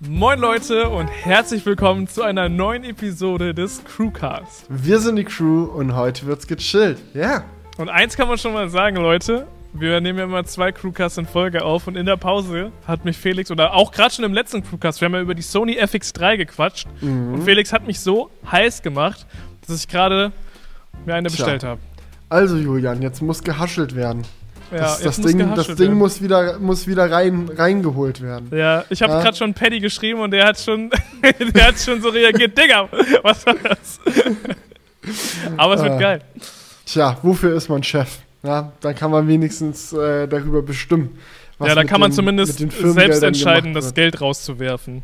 [0.00, 4.66] Moin Leute und herzlich willkommen zu einer neuen Episode des Crewcast.
[4.68, 7.00] Wir sind die Crew und heute wird's gechillt.
[7.14, 7.20] Ja.
[7.20, 7.44] Yeah.
[7.78, 9.48] Und eins kann man schon mal sagen, Leute.
[9.72, 13.16] Wir nehmen ja immer zwei Crewcasts in Folge auf und in der Pause hat mich
[13.16, 16.36] Felix, oder auch gerade schon im letzten Crewcast, wir haben ja über die Sony FX3
[16.36, 17.34] gequatscht mhm.
[17.34, 19.26] und Felix hat mich so heiß gemacht,
[19.66, 20.30] dass ich gerade
[21.06, 21.38] mir eine Tja.
[21.38, 21.80] bestellt habe.
[22.28, 24.22] Also Julian, jetzt muss gehaschelt werden.
[24.70, 28.50] Ja, das, das Ding, das Ding muss wieder, muss wieder rein, reingeholt werden.
[28.52, 29.22] Ja, ich habe ja.
[29.22, 30.90] gerade schon Paddy geschrieben und der hat schon,
[31.54, 32.56] der hat schon so reagiert.
[32.56, 32.88] Digga,
[33.22, 34.00] was war das?
[35.56, 36.20] Aber es wird äh, geil.
[36.84, 38.18] Tja, wofür ist man Chef?
[38.42, 41.18] Ja, dann kann man wenigstens äh, darüber bestimmen.
[41.60, 45.02] ja, da kann man den, zumindest selbst entscheiden, das Geld rauszuwerfen.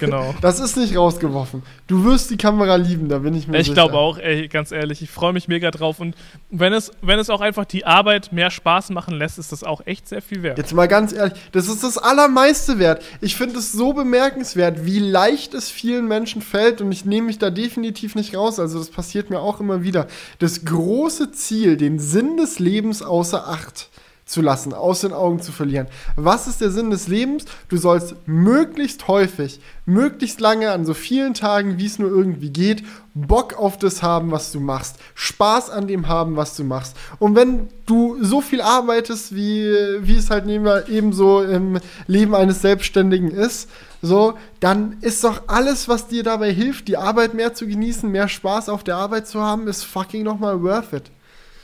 [0.00, 0.34] Genau.
[0.40, 1.62] das ist nicht rausgeworfen.
[1.86, 3.72] Du wirst die Kamera lieben, da bin ich mir ich sicher.
[3.72, 6.00] Ich glaube auch, ey, ganz ehrlich, ich freue mich mega drauf.
[6.00, 6.14] Und
[6.50, 9.86] wenn es, wenn es auch einfach die Arbeit mehr Spaß machen lässt, ist das auch
[9.86, 10.58] echt sehr viel wert.
[10.58, 13.02] Jetzt mal ganz ehrlich, das ist das Allermeiste wert.
[13.20, 16.80] Ich finde es so bemerkenswert, wie leicht es vielen Menschen fällt.
[16.80, 18.58] Und ich nehme mich da definitiv nicht raus.
[18.58, 20.06] Also, das passiert mir auch immer wieder.
[20.38, 23.88] Das große Ziel, den Sinn des Lebens außer Acht
[24.28, 25.86] zu lassen, aus den Augen zu verlieren.
[26.14, 27.46] Was ist der Sinn des Lebens?
[27.68, 32.84] Du sollst möglichst häufig, möglichst lange, an so vielen Tagen, wie es nur irgendwie geht,
[33.14, 36.94] Bock auf das haben, was du machst, Spaß an dem haben, was du machst.
[37.18, 42.60] Und wenn du so viel arbeitest, wie, wie es halt eben so im Leben eines
[42.60, 43.70] Selbstständigen ist,
[44.02, 48.28] so, dann ist doch alles, was dir dabei hilft, die Arbeit mehr zu genießen, mehr
[48.28, 51.10] Spaß auf der Arbeit zu haben, ist fucking nochmal worth it.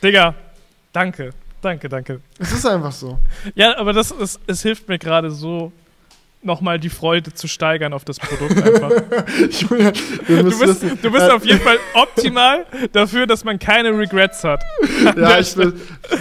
[0.02, 0.34] Digga,
[0.92, 1.30] danke.
[1.64, 2.20] Danke, danke.
[2.38, 3.18] Es ist einfach so.
[3.54, 5.72] Ja, aber das ist, es hilft mir gerade so
[6.44, 8.90] nochmal die Freude zu steigern auf das Produkt einfach.
[9.50, 9.92] Julia,
[10.28, 14.62] du bist, du bist auf jeden Fall optimal dafür, dass man keine Regrets hat.
[15.16, 15.74] Ja, ich will,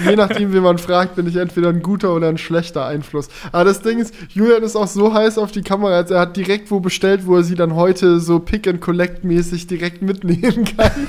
[0.05, 3.28] je nachdem, wie man fragt, bin ich entweder ein guter oder ein schlechter Einfluss.
[3.52, 6.38] Aber das Ding ist, Julian ist auch so heiß auf die Kamera, als er hat
[6.38, 11.07] direkt wo bestellt, wo er sie dann heute so Pick-and-Collect-mäßig direkt mitnehmen kann.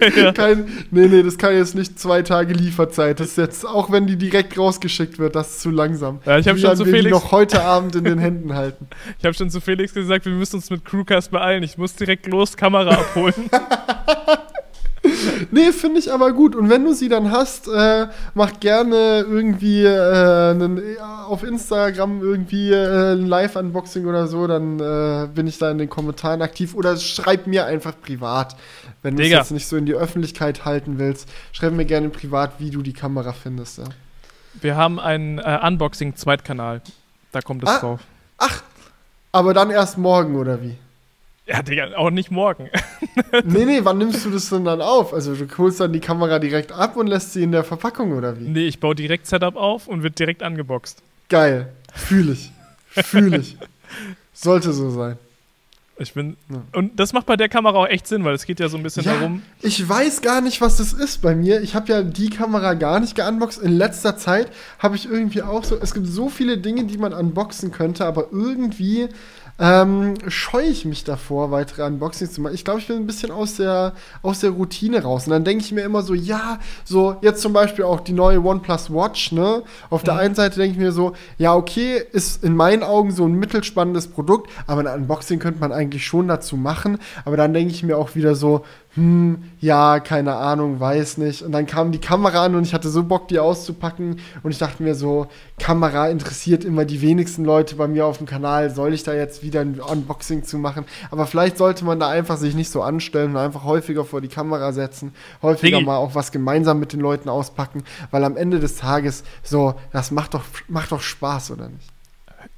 [0.16, 0.32] ja.
[0.32, 3.20] Kein, nee, nee, das kann jetzt nicht zwei Tage Lieferzeit.
[3.20, 6.20] Das ist jetzt, auch wenn die direkt rausgeschickt wird, das ist zu langsam.
[6.24, 8.88] Ja, ich habe schon so Felix noch heute Abend in den Händen halten.
[9.18, 11.62] Ich habe schon zu Felix gesagt, wir müssen uns mit Crewcast beeilen.
[11.62, 13.34] Ich muss direkt los Kamera abholen.
[15.50, 16.54] nee, finde ich aber gut.
[16.54, 20.80] Und wenn du sie dann hast, äh, mach gerne irgendwie äh, einen,
[21.26, 25.90] auf Instagram irgendwie äh, ein Live-Unboxing oder so, dann äh, bin ich da in den
[25.90, 26.74] Kommentaren aktiv.
[26.74, 28.56] Oder schreib mir einfach privat.
[29.02, 32.52] Wenn du es jetzt nicht so in die Öffentlichkeit halten willst, schreib mir gerne privat,
[32.58, 33.78] wie du die Kamera findest.
[33.78, 33.84] Ja.
[34.60, 36.82] Wir haben einen äh, Unboxing-Zweitkanal.
[37.32, 38.00] Da kommt es ah, drauf.
[38.38, 38.62] Ach,
[39.32, 40.76] aber dann erst morgen, oder wie?
[41.48, 42.70] Ja, Digga, auch nicht morgen.
[43.44, 45.14] nee, nee, wann nimmst du das denn dann auf?
[45.14, 48.38] Also du holst dann die Kamera direkt ab und lässt sie in der Verpackung, oder
[48.40, 48.48] wie?
[48.48, 51.02] Nee, ich baue direkt Setup auf und wird direkt angeboxt.
[51.28, 51.72] Geil.
[51.94, 52.50] Fühl ich.
[52.88, 53.56] Fühl ich.
[54.32, 55.18] Sollte so sein.
[55.98, 56.36] Ich bin.
[56.50, 56.62] Ja.
[56.72, 58.82] Und das macht bei der Kamera auch echt Sinn, weil es geht ja so ein
[58.82, 59.42] bisschen ja, darum.
[59.62, 61.62] Ich weiß gar nicht, was das ist bei mir.
[61.62, 63.62] Ich habe ja die Kamera gar nicht geunboxt.
[63.62, 65.78] In letzter Zeit habe ich irgendwie auch so.
[65.80, 69.08] Es gibt so viele Dinge, die man unboxen könnte, aber irgendwie
[69.58, 72.54] ähm, scheue ich mich davor, weitere Unboxings zu machen.
[72.54, 75.26] Ich glaube, ich bin ein bisschen aus der, aus der Routine raus.
[75.26, 78.44] Und dann denke ich mir immer so, ja, so jetzt zum Beispiel auch die neue
[78.44, 79.62] OnePlus Watch, ne?
[79.88, 80.20] Auf der mhm.
[80.20, 84.08] einen Seite denke ich mir so, ja, okay, ist in meinen Augen so ein mittelspannendes
[84.08, 86.98] Produkt, aber ein Unboxing könnte man eigentlich schon dazu machen.
[87.24, 88.64] Aber dann denke ich mir auch wieder so,
[88.96, 91.42] hm, ja, keine Ahnung, weiß nicht.
[91.42, 94.20] Und dann kam die Kamera an und ich hatte so Bock, die auszupacken.
[94.42, 95.26] Und ich dachte mir so,
[95.58, 98.70] Kamera interessiert immer die wenigsten Leute bei mir auf dem Kanal.
[98.70, 100.86] Soll ich da jetzt wieder ein Unboxing zu machen?
[101.10, 104.28] Aber vielleicht sollte man da einfach sich nicht so anstellen und einfach häufiger vor die
[104.28, 105.12] Kamera setzen.
[105.42, 107.84] Häufiger mal auch was gemeinsam mit den Leuten auspacken.
[108.10, 111.90] Weil am Ende des Tages so, das macht doch, macht doch Spaß, oder nicht?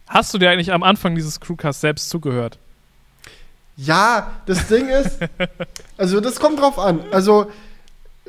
[0.09, 2.59] Hast du dir eigentlich am Anfang dieses Crewcast selbst zugehört?
[3.81, 5.19] Ja, das Ding ist,
[5.97, 7.01] also das kommt drauf an.
[7.13, 7.47] Also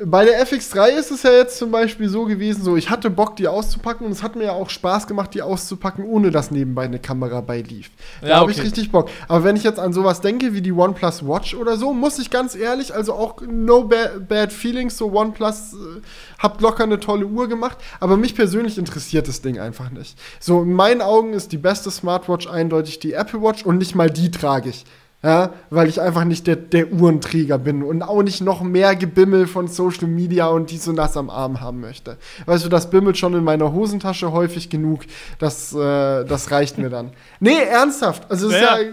[0.05, 3.35] bei der FX3 ist es ja jetzt zum Beispiel so gewesen, so ich hatte Bock,
[3.35, 6.83] die auszupacken und es hat mir ja auch Spaß gemacht, die auszupacken, ohne dass nebenbei
[6.83, 7.89] eine Kamera beilief.
[8.21, 8.59] Da ja, habe okay.
[8.59, 9.09] ich richtig Bock.
[9.27, 12.29] Aber wenn ich jetzt an sowas denke wie die OnePlus Watch oder so, muss ich
[12.29, 16.01] ganz ehrlich, also auch no bad, bad feelings, so OnePlus äh,
[16.37, 20.15] habt locker eine tolle Uhr gemacht, aber mich persönlich interessiert das Ding einfach nicht.
[20.39, 24.11] So in meinen Augen ist die beste Smartwatch eindeutig die Apple Watch und nicht mal
[24.11, 24.85] die trage ich.
[25.21, 29.47] Ja, weil ich einfach nicht der, der Uhrenträger bin und auch nicht noch mehr Gebimmel
[29.47, 32.15] von Social Media und dies und das am Arm haben möchte.
[32.45, 35.01] Weißt du, das bimmelt schon in meiner Hosentasche häufig genug.
[35.37, 37.11] Das, äh, das reicht mir dann.
[37.41, 38.29] Nee, ernsthaft.
[38.29, 38.79] Also, es ja.
[38.79, 38.85] ja,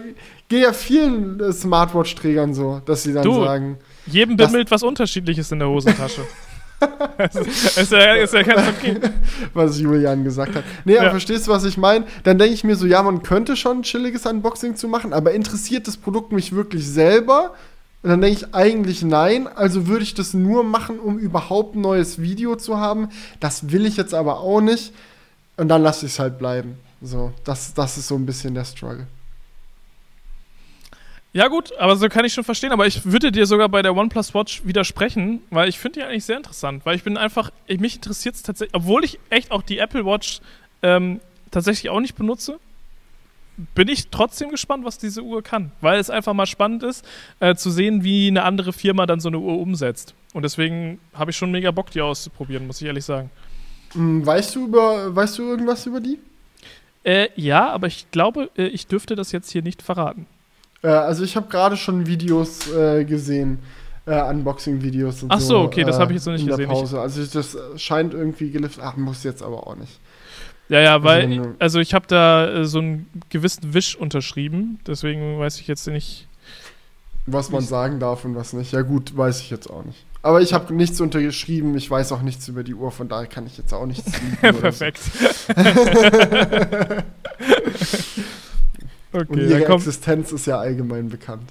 [0.47, 3.77] geht ja vielen Smartwatch-Trägern so, dass sie dann du, sagen.
[4.05, 6.21] Jedem bimmelt was Unterschiedliches in der Hosentasche.
[7.77, 8.99] ist, ja, ist ja ganz okay.
[9.53, 10.63] was Julian gesagt hat.
[10.85, 12.05] Nee, aber verstehst du, was ich meine?
[12.23, 15.33] Dann denke ich mir so, ja, man könnte schon ein chilliges Unboxing zu machen, aber
[15.33, 17.53] interessiert das Produkt mich wirklich selber?
[18.03, 19.47] Und dann denke ich eigentlich nein.
[19.47, 23.09] Also würde ich das nur machen, um überhaupt ein neues Video zu haben.
[23.39, 24.93] Das will ich jetzt aber auch nicht.
[25.57, 26.77] Und dann lasse ich es halt bleiben.
[27.01, 29.07] So, das, das ist so ein bisschen der Struggle.
[31.33, 32.71] Ja, gut, aber so kann ich schon verstehen.
[32.71, 36.25] Aber ich würde dir sogar bei der OnePlus Watch widersprechen, weil ich finde die eigentlich
[36.25, 36.85] sehr interessant.
[36.85, 40.05] Weil ich bin einfach, ich, mich interessiert es tatsächlich, obwohl ich echt auch die Apple
[40.05, 40.39] Watch
[40.81, 41.19] ähm,
[41.51, 42.59] tatsächlich auch nicht benutze,
[43.75, 45.71] bin ich trotzdem gespannt, was diese Uhr kann.
[45.81, 47.05] Weil es einfach mal spannend ist,
[47.39, 50.13] äh, zu sehen, wie eine andere Firma dann so eine Uhr umsetzt.
[50.33, 53.29] Und deswegen habe ich schon mega Bock, die auszuprobieren, muss ich ehrlich sagen.
[53.93, 56.19] Hm, weißt du, über, weißt du irgendwas über die?
[57.03, 60.27] Äh, ja, aber ich glaube, äh, ich dürfte das jetzt hier nicht verraten.
[60.87, 63.59] Äh, also ich habe gerade schon Videos äh, gesehen,
[64.05, 65.59] äh, Unboxing-Videos und Ach so, so.
[65.61, 66.69] okay, das habe ich jetzt noch nicht in gesehen.
[66.69, 67.01] Der Pause.
[67.01, 68.81] Also das scheint irgendwie geliftet.
[68.85, 69.99] Ach, muss jetzt aber auch nicht.
[70.69, 75.39] Ja, ja, weil, also, also ich habe da äh, so einen gewissen Wisch unterschrieben, deswegen
[75.39, 76.27] weiß ich jetzt nicht.
[77.25, 78.71] Was man sagen darf und was nicht.
[78.71, 80.05] Ja, gut, weiß ich jetzt auch nicht.
[80.21, 83.45] Aber ich habe nichts untergeschrieben, ich weiß auch nichts über die Uhr, von daher kann
[83.45, 84.11] ich jetzt auch nichts
[84.41, 84.99] Perfekt.
[89.13, 91.49] okay, und ihre Existenz ist ja allgemein bekannt.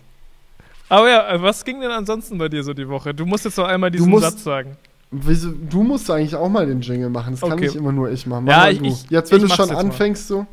[0.89, 3.13] Aber ja, was ging denn ansonsten bei dir so die Woche?
[3.13, 4.77] Du musst jetzt noch einmal diesen musst, Satz sagen.
[5.11, 7.33] Wieso, du musst eigentlich auch mal den Jingle machen.
[7.33, 7.51] Das okay.
[7.51, 8.45] kann nicht immer nur ich machen.
[8.45, 10.39] Mach ja, ich, ich, Jetzt, wenn du schon anfängst, mal.
[10.39, 10.47] so.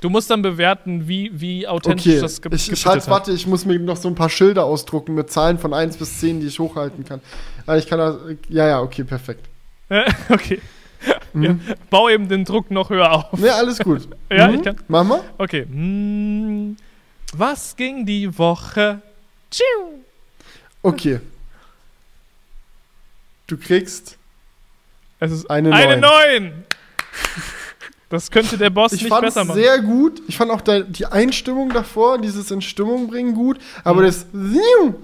[0.00, 2.20] Du musst dann bewerten, wie, wie authentisch okay.
[2.20, 5.14] das ge ich, ich halt, Warte, ich muss mir noch so ein paar Schilder ausdrucken
[5.14, 7.20] mit Zahlen von 1 bis 10, die ich hochhalten kann.
[7.76, 8.16] Ich kann das.
[8.48, 9.46] Ja, ja, okay, perfekt.
[10.30, 10.60] okay.
[11.32, 11.42] Mhm.
[11.42, 11.56] Ja,
[11.90, 13.38] bau eben den Druck noch höher auf.
[13.38, 14.08] Ja, alles gut.
[14.30, 14.54] ja, mhm.
[14.54, 14.76] ich kann.
[14.88, 15.22] Mach mal.
[15.38, 15.62] Okay.
[15.62, 16.76] Hm,
[17.32, 19.00] was ging die Woche?
[19.50, 20.00] Tschiu.
[20.82, 21.20] Okay.
[23.46, 24.18] Du kriegst
[25.20, 25.78] es ist eine 9.
[25.78, 26.64] Eine 9.
[28.10, 29.58] Das könnte der Boss ich nicht besser machen.
[29.60, 30.22] Ich fand sehr gut.
[30.26, 33.58] Ich fand auch die Einstimmung davor, dieses in Stimmung bringen gut.
[33.84, 34.06] Aber mhm.
[34.06, 34.26] das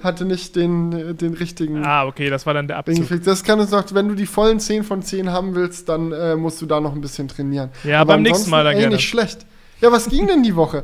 [0.03, 1.87] hatte nicht den, den richtigen.
[1.87, 3.07] Ah, okay, das war dann der Abzug.
[3.23, 6.35] Das kann es noch, wenn du die vollen 10 von 10 haben willst, dann äh,
[6.35, 7.71] musst du da noch ein bisschen trainieren.
[7.85, 8.97] Ja, Aber beim nächsten Mal dann ey, gerne.
[8.97, 9.47] nicht schlecht.
[9.81, 10.83] Ja, was ging denn die Woche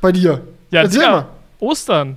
[0.00, 0.40] bei dir?
[0.72, 1.26] Ja, Erzähl mal.
[1.60, 2.16] Ostern.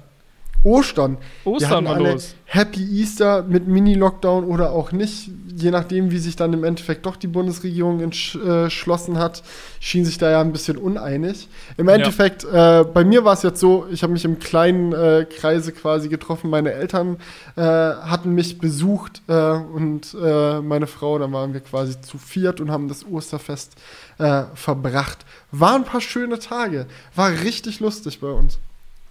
[0.65, 1.17] Ostern.
[1.45, 2.35] Ostern war los.
[2.45, 7.15] Happy Easter mit Mini-Lockdown oder auch nicht, je nachdem, wie sich dann im Endeffekt doch
[7.15, 9.43] die Bundesregierung entschlossen hat,
[9.79, 11.47] schien sich da ja ein bisschen uneinig.
[11.77, 12.81] Im Endeffekt, ja.
[12.81, 16.09] äh, bei mir war es jetzt so, ich habe mich im kleinen äh, Kreise quasi
[16.09, 16.49] getroffen.
[16.49, 17.17] Meine Eltern
[17.55, 22.59] äh, hatten mich besucht äh, und äh, meine Frau, dann waren wir quasi zu viert
[22.59, 23.73] und haben das Osterfest
[24.17, 25.25] äh, verbracht.
[25.51, 26.87] Waren ein paar schöne Tage.
[27.15, 28.59] War richtig lustig bei uns.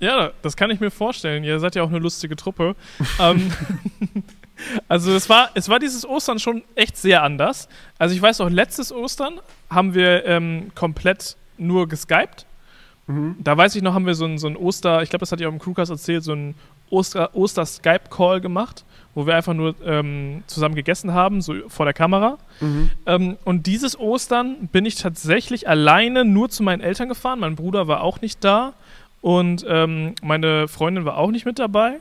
[0.01, 1.45] Ja, das kann ich mir vorstellen.
[1.45, 2.75] Ihr seid ja auch eine lustige Truppe.
[3.21, 3.53] ähm,
[4.89, 7.69] also es war, es war dieses Ostern schon echt sehr anders.
[7.99, 12.47] Also ich weiß auch, letztes Ostern haben wir ähm, komplett nur geskypt.
[13.07, 13.37] Mhm.
[13.39, 15.41] Da weiß ich noch, haben wir so ein, so ein Oster, ich glaube, das hat
[15.41, 16.55] ihr auch im Crewcast erzählt, so ein
[16.91, 22.39] Oster-Skype-Call gemacht, wo wir einfach nur ähm, zusammen gegessen haben, so vor der Kamera.
[22.61, 22.91] Mhm.
[23.07, 27.41] Ähm, und dieses Ostern bin ich tatsächlich alleine nur zu meinen Eltern gefahren.
[27.41, 28.75] Mein Bruder war auch nicht da.
[29.25, 31.99] Und ähm, meine Freundin war auch nicht mit dabei.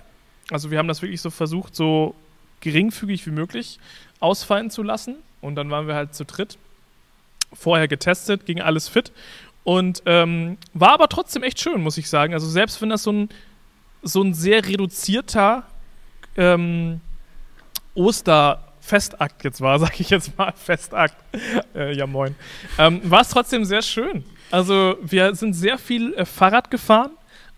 [0.52, 2.16] Also wir haben das wirklich so versucht, so
[2.60, 3.80] geringfügig wie möglich
[4.20, 5.16] ausfallen zu lassen.
[5.40, 6.58] Und dann waren wir halt zu dritt.
[7.54, 9.14] Vorher getestet, ging alles fit.
[9.64, 12.34] Und ähm, war aber trotzdem echt schön, muss ich sagen.
[12.34, 13.30] Also selbst wenn das so ein,
[14.02, 15.64] so ein sehr reduzierter
[16.36, 17.00] ähm,
[17.96, 21.16] Osterfestakt jetzt war, sag ich jetzt mal, Festakt.
[21.74, 22.36] äh, ja, moin.
[22.78, 24.26] Ähm, war es trotzdem sehr schön.
[24.52, 27.12] Also wir sind sehr viel äh, Fahrrad gefahren.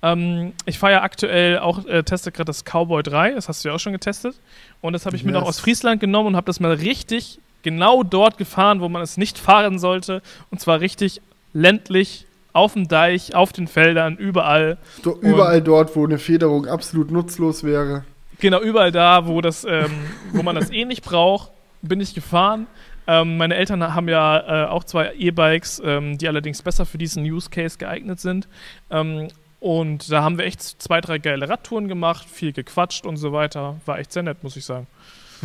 [0.05, 3.69] Ähm, ich fahre ja aktuell auch, äh, teste gerade das Cowboy 3, das hast du
[3.69, 4.35] ja auch schon getestet.
[4.81, 5.31] Und das habe ich yes.
[5.31, 9.01] mir noch aus Friesland genommen und habe das mal richtig genau dort gefahren, wo man
[9.01, 10.21] es nicht fahren sollte.
[10.51, 11.21] Und zwar richtig
[11.53, 14.77] ländlich, auf dem Deich, auf den Feldern, überall.
[15.03, 18.05] Do, überall und dort, wo eine Federung absolut nutzlos wäre.
[18.39, 19.91] Genau, überall da, wo, das, ähm,
[20.31, 22.67] wo man das eh nicht braucht, bin ich gefahren.
[23.07, 27.23] Ähm, meine Eltern haben ja äh, auch zwei E-Bikes, ähm, die allerdings besser für diesen
[27.23, 28.47] Use Case geeignet sind.
[28.89, 29.27] Ähm,
[29.65, 33.77] und da haben wir echt zwei, drei geile Radtouren gemacht, viel gequatscht und so weiter.
[33.87, 34.85] War echt sehr nett, muss ich sagen.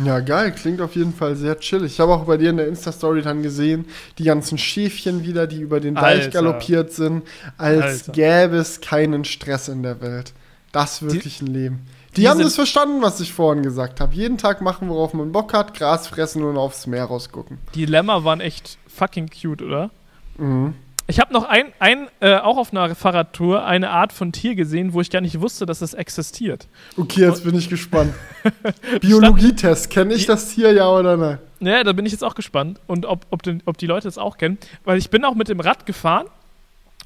[0.05, 1.83] Ja, geil, klingt auf jeden Fall sehr chill.
[1.85, 3.85] Ich habe auch bei dir in der Insta-Story dann gesehen,
[4.19, 6.29] die ganzen Schäfchen wieder, die über den Deich Alter.
[6.29, 7.23] galoppiert sind,
[7.57, 8.11] als Alter.
[8.11, 10.33] gäbe es keinen Stress in der Welt.
[10.71, 11.87] Das wirklich die, ein Leben.
[12.15, 14.13] Die, die haben das verstanden, was ich vorhin gesagt habe.
[14.13, 17.57] Jeden Tag machen, worauf man Bock hat, Gras fressen und aufs Meer rausgucken.
[17.73, 19.89] Die Lämmer waren echt fucking cute, oder?
[20.37, 20.75] Mhm.
[21.11, 24.93] Ich habe noch ein, ein äh, auch auf einer Fahrradtour eine Art von Tier gesehen,
[24.93, 26.69] wo ich gar nicht wusste, dass es existiert.
[26.95, 28.13] Okay, jetzt bin ich gespannt.
[29.01, 31.37] Biologietest, kenne ich das Tier ja oder nein?
[31.59, 34.17] Ja, da bin ich jetzt auch gespannt und ob, ob, den, ob die Leute das
[34.17, 34.57] auch kennen.
[34.85, 36.27] Weil ich bin auch mit dem Rad gefahren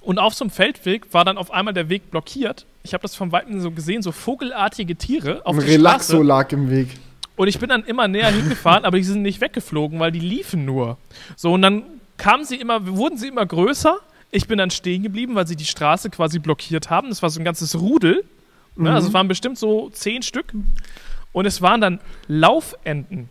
[0.01, 2.67] und auf so einem Feldweg war dann auf einmal der Weg blockiert.
[2.83, 6.23] Ich habe das von Weitem so gesehen, so vogelartige Tiere auf Ein der Relaxo Straße.
[6.27, 6.89] lag im Weg.
[7.37, 10.63] Und ich bin dann immer näher hingefahren, aber die sind nicht weggeflogen, weil die liefen
[10.63, 10.99] nur.
[11.35, 11.81] So, und dann
[12.17, 13.97] kamen sie immer, wurden sie immer größer.
[14.31, 17.09] Ich bin dann stehen geblieben, weil sie die Straße quasi blockiert haben.
[17.09, 18.23] Das war so ein ganzes Rudel.
[18.75, 18.89] Ne?
[18.89, 18.95] Mhm.
[18.95, 20.53] Also es waren bestimmt so zehn Stück.
[21.31, 23.29] Und es waren dann Laufenten.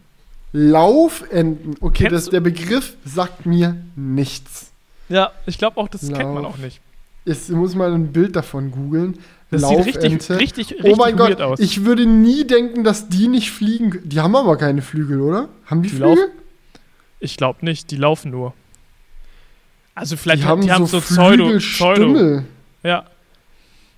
[0.52, 1.76] Laufenten.
[1.80, 4.70] Okay, das, der Begriff sagt mir nichts.
[5.08, 6.18] Ja, ich glaube auch, das Lauf.
[6.18, 6.80] kennt man auch nicht.
[7.24, 9.18] Jetzt muss man ein Bild davon googeln.
[9.50, 9.84] Das Laufente.
[9.84, 11.58] sieht richtig, richtig, richtig oh mein Gott, aus.
[11.58, 13.98] Ich würde nie denken, dass die nicht fliegen.
[14.04, 15.48] Die haben aber keine Flügel, oder?
[15.66, 16.30] Haben die, die Flügel?
[17.20, 18.52] Ich glaube nicht, die laufen nur.
[19.94, 22.42] Also vielleicht die haben, die haben so, so Pseudo, Pseudo.
[22.82, 23.04] Ja.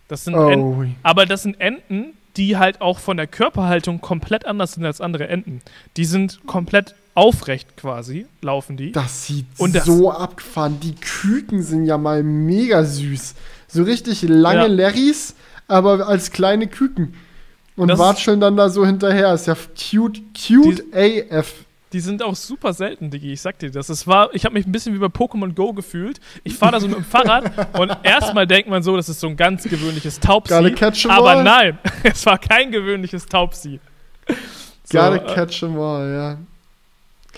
[0.09, 0.49] Das sind oh.
[0.49, 5.01] Enten, aber das sind Enten, die halt auch von der Körperhaltung komplett anders sind als
[5.01, 5.63] andere Enten.
[5.97, 8.93] Die sind komplett aufrecht quasi, laufen die.
[8.93, 10.79] Das sieht das so abgefahren.
[10.81, 13.35] Die Küken sind ja mal mega süß.
[13.69, 14.67] So richtig lange ja.
[14.67, 15.35] Larrys,
[15.67, 17.15] aber als kleine Küken.
[17.75, 19.35] Und das watscheln dann da so hinterher.
[19.35, 21.65] Ist ja cute, cute AF.
[21.97, 23.33] Die sind auch super selten, Digi.
[23.33, 23.89] Ich sag dir das.
[23.89, 26.21] Es war, ich habe mich ein bisschen wie bei Pokémon Go gefühlt.
[26.45, 29.29] Ich fahre da so mit dem Fahrrad und erstmal denkt man so, das ist so
[29.29, 30.53] ein ganz gewöhnliches Taubsi.
[31.09, 33.81] Aber nein, es war kein gewöhnliches Taubsi.
[34.85, 36.39] So, Gotta äh, catch them all, ja.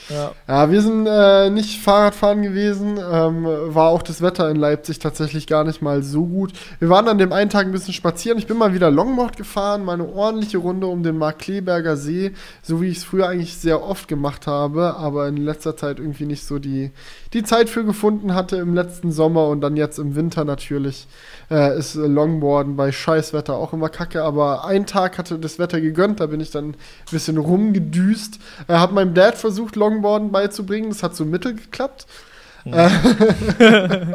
[0.09, 0.33] Ja.
[0.47, 2.99] ja, wir sind äh, nicht Fahrradfahren gewesen.
[2.99, 6.53] Ähm, war auch das Wetter in Leipzig tatsächlich gar nicht mal so gut.
[6.79, 8.39] Wir waren an dem einen Tag ein bisschen spazieren.
[8.39, 12.81] Ich bin mal wieder Longboard gefahren, mal eine ordentliche Runde um den Markkleeberger See, so
[12.81, 16.45] wie ich es früher eigentlich sehr oft gemacht habe, aber in letzter Zeit irgendwie nicht
[16.45, 16.91] so die,
[17.33, 21.07] die Zeit für gefunden hatte im letzten Sommer und dann jetzt im Winter natürlich
[21.51, 26.21] äh, ist Longboarden bei Scheißwetter auch immer kacke, aber ein Tag hatte das Wetter gegönnt,
[26.21, 26.77] da bin ich dann ein
[27.11, 28.39] bisschen rumgedüst.
[28.69, 32.07] Äh, hab meinem Dad versucht, Longboarden beizubringen, das hat so mittel geklappt.
[32.65, 32.89] Äh,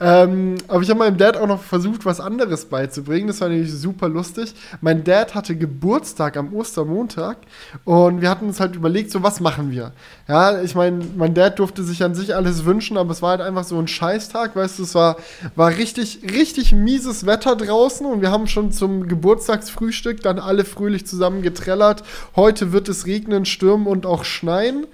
[0.00, 3.28] ähm, aber ich habe meinem Dad auch noch versucht, was anderes beizubringen.
[3.28, 4.54] Das war nämlich super lustig.
[4.80, 7.38] Mein Dad hatte Geburtstag am Ostermontag
[7.84, 9.92] und wir hatten uns halt überlegt, so was machen wir.
[10.28, 13.40] Ja, ich meine, mein Dad durfte sich an sich alles wünschen, aber es war halt
[13.40, 15.16] einfach so ein Scheißtag, weißt du, es war,
[15.54, 21.06] war richtig, richtig mieses Wetter draußen und wir haben schon zum Geburtstagsfrühstück dann alle fröhlich
[21.06, 22.02] zusammen getrellert.
[22.36, 24.86] Heute wird es regnen, stürmen und auch schneien.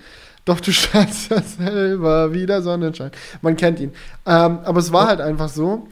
[0.47, 3.11] Doch du scheinst ja selber wieder Sonnenschein.
[3.43, 3.93] Man kennt ihn.
[4.25, 5.87] Ähm, aber es war halt einfach so.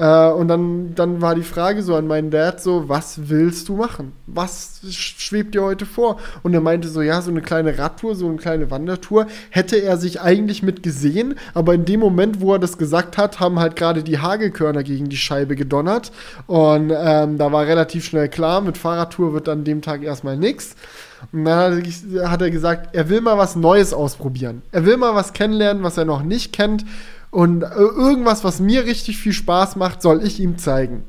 [0.00, 3.76] Äh, und dann, dann war die Frage so an meinen Dad so, was willst du
[3.76, 4.12] machen?
[4.26, 6.16] Was schwebt dir heute vor?
[6.42, 9.98] Und er meinte so, ja, so eine kleine Radtour, so eine kleine Wandertour, hätte er
[9.98, 13.76] sich eigentlich mit gesehen, aber in dem Moment, wo er das gesagt hat, haben halt
[13.76, 16.12] gerade die Hagelkörner gegen die Scheibe gedonnert.
[16.46, 20.76] Und ähm, da war relativ schnell klar, mit Fahrradtour wird an dem Tag erstmal nichts.
[21.30, 21.82] Und dann
[22.24, 24.62] hat er gesagt, er will mal was Neues ausprobieren.
[24.72, 26.86] Er will mal was kennenlernen, was er noch nicht kennt.
[27.30, 31.04] Und äh, irgendwas, was mir richtig viel Spaß macht, soll ich ihm zeigen.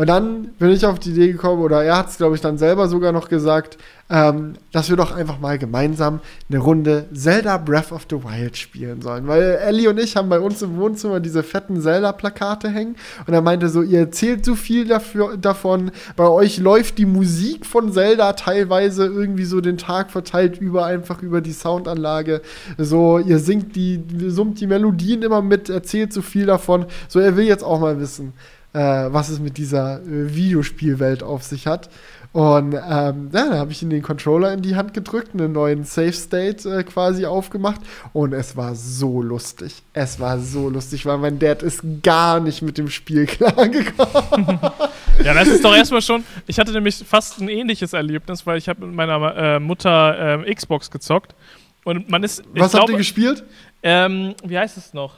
[0.00, 2.56] Und dann bin ich auf die Idee gekommen, oder er hat es, glaube ich, dann
[2.56, 3.76] selber sogar noch gesagt,
[4.08, 9.02] ähm, dass wir doch einfach mal gemeinsam eine Runde Zelda Breath of the Wild spielen
[9.02, 9.26] sollen.
[9.28, 12.96] Weil Ellie und ich haben bei uns im Wohnzimmer diese fetten Zelda-Plakate hängen.
[13.26, 15.90] Und er meinte so, ihr erzählt so viel dafür, davon.
[16.16, 21.20] Bei euch läuft die Musik von Zelda teilweise irgendwie so den Tag verteilt über, einfach
[21.20, 22.40] über die Soundanlage.
[22.78, 26.86] So, ihr singt die, summt die Melodien immer mit, erzählt so viel davon.
[27.08, 28.32] So, er will jetzt auch mal wissen
[28.72, 31.90] äh, was es mit dieser äh, Videospielwelt auf sich hat.
[32.32, 35.82] Und ähm, ja, da habe ich ihm den Controller in die Hand gedrückt, einen neuen
[35.82, 37.80] Safe State äh, quasi aufgemacht
[38.12, 39.82] und es war so lustig.
[39.94, 44.60] Es war so lustig, weil mein Dad ist gar nicht mit dem Spiel klargekommen.
[45.24, 46.22] ja, das ist doch erstmal schon.
[46.46, 50.54] Ich hatte nämlich fast ein ähnliches Erlebnis, weil ich habe mit meiner äh, Mutter äh,
[50.54, 51.34] Xbox gezockt
[51.82, 52.44] und man ist.
[52.54, 53.42] Was habt ihr gespielt?
[53.82, 55.14] Ähm, wie heißt es noch?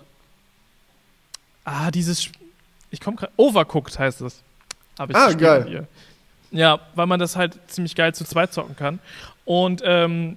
[1.64, 2.41] Ah, dieses Spiel
[2.92, 3.32] ich komme gerade.
[3.37, 4.42] Overcooked heißt es.
[5.08, 5.64] ich ah, geil.
[5.66, 5.87] Hier.
[6.52, 9.00] Ja, weil man das halt ziemlich geil zu zweit zocken kann.
[9.44, 10.37] Und ähm,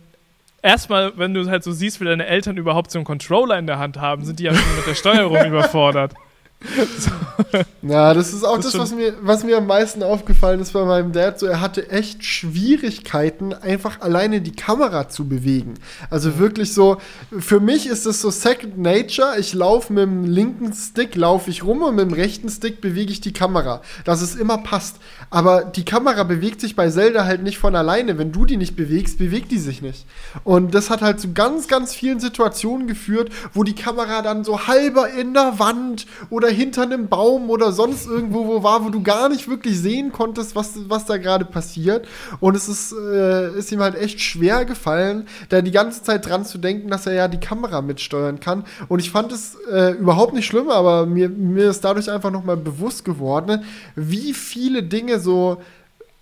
[0.62, 3.78] erstmal, wenn du halt so siehst, wie deine Eltern überhaupt so einen Controller in der
[3.78, 6.14] Hand haben, sind die ja schon mit der Steuerung überfordert.
[7.82, 10.84] Ja, das ist auch Das das, was, mir, was mir am meisten aufgefallen ist bei
[10.84, 11.40] meinem Dad.
[11.40, 15.76] So, er hatte echt Schwierigkeiten, einfach alleine die Kamera zu bewegen.
[16.10, 16.98] Also wirklich so,
[17.38, 19.36] für mich ist es so Second Nature.
[19.40, 23.12] Ich laufe mit dem linken Stick, laufe ich rum und mit dem rechten Stick bewege
[23.12, 23.82] ich die Kamera.
[24.04, 24.98] Dass es immer passt.
[25.30, 28.18] Aber die Kamera bewegt sich bei Zelda halt nicht von alleine.
[28.18, 30.06] Wenn du die nicht bewegst, bewegt die sich nicht.
[30.44, 34.68] Und das hat halt zu ganz, ganz vielen Situationen geführt, wo die Kamera dann so
[34.68, 39.04] halber in der Wand oder hinter einem Baum oder sonst irgendwo wo war, wo du
[39.04, 42.08] gar nicht wirklich sehen konntest, was, was da gerade passiert.
[42.40, 46.46] Und es ist, äh, ist ihm halt echt schwer gefallen, da die ganze Zeit dran
[46.46, 48.66] zu denken, dass er ja die Kamera mitsteuern kann.
[48.88, 52.58] Und ich fand es äh, überhaupt nicht schlimm, aber mir, mir ist dadurch einfach nochmal
[52.58, 53.64] bewusst geworden,
[53.96, 55.58] wie viele Dinge so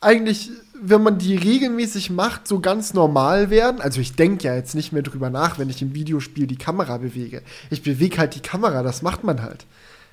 [0.03, 3.81] eigentlich, wenn man die regelmäßig macht, so ganz normal werden.
[3.81, 6.97] Also ich denke ja jetzt nicht mehr drüber nach, wenn ich im Videospiel die Kamera
[6.97, 7.41] bewege.
[7.69, 9.65] Ich bewege halt die Kamera, das macht man halt.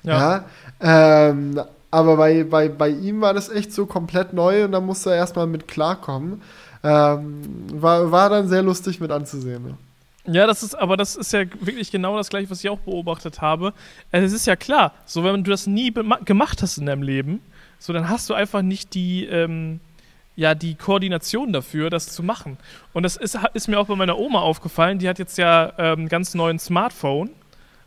[0.03, 0.45] Ja.
[0.79, 5.11] ähm, aber bei, bei, bei ihm war das echt so komplett neu und da musste
[5.11, 6.41] er erstmal mit klarkommen.
[6.83, 7.41] Ähm,
[7.73, 9.63] war, war dann sehr lustig mit anzusehen.
[9.63, 9.77] Ne?
[10.25, 13.41] Ja, das ist, aber das ist ja wirklich genau das gleiche, was ich auch beobachtet
[13.41, 13.73] habe.
[14.11, 15.93] Also es ist ja klar, so wenn du das nie
[16.25, 17.41] gemacht hast in deinem Leben,
[17.77, 19.79] so dann hast du einfach nicht die, ähm,
[20.35, 22.57] ja, die Koordination dafür, das zu machen.
[22.93, 26.07] Und das ist, ist mir auch bei meiner Oma aufgefallen, die hat jetzt ja ähm,
[26.07, 27.31] ganz neuen Smartphone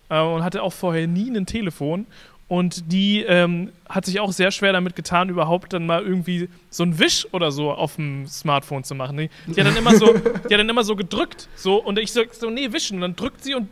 [0.08, 2.06] äh, und hatte auch vorher nie ein Telefon.
[2.46, 6.82] Und die ähm, hat sich auch sehr schwer damit getan, überhaupt dann mal irgendwie so
[6.82, 9.16] ein Wisch oder so auf dem Smartphone zu machen.
[9.16, 12.12] Die, die hat dann immer so, die hat dann immer so gedrückt, so und ich
[12.12, 12.96] so, so nee, wischen.
[12.96, 13.68] Und dann drückt sie und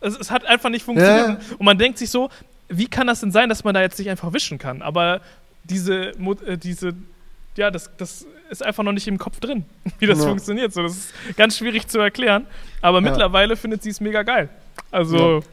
[0.00, 1.28] es, es hat einfach nicht funktioniert.
[1.28, 1.56] Ja.
[1.58, 2.30] Und man denkt sich so,
[2.68, 4.82] wie kann das denn sein, dass man da jetzt nicht einfach wischen kann?
[4.82, 5.20] Aber
[5.64, 6.10] diese,
[6.46, 6.92] äh, diese,
[7.56, 9.64] ja, das, das ist einfach noch nicht im Kopf drin,
[9.98, 10.26] wie das Ja.
[10.28, 10.72] funktioniert.
[10.72, 12.46] So, das ist ganz schwierig zu erklären.
[12.82, 14.48] Aber mittlerweile findet sie es mega geil.
[14.92, 15.46] Also, Ja.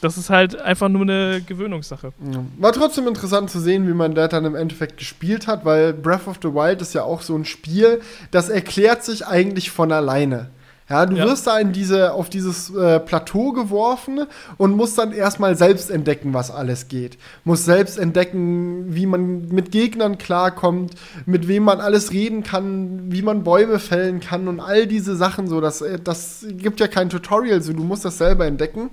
[0.00, 2.12] Das ist halt einfach nur eine Gewöhnungssache.
[2.58, 6.26] War trotzdem interessant zu sehen, wie man das dann im Endeffekt gespielt hat, weil Breath
[6.26, 8.00] of the Wild ist ja auch so ein Spiel,
[8.30, 10.50] das erklärt sich eigentlich von alleine.
[10.90, 11.26] Ja, du Ja.
[11.26, 14.20] wirst da in diese, auf dieses äh, Plateau geworfen
[14.56, 17.18] und musst dann erstmal selbst entdecken, was alles geht.
[17.44, 20.94] Musst selbst entdecken, wie man mit Gegnern klarkommt,
[21.26, 25.46] mit wem man alles reden kann, wie man Bäume fällen kann und all diese Sachen
[25.46, 25.60] so.
[25.60, 28.88] Das, äh, das gibt ja kein Tutorial, so du musst das selber entdecken.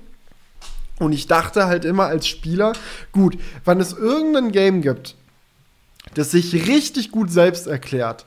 [1.00, 2.74] Und ich dachte halt immer als Spieler,
[3.12, 5.16] gut, wenn es irgendein Game gibt,
[6.14, 8.26] das sich richtig gut selbst erklärt,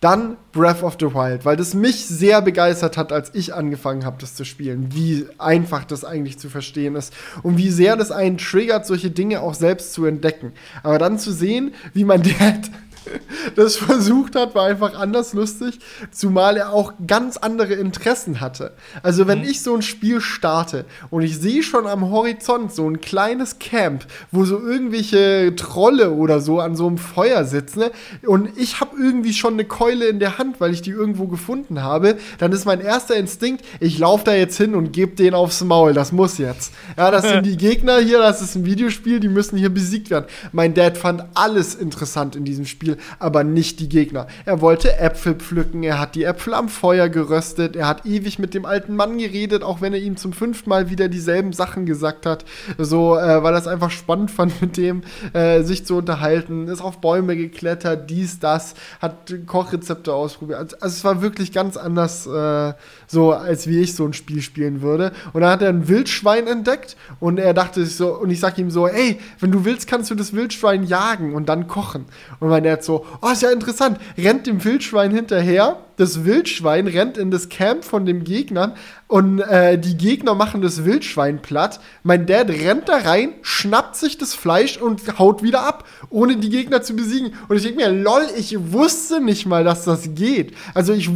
[0.00, 4.16] dann Breath of the Wild, weil das mich sehr begeistert hat, als ich angefangen habe,
[4.18, 7.12] das zu spielen, wie einfach das eigentlich zu verstehen ist
[7.42, 10.52] und wie sehr das einen triggert, solche Dinge auch selbst zu entdecken.
[10.82, 12.70] Aber dann zu sehen, wie mein Dad
[13.56, 15.78] das versucht hat, war einfach anders lustig,
[16.10, 18.72] zumal er auch ganz andere Interessen hatte.
[19.02, 23.00] Also wenn ich so ein Spiel starte und ich sehe schon am Horizont so ein
[23.00, 27.90] kleines Camp, wo so irgendwelche Trolle oder so an so einem Feuer sitzen ne?
[28.26, 31.82] und ich habe irgendwie schon eine Keule in der Hand, weil ich die irgendwo gefunden
[31.82, 35.62] habe, dann ist mein erster Instinkt, ich laufe da jetzt hin und gebe den aufs
[35.62, 36.72] Maul, das muss jetzt.
[36.96, 40.26] Ja, das sind die Gegner hier, das ist ein Videospiel, die müssen hier besiegt werden.
[40.52, 44.26] Mein Dad fand alles interessant in diesem Spiel, aber nicht die Gegner.
[44.44, 48.54] Er wollte Äpfel pflücken, er hat die Äpfel am Feuer geröstet, er hat ewig mit
[48.54, 52.26] dem alten Mann geredet, auch wenn er ihm zum fünften Mal wieder dieselben Sachen gesagt
[52.26, 52.44] hat.
[52.78, 56.80] So, äh, weil er es einfach spannend fand, mit dem äh, sich zu unterhalten, ist
[56.80, 60.58] auf Bäume geklettert, dies, das, hat Kochrezepte ausprobiert.
[60.58, 62.72] Also, also es war wirklich ganz anders, äh,
[63.06, 65.12] so als wie ich so ein Spiel spielen würde.
[65.32, 68.70] Und dann hat er ein Wildschwein entdeckt und er dachte so, und ich sag ihm
[68.70, 72.06] so, ey, wenn du willst, kannst du das Wildschwein jagen und dann kochen.
[72.38, 75.78] Und mein Dad so, oh, ist ja interessant, rennt dem Wildschwein hinterher.
[75.96, 78.74] Das Wildschwein rennt in das Camp von den Gegnern
[79.06, 81.80] und äh, die Gegner machen das Wildschwein platt.
[82.02, 86.48] Mein Dad rennt da rein, schnappt sich das Fleisch und haut wieder ab, ohne die
[86.48, 87.34] Gegner zu besiegen.
[87.48, 90.54] Und ich denke mir, lol, ich wusste nicht mal, dass das geht.
[90.74, 91.10] Also ich,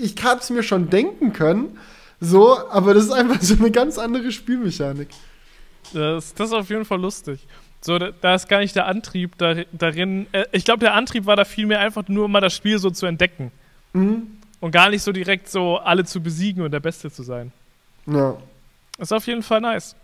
[0.00, 1.78] ich habe es mir schon denken können,
[2.20, 5.08] so, aber das ist einfach so eine ganz andere Spielmechanik.
[5.92, 7.40] Das, das ist auf jeden Fall lustig.
[7.84, 10.26] So, da, da ist gar nicht der Antrieb da, darin.
[10.32, 13.04] Äh, ich glaube, der Antrieb war da vielmehr einfach nur mal das Spiel so zu
[13.04, 13.52] entdecken.
[13.92, 14.22] Mhm.
[14.60, 17.52] Und gar nicht so direkt so alle zu besiegen und der Beste zu sein.
[18.06, 18.38] Ja.
[18.98, 19.94] Ist auf jeden Fall nice.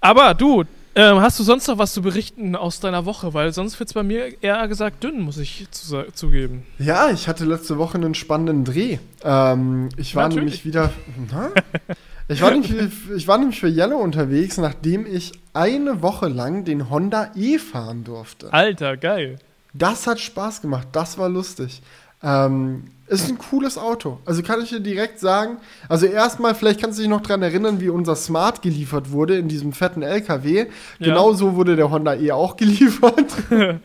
[0.00, 0.62] Aber du,
[0.94, 3.34] ähm, hast du sonst noch was zu berichten aus deiner Woche?
[3.34, 6.64] Weil sonst wird es bei mir eher gesagt dünn, muss ich zu, zugeben.
[6.78, 8.98] Ja, ich hatte letzte Woche einen spannenden Dreh.
[9.24, 10.64] Ähm, ich war Natürlich.
[10.64, 10.92] nämlich wieder.
[12.30, 12.72] Ich war, nämlich,
[13.16, 18.04] ich war nämlich für Yellow unterwegs, nachdem ich eine Woche lang den Honda E fahren
[18.04, 18.52] durfte.
[18.52, 19.38] Alter, geil.
[19.74, 21.82] Das hat Spaß gemacht, das war lustig.
[22.22, 24.18] Ähm, ist ein cooles Auto.
[24.24, 25.58] Also kann ich dir direkt sagen.
[25.88, 29.48] Also erstmal, vielleicht kannst du dich noch daran erinnern, wie unser Smart geliefert wurde in
[29.48, 30.58] diesem fetten LKW.
[30.58, 30.66] Ja.
[31.00, 33.32] Genauso wurde der Honda E auch geliefert.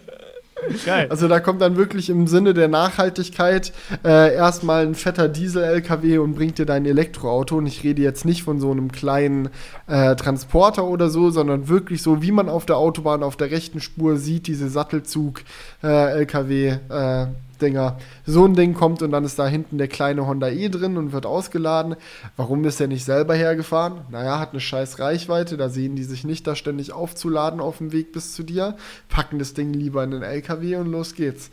[0.86, 1.08] Geil.
[1.10, 3.74] Also da kommt dann wirklich im Sinne der Nachhaltigkeit
[4.04, 7.58] äh, erstmal ein fetter Diesel-LKW und bringt dir dein Elektroauto.
[7.58, 9.50] Und ich rede jetzt nicht von so einem kleinen
[9.88, 13.82] äh, Transporter oder so, sondern wirklich so, wie man auf der Autobahn auf der rechten
[13.82, 16.68] Spur sieht, diese Sattelzug-LKW.
[16.90, 17.28] Äh,
[17.64, 17.98] Dinger.
[18.26, 21.14] So ein Ding kommt und dann ist da hinten der kleine Honda E drin und
[21.14, 21.96] wird ausgeladen.
[22.36, 24.02] Warum ist der nicht selber hergefahren?
[24.12, 27.92] Naja, hat eine scheiß Reichweite, da sehen die sich nicht, da ständig aufzuladen auf dem
[27.92, 28.76] Weg bis zu dir.
[29.10, 31.50] Packen das Ding lieber in den LKW und los geht's.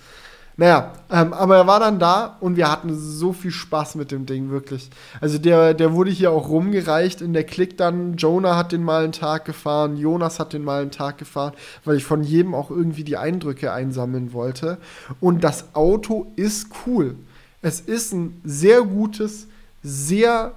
[0.61, 4.27] Naja, ähm, aber er war dann da und wir hatten so viel Spaß mit dem
[4.27, 4.90] Ding, wirklich.
[5.18, 8.18] Also der, der wurde hier auch rumgereicht in der Klick dann.
[8.18, 11.55] Jonah hat den mal einen Tag gefahren, Jonas hat den mal einen Tag gefahren,
[11.87, 14.77] weil ich von jedem auch irgendwie die Eindrücke einsammeln wollte.
[15.18, 17.14] Und das Auto ist cool.
[17.62, 19.46] Es ist ein sehr gutes,
[19.83, 20.53] sehr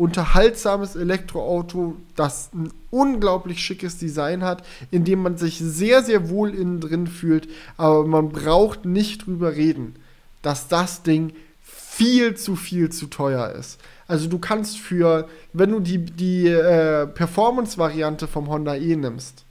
[0.00, 6.54] unterhaltsames Elektroauto, das ein unglaublich schickes Design hat, in dem man sich sehr, sehr wohl
[6.54, 9.96] innen drin fühlt, aber man braucht nicht drüber reden,
[10.40, 13.78] dass das Ding viel zu viel zu teuer ist.
[14.08, 19.44] Also du kannst für, wenn du die, die äh, Performance-Variante vom Honda E nimmst,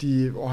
[0.00, 0.50] die oh,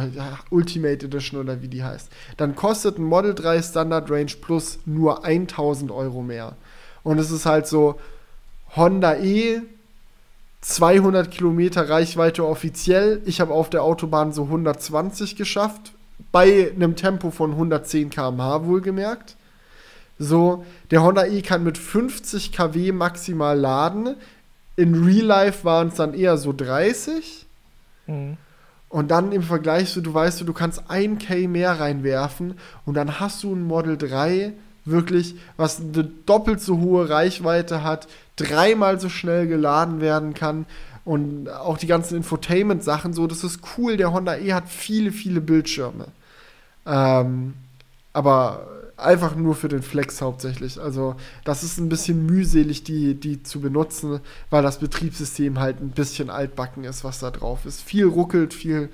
[0.49, 5.23] Ultimate Edition oder wie die heißt, dann kostet ein Model 3 Standard Range Plus nur
[5.23, 6.57] 1000 Euro mehr.
[7.03, 7.97] Und es ist halt so,
[8.75, 9.61] Honda E,
[10.61, 13.21] 200 Kilometer Reichweite offiziell.
[13.25, 15.93] Ich habe auf der Autobahn so 120 geschafft.
[16.31, 19.35] Bei einem Tempo von 110 km/h wohlgemerkt.
[20.19, 24.15] So, der Honda E kann mit 50 kW maximal laden.
[24.75, 27.45] In Real Life waren es dann eher so 30.
[28.07, 28.37] Mhm.
[28.89, 33.43] Und dann im Vergleich so, du weißt, du kannst 1K mehr reinwerfen und dann hast
[33.43, 34.53] du ein Model 3
[34.89, 40.65] wirklich, was eine doppelt so hohe Reichweite hat, dreimal so schnell geladen werden kann
[41.05, 43.95] und auch die ganzen Infotainment-Sachen so, das ist cool.
[43.95, 46.07] Der Honda E hat viele, viele Bildschirme.
[46.85, 47.53] Ähm,
[48.11, 50.81] aber einfach nur für den Flex hauptsächlich.
[50.81, 54.19] Also das ist ein bisschen mühselig, die, die zu benutzen,
[54.49, 57.81] weil das Betriebssystem halt ein bisschen altbacken ist, was da drauf ist.
[57.81, 58.89] Viel ruckelt, viel,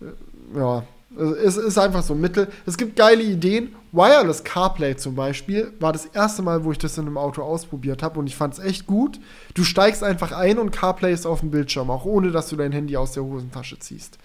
[0.00, 0.82] äh, ja,
[1.16, 2.48] es ist einfach so ein Mittel.
[2.66, 3.74] Es gibt geile Ideen.
[3.92, 8.02] Wireless CarPlay zum Beispiel war das erste Mal, wo ich das in einem Auto ausprobiert
[8.02, 9.18] habe und ich fand es echt gut.
[9.54, 12.72] Du steigst einfach ein und CarPlay ist auf dem Bildschirm, auch ohne dass du dein
[12.72, 14.18] Handy aus der Hosentasche ziehst.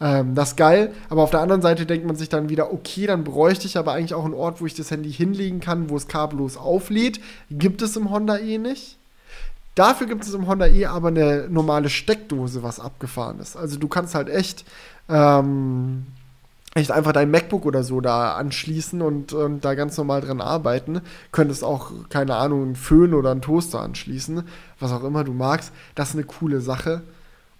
[0.00, 3.06] Ähm, das ist geil, aber auf der anderen Seite denkt man sich dann wieder, okay,
[3.06, 5.96] dann bräuchte ich aber eigentlich auch einen Ort, wo ich das Handy hinlegen kann, wo
[5.96, 7.20] es kabellos auflädt.
[7.50, 8.96] Gibt es im Honda E nicht.
[9.74, 13.56] Dafür gibt es im Honda E aber eine normale Steckdose, was abgefahren ist.
[13.56, 14.64] Also du kannst halt echt
[15.08, 16.06] ähm,
[16.74, 21.00] echt einfach dein MacBook oder so da anschließen und, und da ganz normal dran arbeiten.
[21.30, 24.42] Könntest auch, keine Ahnung, einen Föhn oder einen Toaster anschließen,
[24.80, 25.72] was auch immer du magst.
[25.94, 27.02] Das ist eine coole Sache.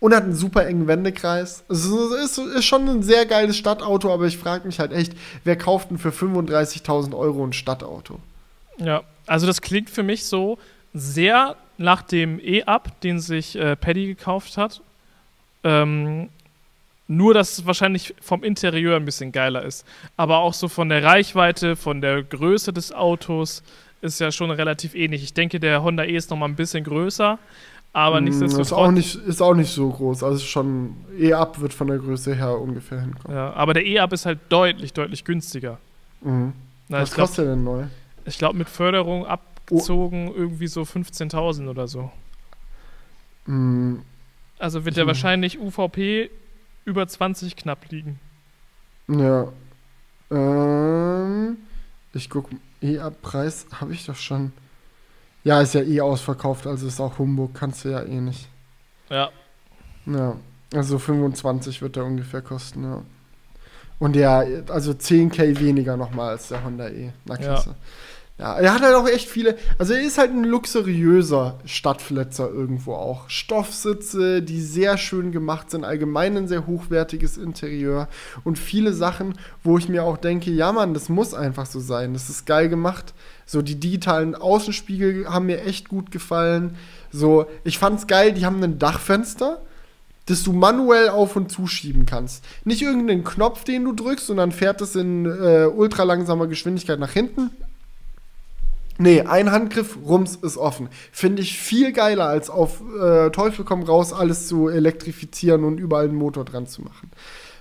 [0.01, 1.65] Und hat einen super engen Wendekreis.
[1.69, 5.57] Es ist, ist, schon ein sehr geiles Stadtauto, aber ich frage mich halt echt, wer
[5.57, 8.19] kauft denn für 35.000 Euro ein Stadtauto?
[8.77, 10.59] Ja, also das klingt für mich so
[10.93, 14.83] sehr nach dem E-Up, den sich äh, Paddy gekauft hat.
[15.63, 16.29] Ähm,
[17.07, 19.87] nur, dass es wahrscheinlich vom Interieur ein bisschen geiler ist.
[20.17, 23.63] Aber auch so von der Reichweite, von der Größe des Autos
[24.01, 25.23] ist ja schon relativ ähnlich.
[25.23, 27.39] Ich denke, der Honda E ist noch mal ein bisschen größer,
[27.93, 28.67] aber Mm, nichtsdestotrotz.
[28.69, 30.23] Ist auch nicht, ist auch nicht so groß.
[30.23, 33.37] Also schon E-Up wird von der Größe her ungefähr hinkommen.
[33.37, 35.79] Ja, aber der E-Up ist halt deutlich, deutlich günstiger.
[36.23, 36.53] Mhm.
[36.89, 37.85] Na, Was glaube, kostet der denn neu?
[38.27, 42.11] ich glaub, mit Förderung abgezogen irgendwie so 15.000 oder so.
[43.47, 43.97] Mm,
[44.59, 46.31] Also wird der wahrscheinlich UVP
[46.85, 48.19] über 20 knapp liegen.
[49.09, 49.49] Ja.
[50.31, 51.59] Ähm,
[52.13, 52.49] ich guck,
[52.81, 54.53] E-Ab-Preis habe ich doch schon.
[55.43, 58.49] Ja, ist ja eh ausverkauft, also ist auch Humbug, kannst du ja eh nicht.
[59.11, 59.31] Ja.
[60.07, 60.37] Ja,
[60.75, 63.03] also 25 wird der ungefähr kosten, ja.
[63.99, 67.13] Und ja, also 10k weniger nochmal als der Honda E.
[67.27, 67.71] Na klasse.
[67.71, 67.77] Ja.
[68.37, 73.31] Er hat halt auch echt viele, also er ist halt ein luxuriöser Stadtfletzer irgendwo auch.
[73.31, 78.09] Stoffsitze, die sehr schön gemacht sind, allgemein ein sehr hochwertiges Interieur
[78.43, 82.13] und viele Sachen, wo ich mir auch denke, ja Mann, das muss einfach so sein,
[82.13, 83.15] das ist geil gemacht.
[83.47, 86.77] So die digitalen Außenspiegel haben mir echt gut gefallen.
[87.13, 89.63] So, ich fand's geil, die haben ein Dachfenster
[90.27, 92.43] das du manuell auf und zuschieben kannst.
[92.65, 97.51] Nicht irgendeinen Knopf, den du drückst, dann fährt es in äh, ultralangsamer Geschwindigkeit nach hinten.
[98.97, 100.89] Nee, ein Handgriff, rums, ist offen.
[101.11, 106.05] Finde ich viel geiler, als auf äh, Teufel komm raus alles zu elektrifizieren und überall
[106.05, 107.11] einen Motor dran zu machen.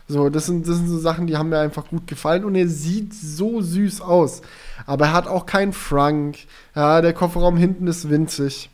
[0.08, 2.68] So, das sind, das sind so Sachen, die haben mir einfach gut gefallen und er
[2.68, 4.42] sieht so süß aus.
[4.86, 6.38] Aber er hat auch keinen Frank.
[6.76, 8.70] Ja, der Kofferraum hinten ist winzig.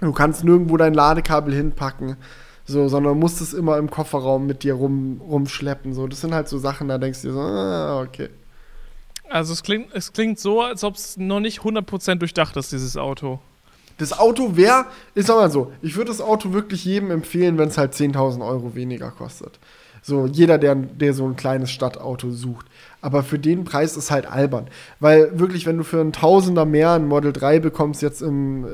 [0.00, 2.16] Du kannst nirgendwo dein Ladekabel hinpacken.
[2.64, 5.94] So, sondern musst es immer im Kofferraum mit dir rum, rumschleppen.
[5.94, 8.28] So, das sind halt so Sachen, da denkst du dir so, ah, okay.
[9.28, 12.96] Also es klingt, es klingt so, als ob es noch nicht 100% durchdacht ist, dieses
[12.96, 13.40] Auto.
[13.98, 17.68] Das Auto wäre, ich sag mal so, ich würde das Auto wirklich jedem empfehlen, wenn
[17.68, 19.58] es halt 10.000 Euro weniger kostet.
[20.02, 22.66] So, jeder, der, der so ein kleines Stadtauto sucht.
[23.00, 24.68] Aber für den Preis ist halt albern.
[25.00, 28.68] Weil wirklich, wenn du für einen Tausender mehr ein Model 3 bekommst, jetzt im, äh,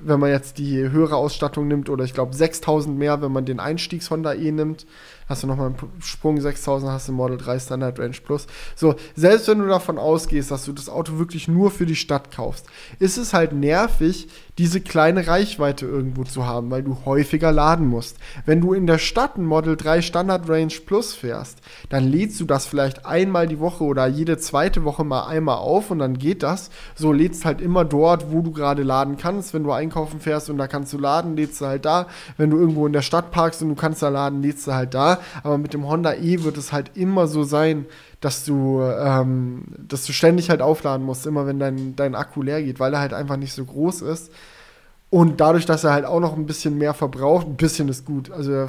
[0.00, 3.60] wenn man jetzt die höhere Ausstattung nimmt, oder ich glaube 6000 mehr, wenn man den
[3.60, 4.86] Einstiegs-Honda E nimmt,
[5.28, 8.46] hast du nochmal einen Sprung 6000, hast du Model 3 Standard Range Plus.
[8.74, 12.30] So, selbst wenn du davon ausgehst, dass du das Auto wirklich nur für die Stadt
[12.30, 12.66] kaufst,
[12.98, 18.16] ist es halt nervig, diese kleine Reichweite irgendwo zu haben, weil du häufiger laden musst.
[18.46, 21.58] Wenn du in der Stadt ein Model 3 Standard Range Plus fährst,
[21.90, 25.90] dann lädst du das vielleicht einmal die Woche oder jede zweite Woche mal einmal auf
[25.90, 26.70] und dann geht das.
[26.94, 29.52] So lädst halt immer dort, wo du gerade laden kannst.
[29.52, 32.06] Wenn du einkaufen fährst und da kannst du laden, lädst du halt da.
[32.38, 34.94] Wenn du irgendwo in der Stadt parkst und du kannst da laden, lädst du halt
[34.94, 35.15] da.
[35.42, 37.86] Aber mit dem Honda E wird es halt immer so sein,
[38.20, 42.62] dass du, ähm, dass du ständig halt aufladen musst, immer wenn dein, dein Akku leer
[42.62, 44.32] geht, weil er halt einfach nicht so groß ist.
[45.08, 48.30] Und dadurch, dass er halt auch noch ein bisschen mehr verbraucht, ein bisschen ist gut.
[48.30, 48.68] Also äh,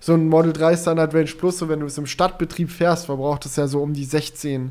[0.00, 3.44] so ein Model 3 Standard Range Plus, so wenn du es im Stadtbetrieb fährst, verbraucht
[3.44, 4.70] es ja so um die 16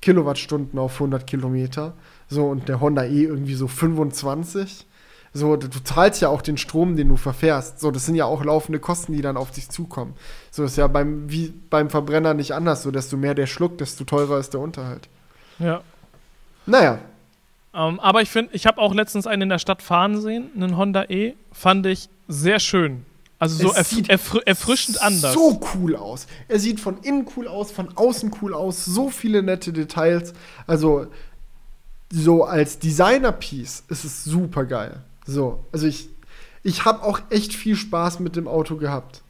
[0.00, 1.94] Kilowattstunden auf 100 Kilometer.
[2.28, 4.86] So und der Honda E irgendwie so 25.
[5.34, 7.80] So, du zahlst ja auch den Strom, den du verfährst.
[7.80, 10.14] So, das sind ja auch laufende Kosten, die dann auf dich zukommen.
[10.50, 12.82] So ist ja beim, wie beim Verbrenner nicht anders.
[12.82, 15.08] So, desto mehr der schluckt, desto teurer ist der Unterhalt.
[15.58, 15.80] Ja.
[16.66, 16.98] Naja.
[17.72, 20.76] Um, aber ich finde, ich habe auch letztens einen in der Stadt fahren sehen, einen
[20.76, 21.34] Honda E.
[21.50, 23.06] Fand ich sehr schön.
[23.38, 25.32] Also so erf erfr erfrischend anders.
[25.32, 26.26] So cool aus.
[26.46, 28.84] Er sieht von innen cool aus, von außen cool aus.
[28.84, 30.34] So viele nette Details.
[30.66, 31.06] Also,
[32.12, 35.00] so als Designer-Piece ist es super geil.
[35.26, 36.08] So, also ich,
[36.62, 39.22] ich habe auch echt viel Spaß mit dem Auto gehabt.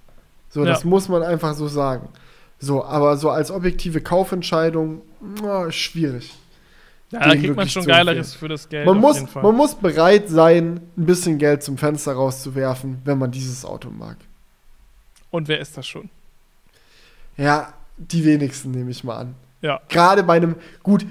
[0.51, 0.67] So, ja.
[0.67, 2.09] das muss man einfach so sagen.
[2.59, 5.03] So, aber so als objektive Kaufentscheidung,
[5.43, 6.33] oh, schwierig.
[7.11, 8.87] Ja, da kriegt man schon Geileres für das Geld.
[8.87, 13.65] Man muss, man muss bereit sein, ein bisschen Geld zum Fenster rauszuwerfen, wenn man dieses
[13.65, 14.17] Auto mag.
[15.31, 16.09] Und wer ist das schon?
[17.37, 19.35] Ja, die wenigsten nehme ich mal an.
[19.61, 19.81] Ja.
[19.89, 21.05] Gerade bei einem, gut,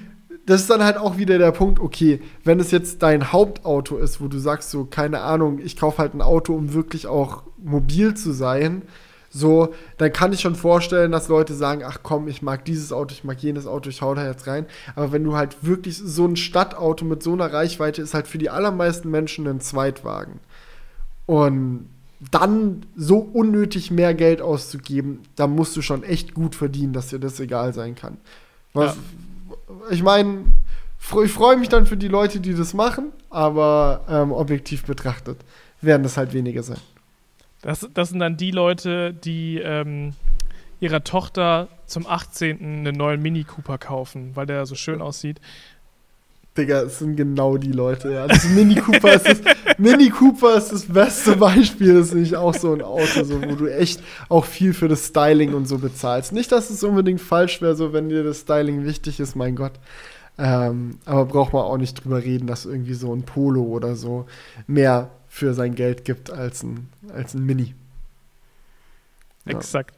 [0.45, 4.21] das ist dann halt auch wieder der Punkt, okay, wenn es jetzt dein Hauptauto ist,
[4.21, 8.15] wo du sagst, so, keine Ahnung, ich kaufe halt ein Auto, um wirklich auch mobil
[8.15, 8.81] zu sein,
[9.33, 13.13] so, dann kann ich schon vorstellen, dass Leute sagen, ach komm, ich mag dieses Auto,
[13.13, 14.65] ich mag jenes Auto, ich hau da jetzt rein.
[14.93, 18.37] Aber wenn du halt wirklich so ein Stadtauto mit so einer Reichweite ist halt für
[18.37, 20.41] die allermeisten Menschen ein Zweitwagen.
[21.27, 21.87] Und
[22.29, 27.19] dann so unnötig mehr Geld auszugeben, da musst du schon echt gut verdienen, dass dir
[27.19, 28.17] das egal sein kann.
[28.73, 29.01] Was, ja
[29.89, 30.45] ich meine,
[31.23, 35.37] ich freue mich dann für die Leute, die das machen, aber ähm, objektiv betrachtet
[35.81, 36.77] werden das halt weniger sein.
[37.61, 40.13] Das, das sind dann die Leute, die ähm,
[40.79, 42.59] ihrer Tochter zum 18.
[42.59, 45.39] einen neuen Mini Cooper kaufen, weil der so schön aussieht.
[46.57, 48.11] Digga, es sind genau die Leute.
[48.11, 48.27] Ja.
[48.27, 49.39] Das Mini Cooper ist das,
[49.77, 51.93] Mini Cooper ist das beste Beispiel.
[51.93, 55.07] Das ist nämlich auch so ein Auto, so, wo du echt auch viel für das
[55.07, 56.33] Styling und so bezahlst.
[56.33, 59.73] Nicht, dass es unbedingt falsch wäre, so wenn dir das Styling wichtig ist, mein Gott.
[60.37, 64.25] Ähm, aber braucht man auch nicht drüber reden, dass irgendwie so ein Polo oder so
[64.67, 67.75] mehr für sein Geld gibt als ein, als ein Mini.
[69.45, 69.53] Ja.
[69.53, 69.95] Exakt.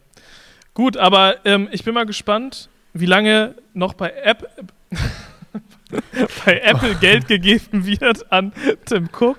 [0.75, 4.47] Gut, aber ähm, ich bin mal gespannt, wie lange noch bei App.
[6.45, 8.53] Bei Apple Geld gegeben wird an
[8.85, 9.37] Tim Cook.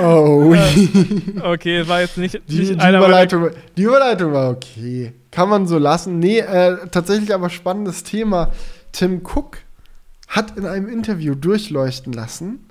[0.00, 0.54] Oh.
[0.54, 5.12] Äh, okay, war jetzt nicht, die, nicht die, Überleitung, die Überleitung war okay.
[5.30, 6.18] Kann man so lassen.
[6.18, 8.50] Nee, äh, tatsächlich aber spannendes Thema.
[8.92, 9.58] Tim Cook
[10.28, 12.66] hat in einem Interview durchleuchten lassen,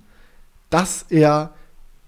[0.70, 1.54] dass er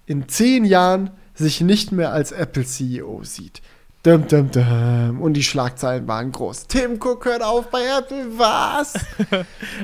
[0.06, 3.62] in zehn Jahren sich nicht mehr als Apple-CEO sieht.
[4.04, 5.22] Dum, dum, dum.
[5.22, 6.68] Und die Schlagzeilen waren groß.
[6.68, 8.94] Tim Cook hört auf bei Apple, was?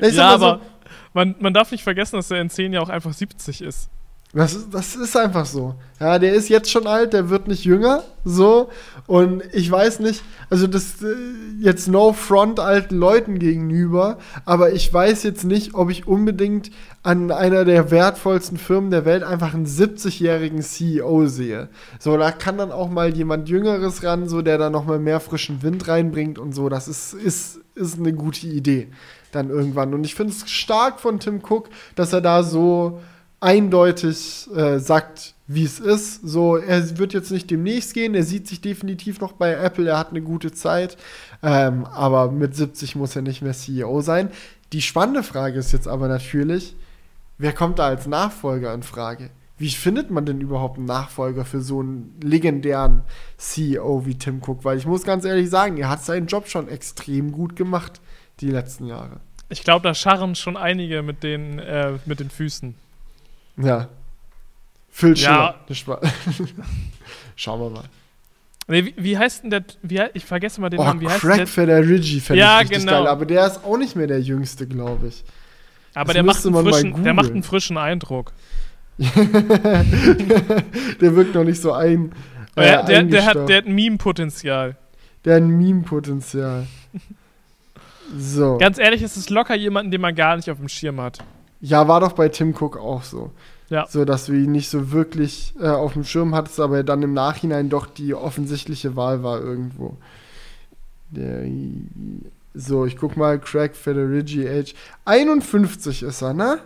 [0.00, 0.71] ja, aber so,
[1.12, 3.90] man, man darf nicht vergessen, dass er in zehn Jahren auch einfach 70 ist.
[4.34, 5.74] Das, das ist einfach so.
[6.00, 8.70] Ja, der ist jetzt schon alt, der wird nicht jünger, so.
[9.06, 11.14] Und ich weiß nicht, also das äh,
[11.60, 16.70] jetzt no front alten Leuten gegenüber, aber ich weiß jetzt nicht, ob ich unbedingt
[17.02, 21.68] an einer der wertvollsten Firmen der Welt einfach einen 70-jährigen CEO sehe.
[21.98, 25.20] So, da kann dann auch mal jemand Jüngeres ran, so der da noch mal mehr
[25.20, 26.70] frischen Wind reinbringt und so.
[26.70, 28.88] Das ist, ist, ist eine gute Idee
[29.34, 29.94] dann irgendwann.
[29.94, 33.00] Und ich finde es stark von Tim Cook, dass er da so
[33.40, 36.20] eindeutig äh, sagt, wie es ist.
[36.22, 39.98] So, er wird jetzt nicht demnächst gehen, er sieht sich definitiv noch bei Apple, er
[39.98, 40.96] hat eine gute Zeit,
[41.42, 44.30] ähm, aber mit 70 muss er nicht mehr CEO sein.
[44.72, 46.76] Die spannende Frage ist jetzt aber natürlich,
[47.36, 49.30] wer kommt da als Nachfolger in Frage?
[49.58, 53.02] Wie findet man denn überhaupt einen Nachfolger für so einen legendären
[53.36, 54.64] CEO wie Tim Cook?
[54.64, 58.00] Weil ich muss ganz ehrlich sagen, er hat seinen Job schon extrem gut gemacht
[58.42, 59.20] die letzten Jahre.
[59.48, 62.74] Ich glaube, da scharren schon einige mit den, äh, mit den Füßen.
[63.58, 63.88] Ja.
[64.90, 65.56] Phil Schiller.
[65.68, 66.00] Ja.
[67.36, 67.84] Schauen wir mal.
[68.68, 69.64] Nee, wie, wie, heißt denn der?
[69.82, 71.00] Wie, ich vergesse mal den oh, Namen.
[71.00, 71.46] Wie heißt Craig der?
[71.46, 72.92] Federighi fände Ja, ich genau.
[72.92, 73.06] geil.
[73.06, 75.24] Aber der ist auch nicht mehr der Jüngste, glaube ich.
[75.94, 78.32] Aber der macht, frischen, der macht einen frischen Eindruck.
[78.98, 79.14] der
[81.00, 82.12] wirkt noch nicht so ein.
[82.56, 84.76] äh, der, der, der, hat, der hat ein Meme-Potenzial.
[85.24, 86.66] Der hat ein Meme-Potenzial.
[88.16, 88.58] So.
[88.58, 91.18] Ganz ehrlich, es ist locker jemanden, den man gar nicht auf dem Schirm hat.
[91.60, 93.30] Ja, war doch bei Tim Cook auch so.
[93.70, 93.86] Ja.
[93.88, 97.14] So, dass du ihn nicht so wirklich äh, auf dem Schirm hattest, aber dann im
[97.14, 99.96] Nachhinein doch die offensichtliche Wahl war irgendwo.
[101.10, 101.46] Der,
[102.54, 104.74] so, ich guck mal, Craig Federighi, Age
[105.06, 106.58] 51 ist er, ne?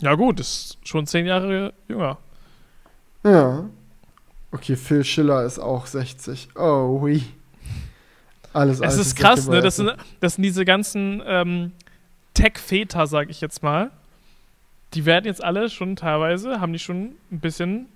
[0.00, 2.18] Ja, gut, ist schon zehn Jahre jünger.
[3.24, 3.64] Ja.
[4.52, 6.48] Okay, Phil Schiller ist auch 60.
[6.56, 7.22] Oh, hui.
[8.58, 9.60] Alles Es alte ist krass, ne?
[9.60, 11.72] Das sind, das sind diese ganzen ähm,
[12.34, 13.90] Tech-Väter, sag ich jetzt mal.
[14.94, 17.86] Die werden jetzt alle schon teilweise, haben die schon ein bisschen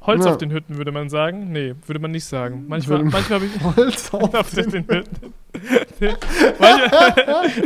[0.00, 0.32] Holz Ja.
[0.32, 1.50] auf den Hütten, würde man sagen.
[1.50, 2.66] Nee, würde man nicht sagen.
[2.68, 5.32] Manchmal, manchmal habe ich Holz auf auf den, den Hütten.
[6.58, 7.14] manchmal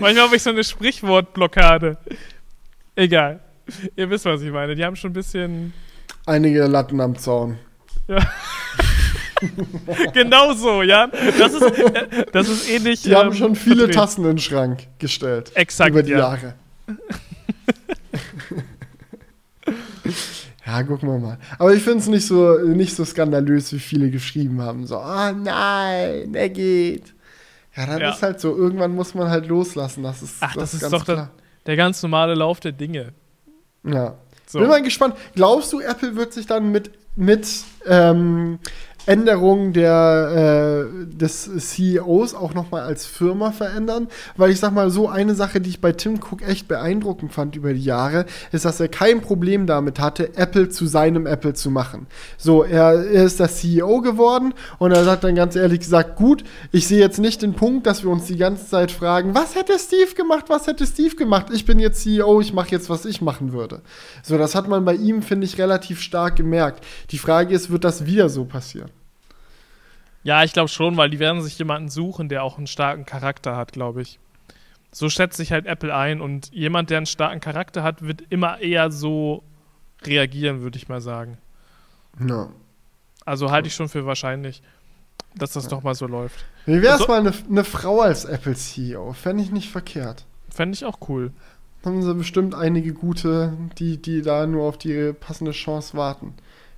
[0.01, 1.99] manchmal habe ich so eine Sprichwortblockade.
[2.95, 3.41] Egal.
[3.97, 4.75] Ihr wisst, was ich meine.
[4.75, 5.73] Die haben schon ein bisschen.
[6.27, 7.59] Einige Latten am Zaun.
[10.13, 11.09] Genau so, ja.
[11.39, 13.03] Das ist, äh, das ist ähnlich.
[13.03, 13.95] Die haben ähm, schon viele verdreht.
[13.95, 15.51] Tassen in den Schrank gestellt.
[15.55, 16.19] Exakt, Über die ja.
[16.19, 16.55] Jahre.
[20.67, 21.39] ja, gucken wir mal.
[21.59, 24.87] Aber ich finde es nicht so, nicht so skandalös, wie viele geschrieben haben.
[24.87, 27.15] So, oh nein, er geht.
[27.77, 28.11] Ja, dann Ja.
[28.11, 30.03] ist halt so, irgendwann muss man halt loslassen.
[30.03, 31.31] Das ist, Ach, das ist ganz doch der-.
[31.67, 33.13] Der ganz normale Lauf der Dinge.
[33.85, 34.15] Ja.
[34.47, 34.59] So.
[34.59, 35.15] Bin mal gespannt.
[35.35, 37.47] Glaubst du, Apple wird sich dann mit, mit
[37.87, 38.59] ähm,
[39.07, 44.09] Änderungen der, äh, des CEOs auch nochmal als Firma verändern?
[44.37, 47.57] Weil ich sag mal, so eine Sache, die ich bei Tim Cook echt beeindruckend fand
[47.57, 51.71] über die Jahre, ist, dass er kein Problem damit hatte, Apple zu seinem Apple zu
[51.71, 52.07] machen.
[52.39, 56.45] So, er, er ist der CEO geworden und er hat dann ganz ehrlich gesagt, gut,
[56.73, 59.79] ich sehe jetzt nicht den Punkt, dass wir uns die ganze Zeit fragen, was hätte
[59.79, 61.47] Steve gemacht, was hätte Steve gemacht?
[61.53, 63.81] Ich bin jetzt CEO, ich mache jetzt, was ich machen würde.
[64.23, 66.85] So, das hat man bei ihm, finde ich, relativ stark gemerkt.
[67.11, 68.90] Die Frage ist, wird das wieder so passieren?
[70.23, 73.57] Ja, ich glaube schon, weil die werden sich jemanden suchen, der auch einen starken Charakter
[73.57, 74.19] hat, glaube ich.
[74.93, 78.61] So schätzt sich halt Apple ein und jemand, der einen starken Charakter hat, wird immer
[78.61, 79.43] eher so
[80.03, 81.39] reagieren, würde ich mal sagen.
[82.19, 82.51] No.
[83.25, 84.63] Also halte ich schon für wahrscheinlich,
[85.37, 86.45] dass das doch mal so läuft.
[86.67, 89.13] Wie wäre es So- mal eine, eine Frau als Apple-CEO?
[89.13, 90.27] Fände ich nicht verkehrt.
[90.51, 91.33] Fände ich auch cool.
[91.85, 96.35] Haben sie bestimmt einige gute, die, die da nur auf die passende Chance warten.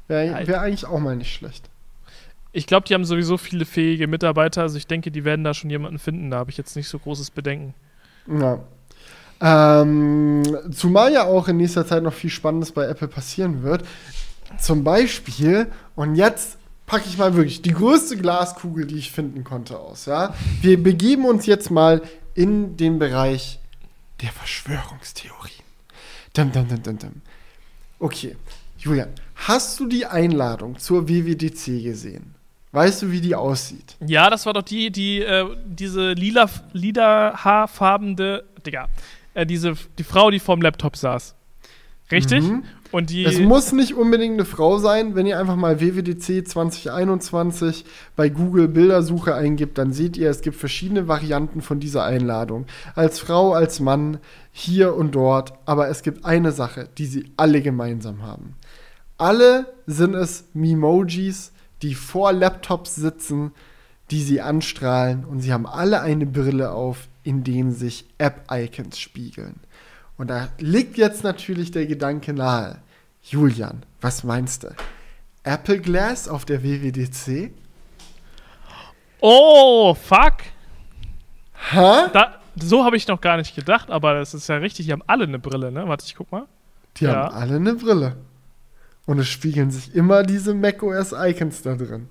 [0.06, 1.70] Wäre Ja, wär eigentlich auch mal nicht schlecht.
[2.52, 5.70] Ich glaube, die haben sowieso viele fähige Mitarbeiter, also ich denke, die werden da schon
[5.70, 6.30] jemanden finden.
[6.30, 7.74] Da habe ich jetzt nicht so großes Bedenken.
[8.26, 8.60] Ja.
[9.40, 13.84] Ähm, zumal ja auch in nächster Zeit noch viel Spannendes bei Apple passieren wird.
[14.58, 19.78] Zum Beispiel, und jetzt packe ich mal wirklich die größte Glaskugel, die ich finden konnte,
[19.78, 20.04] aus.
[20.04, 20.34] Ja?
[20.60, 22.02] Wir begeben uns jetzt mal
[22.34, 23.60] in den Bereich
[24.20, 25.64] der Verschwörungstheorien.
[26.34, 27.22] Dum, dum, dum, dum, dum.
[27.98, 28.36] Okay,
[28.78, 32.34] Julian, hast du die Einladung zur WWDC gesehen?
[32.72, 33.96] Weißt du, wie die aussieht?
[34.04, 38.88] Ja, das war doch die, die, äh, diese lila, lila haarfarbene, Digga,
[39.34, 41.34] äh, diese, die Frau, die vorm Laptop saß.
[42.10, 42.42] Richtig?
[42.42, 42.64] Mhm.
[42.90, 43.24] Und die.
[43.24, 45.14] Es muss nicht unbedingt eine Frau sein.
[45.14, 50.56] Wenn ihr einfach mal WWDC 2021 bei Google Bildersuche eingibt, dann seht ihr, es gibt
[50.56, 52.66] verschiedene Varianten von dieser Einladung.
[52.94, 54.18] Als Frau, als Mann,
[54.50, 55.54] hier und dort.
[55.64, 58.56] Aber es gibt eine Sache, die sie alle gemeinsam haben.
[59.16, 61.52] Alle sind es Memojis,
[61.82, 63.52] die vor Laptops sitzen,
[64.10, 69.60] die sie anstrahlen und sie haben alle eine Brille auf, in denen sich App-Icons spiegeln.
[70.16, 72.78] Und da liegt jetzt natürlich der Gedanke nahe.
[73.22, 74.74] Julian, was meinst du?
[75.44, 77.52] Apple Glass auf der WWDC?
[79.20, 80.34] oh, fuck.
[81.72, 82.08] Ha?
[82.12, 84.86] Da, so habe ich noch gar nicht gedacht, aber das ist ja richtig.
[84.86, 85.86] Die haben alle eine Brille, ne?
[85.88, 86.46] Warte, ich guck mal.
[86.96, 87.14] Die Ja.
[87.26, 88.16] haben alle eine Brille.
[89.06, 92.08] Und es spiegeln sich immer diese macOS Icons da drin.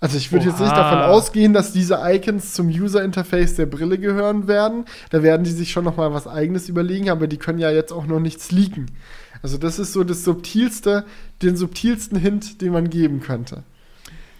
[0.00, 4.46] Also ich würde jetzt nicht davon ausgehen, dass diese Icons zum User-Interface der Brille gehören
[4.46, 4.84] werden.
[5.08, 7.90] Da werden die sich schon noch mal was Eigenes überlegen, aber die können ja jetzt
[7.90, 8.90] auch noch nichts leaken.
[9.42, 11.06] Also das ist so das subtilste,
[11.42, 13.62] den subtilsten Hint, den man geben könnte.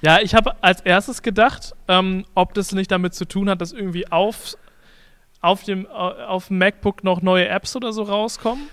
[0.03, 3.73] Ja, ich habe als erstes gedacht, ähm, ob das nicht damit zu tun hat, dass
[3.73, 4.59] irgendwie auf,
[5.41, 8.69] auf, dem, äh, auf dem MacBook noch neue Apps oder so rauskommen.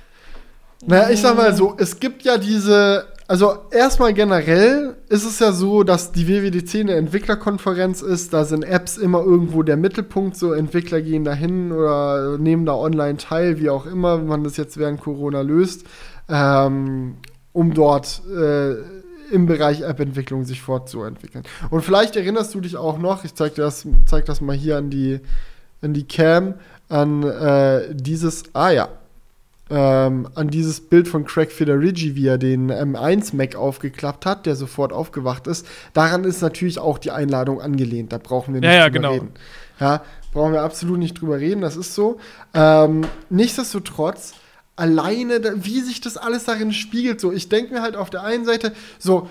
[0.86, 5.52] Naja, ich sag mal so, es gibt ja diese, also erstmal generell ist es ja
[5.52, 10.54] so, dass die WWDC eine Entwicklerkonferenz ist, da sind Apps immer irgendwo der Mittelpunkt, so
[10.54, 15.02] Entwickler gehen dahin oder nehmen da online teil, wie auch immer, man das jetzt während
[15.02, 15.86] Corona löst,
[16.30, 17.18] ähm,
[17.54, 18.74] um dort äh,
[19.32, 21.44] im Bereich App-Entwicklung sich fortzuentwickeln.
[21.70, 24.78] Und vielleicht erinnerst du dich auch noch, ich zeig dir das, zeig das mal hier
[24.78, 25.20] an die,
[25.82, 26.56] an die Cam,
[26.90, 28.90] an äh, dieses, ah ja,
[29.72, 34.56] ähm, an dieses Bild von Craig Federighi, wie er den M1 Mac aufgeklappt hat, der
[34.56, 35.66] sofort aufgewacht ist.
[35.94, 38.12] Daran ist natürlich auch die Einladung angelehnt.
[38.12, 39.14] Da brauchen wir nicht Ja, ja, drüber genau.
[39.14, 39.32] reden.
[39.80, 40.04] Ja,
[40.34, 42.20] brauchen wir absolut nicht drüber reden, das ist so.
[42.54, 44.34] Ähm, nichtsdestotrotz,
[44.76, 48.24] alleine, da, wie sich das alles darin spiegelt, so, ich denke mir halt auf der
[48.24, 49.30] einen Seite, so,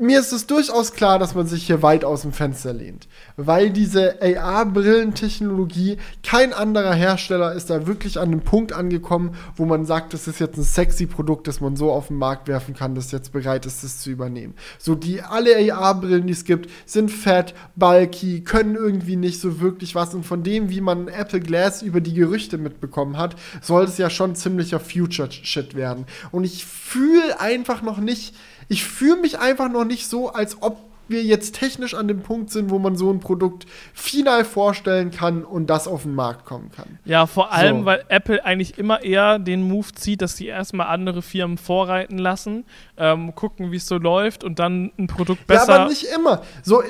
[0.00, 3.70] mir ist es durchaus klar, dass man sich hier weit aus dem Fenster lehnt, weil
[3.70, 10.14] diese AR-Brillentechnologie, kein anderer Hersteller ist da wirklich an einem Punkt angekommen, wo man sagt,
[10.14, 13.12] das ist jetzt ein sexy Produkt, das man so auf den Markt werfen kann, das
[13.12, 14.54] jetzt bereit ist, das zu übernehmen.
[14.78, 19.94] So die alle AR-Brillen, die es gibt, sind fett, bulky, können irgendwie nicht so wirklich
[19.94, 23.98] was und von dem, wie man Apple Glass über die Gerüchte mitbekommen hat, soll es
[23.98, 26.06] ja schon ziemlicher Future-Shit werden.
[26.30, 28.34] Und ich fühle einfach noch nicht,
[28.72, 30.78] ich fühle mich einfach noch nicht so, als ob
[31.12, 35.44] wir jetzt technisch an dem Punkt sind, wo man so ein Produkt final vorstellen kann
[35.44, 36.98] und das auf den Markt kommen kann.
[37.04, 37.84] Ja, vor allem, So.
[37.84, 42.64] weil Apple eigentlich immer eher den Move zieht, dass sie erstmal andere Firmen vorreiten lassen,
[42.96, 45.68] ähm, gucken, wie es so läuft und dann ein Produkt besser.
[45.68, 46.42] Ja, aber nicht immer.
[46.62, 46.86] So, äh,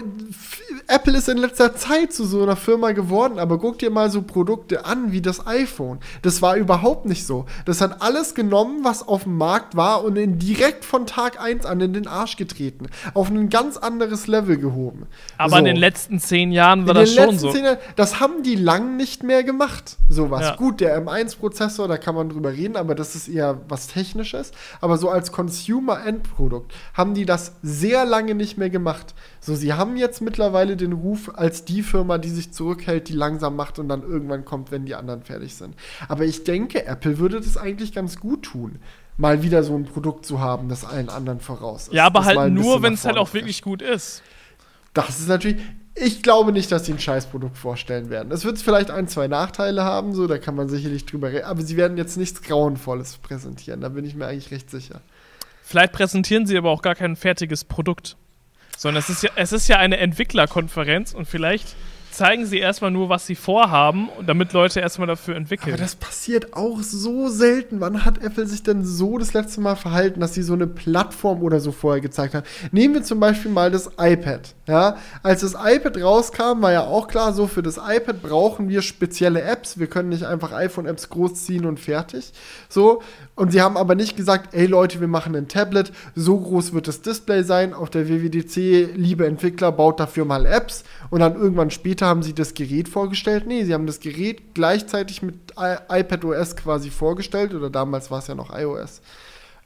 [0.89, 4.23] Apple ist in letzter Zeit zu so einer Firma geworden, aber guck dir mal so
[4.23, 5.99] Produkte an wie das iPhone.
[6.23, 7.47] Das war überhaupt nicht so.
[7.64, 11.66] Das hat alles genommen, was auf dem Markt war und in direkt von Tag 1
[11.66, 12.87] an in den Arsch getreten.
[13.14, 13.77] Auf ein ganz
[14.13, 15.07] anderes Level gehoben.
[15.39, 15.57] aber so.
[15.57, 17.55] in den letzten zehn Jahren war In das schon so.
[17.55, 19.97] Jahren, das haben die lang nicht mehr gemacht.
[20.09, 20.43] Sowas.
[20.43, 20.57] Ja.
[20.57, 24.53] Gut, der M1-Prozessor, da kann man drüber reden, aber das ist eher was Technisches.
[24.81, 29.15] Aber so als Consumer-Endprodukt haben die das sehr lange nicht mehr gemacht.
[29.41, 33.57] So, sie haben jetzt mittlerweile den Ruf als die Firma, die sich zurückhält, die langsam
[33.57, 35.75] macht und dann irgendwann kommt, wenn die anderen fertig sind.
[36.09, 38.79] Aber ich denke, Apple würde das eigentlich ganz gut tun.
[39.17, 41.93] Mal wieder so ein Produkt zu haben, das allen anderen voraus ist.
[41.95, 44.23] Ja, aber Das halt nur, wenn es halt auch wirklich gut ist.
[44.95, 45.63] das ist natürlich.
[45.95, 48.33] Ich glaube nicht, dass sie ein Scheißprodukt vorstellen werden.
[48.33, 51.45] Es wird vielleicht ein, zwei Nachteile haben, so, da kann man sicherlich drüber reden.
[51.45, 53.83] Aber sie werden jetzt nichts Grauenvolles präsentieren.
[53.83, 55.03] Da bin ich mir eigentlich recht sicher.
[55.63, 58.17] Vielleicht präsentieren sie aber auch gar kein fertiges Produkt.
[58.79, 61.77] Sondern es ist ja, es ist ja eine Entwicklerkonferenz und vielleicht
[62.13, 65.75] zeigen sie erstmal nur, was sie vorhaben, damit Leute erstmal dafür entwickeln.
[65.75, 67.81] Aber das passiert auch so selten.
[67.81, 71.43] Wann hat Apple sich denn so das letzte Mal verhalten, dass sie so eine Plattform
[71.43, 72.47] oder so vorher gezeigt haben?
[72.71, 74.55] Nehmen wir zum Beispiel mal das iPad.
[74.69, 78.83] Ja, als das iPad rauskam, war ja auch klar, so für das iPad brauchen wir
[78.83, 79.79] spezielle Apps.
[79.79, 82.33] Wir können nicht einfach iPhone-Apps großziehen und fertig.
[82.69, 83.03] So.
[83.35, 86.87] Und sie haben aber nicht gesagt, ey Leute, wir machen ein Tablet, so groß wird
[86.87, 87.75] das Display sein.
[87.75, 90.85] Auf der WWDC, liebe Entwickler, baut dafür mal Apps.
[91.11, 93.47] Und dann irgendwann später haben sie das Gerät vorgestellt.
[93.47, 97.55] Nee, sie haben das Gerät gleichzeitig mit I iPad OS quasi vorgestellt.
[97.55, 99.01] Oder damals war es ja noch iOS.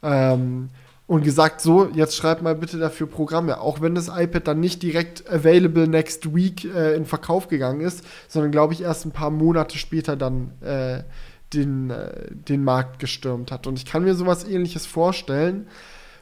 [0.02, 0.70] Ähm,
[1.06, 3.60] und gesagt, so, jetzt schreibt mal bitte dafür Programme.
[3.60, 8.04] Auch wenn das iPad dann nicht direkt available next week äh, in Verkauf gegangen ist,
[8.28, 11.04] sondern glaube ich erst ein paar Monate später dann äh,
[11.54, 13.66] den, äh, den Markt gestürmt hat.
[13.66, 15.68] Und ich kann mir sowas ähnliches vorstellen.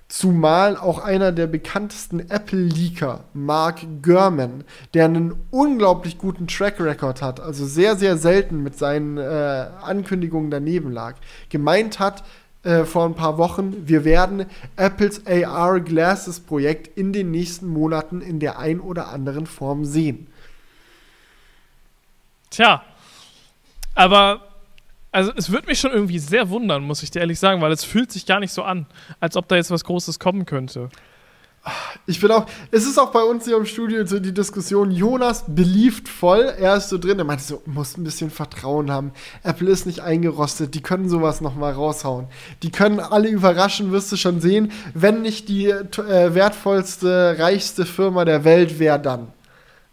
[0.08, 7.40] Zumal auch einer der bekanntesten Apple-Leaker, Mark Gurman, der einen unglaublich guten Track Record hat,
[7.40, 11.16] also sehr, sehr selten mit seinen äh, Ankündigungen daneben lag,
[11.48, 12.22] gemeint hat
[12.64, 14.46] äh, vor ein paar Wochen, wir werden
[14.76, 20.28] Apples AR Glasses Projekt in den nächsten Monaten in der ein oder anderen Form sehen.
[22.50, 22.82] Tja.
[23.94, 24.53] Aber,
[25.14, 27.84] also es würde mich schon irgendwie sehr wundern, muss ich dir ehrlich sagen, weil es
[27.84, 28.86] fühlt sich gar nicht so an,
[29.20, 30.88] als ob da jetzt was Großes kommen könnte.
[32.06, 35.44] Ich bin auch, es ist auch bei uns hier im Studio so die Diskussion, Jonas
[35.48, 39.12] beliebt voll, er ist so drin, er meinte so, muss ein bisschen Vertrauen haben.
[39.44, 42.26] Apple ist nicht eingerostet, die können sowas noch mal raushauen.
[42.62, 44.72] Die können alle überraschen, wirst du schon sehen.
[44.92, 49.28] Wenn nicht die äh, wertvollste, reichste Firma der Welt, wer dann?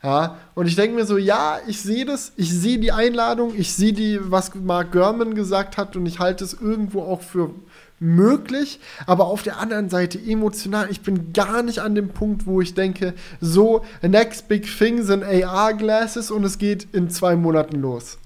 [0.04, 3.74] Ja, und ich denke mir so, ja, ich sehe das, ich sehe die Einladung, ich
[3.74, 7.52] sehe die, was Mark Gurman gesagt hat und ich halte es irgendwo auch für
[8.00, 12.60] möglich, aber auf der anderen Seite emotional, ich bin gar nicht an dem Punkt, wo
[12.62, 18.18] ich denke, so, next big thing sind AR-Glasses und es geht in zwei Monaten los.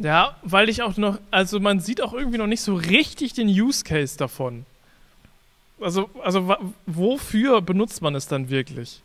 [0.00, 3.46] Ja, weil ich auch noch, also man sieht auch irgendwie noch nicht so richtig den
[3.46, 4.66] Use Case davon.
[5.80, 9.00] Also, also wofür benutzt man es dann wirklich?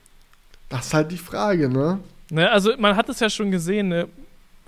[0.69, 1.99] Das ist halt die Frage, ne?
[2.29, 4.07] ne also man hat es ja schon gesehen, ne?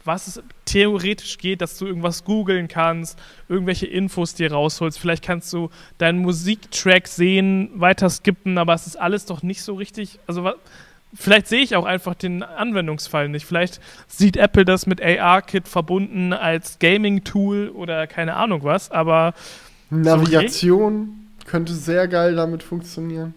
[0.06, 5.00] was es theoretisch geht, dass du irgendwas googeln kannst, irgendwelche Infos dir rausholst.
[5.00, 9.76] Vielleicht kannst du deinen Musiktrack sehen, weiter skippen, aber es ist alles doch nicht so
[9.76, 10.20] richtig.
[10.28, 10.52] Also
[11.14, 13.46] vielleicht sehe ich auch einfach den Anwendungsfall nicht.
[13.46, 19.34] Vielleicht sieht Apple das mit AR-Kit verbunden als Gaming-Tool oder keine Ahnung was, aber.
[19.92, 23.34] Navigation so könnte sehr geil damit funktionieren.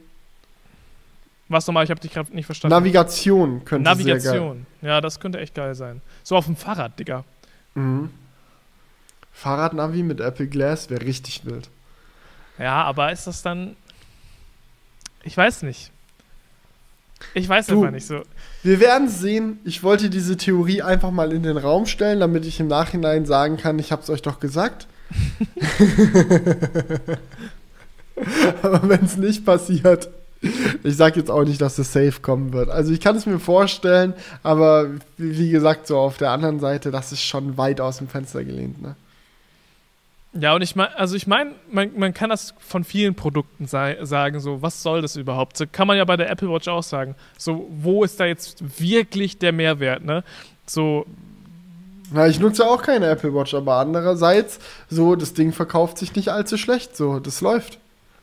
[1.53, 1.85] Was nochmal?
[1.85, 2.75] Ich habe dich gerade nicht verstanden.
[2.75, 4.67] Navigation könnte Navigation.
[4.81, 6.01] Ja, das könnte echt geil sein.
[6.23, 7.25] So auf dem Fahrrad, Digga.
[7.75, 8.09] Mhm.
[9.33, 11.69] Fahrradnavi mit Apple Glass wäre richtig wild.
[12.59, 13.77] Ja, aber ist das dann.
[15.25, 15.91] Ich weiß nicht.
[17.35, 18.23] Ich weiß du, einfach nicht so.
[18.63, 19.61] Wir werden sehen.
[19.65, 23.59] Ich wollte diese Theorie einfach mal in den Raum stellen, damit ich im Nachhinein sagen
[23.59, 24.87] kann, ich habe es euch doch gesagt.
[28.63, 30.09] aber wenn es nicht passiert,
[30.83, 32.69] ich sage jetzt auch nicht, dass es safe kommen wird.
[32.69, 37.13] Also ich kann es mir vorstellen, aber wie gesagt, so auf der anderen Seite, das
[37.13, 38.97] ist schon weit aus dem Fenster gelehnt, ne?
[40.35, 44.41] Ja, und ich meine, also ich meine, man, man kann das von vielen Produkten sagen,
[44.41, 45.59] so, was soll das überhaupt?
[45.59, 47.15] So kann man ja bei der Apple Watch auch sagen.
[47.37, 50.25] So, wo ist da jetzt wirklich der Mehrwert, ne?
[50.67, 51.05] So.
[52.13, 56.31] Na, ich nutze auch keine Apple Watch, aber andererseits, so, das Ding verkauft sich nicht
[56.31, 57.79] allzu schlecht, so, das läuft.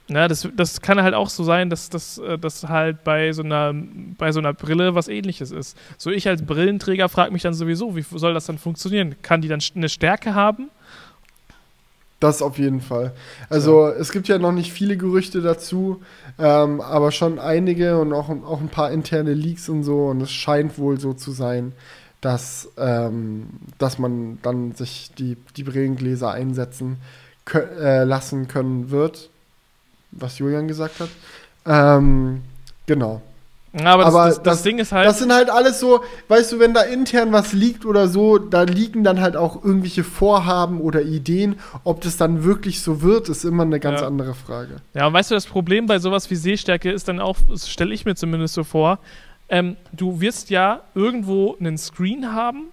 [0.09, 3.43] Ja, das, das kann halt auch so sein, dass das äh, dass halt bei so,
[3.43, 3.73] einer,
[4.17, 5.77] bei so einer Brille was ähnliches ist.
[5.97, 9.15] So ich als Brillenträger frage mich dann sowieso, wie soll das dann funktionieren?
[9.21, 10.69] Kann die dann eine Stärke haben?
[12.19, 13.13] Das auf jeden Fall.
[13.49, 13.93] Also ja.
[13.93, 16.01] es gibt ja noch nicht viele Gerüchte dazu,
[16.37, 20.07] ähm, aber schon einige und auch, auch ein paar interne Leaks und so.
[20.07, 21.71] Und es scheint wohl so zu sein,
[22.19, 23.47] dass, ähm,
[23.77, 26.97] dass man dann sich die, die Brillengläser einsetzen
[27.53, 29.29] äh, lassen können wird
[30.11, 31.09] was Julian gesagt hat.
[31.65, 32.41] Ähm,
[32.85, 33.21] genau.
[33.73, 35.07] Aber, das, Aber das, das, das, Ding ist halt.
[35.07, 38.63] Das sind halt alles so, weißt du, wenn da intern was liegt oder so, da
[38.63, 41.59] liegen dann halt auch irgendwelche Vorhaben oder Ideen.
[41.83, 44.07] Ob das dann wirklich so wird, ist immer eine ganz ja.
[44.07, 44.77] andere Frage.
[44.95, 47.93] Ja, und weißt du, das Problem bei sowas wie Sehstärke ist dann auch, das stelle
[47.93, 48.97] ich mir zumindest so vor,
[49.49, 52.69] ähm, du wirst ja irgendwo einen Screen haben,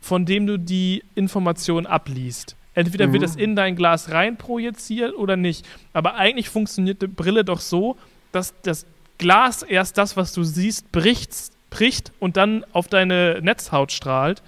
[0.00, 2.56] von dem du die Information abliest.
[2.74, 3.12] Entweder mhm.
[3.12, 5.66] wird das in dein Glas rein projiziert oder nicht.
[5.92, 7.96] Aber eigentlich funktioniert die Brille doch so,
[8.32, 8.86] dass das
[9.18, 11.32] Glas erst das, was du siehst, bricht,
[11.70, 14.42] bricht und dann auf deine Netzhaut strahlt.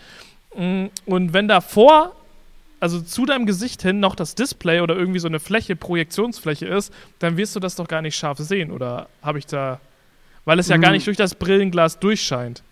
[0.56, 2.16] Mm, und wenn davor,
[2.80, 6.92] also zu deinem Gesicht hin, noch das Display oder irgendwie so eine Fläche, Projektionsfläche ist,
[7.20, 8.72] dann wirst du das doch gar nicht scharf sehen.
[8.72, 9.80] Oder habe ich da.
[10.44, 10.82] Weil es ja mhm.
[10.82, 12.62] gar nicht durch das Brillenglas durchscheint.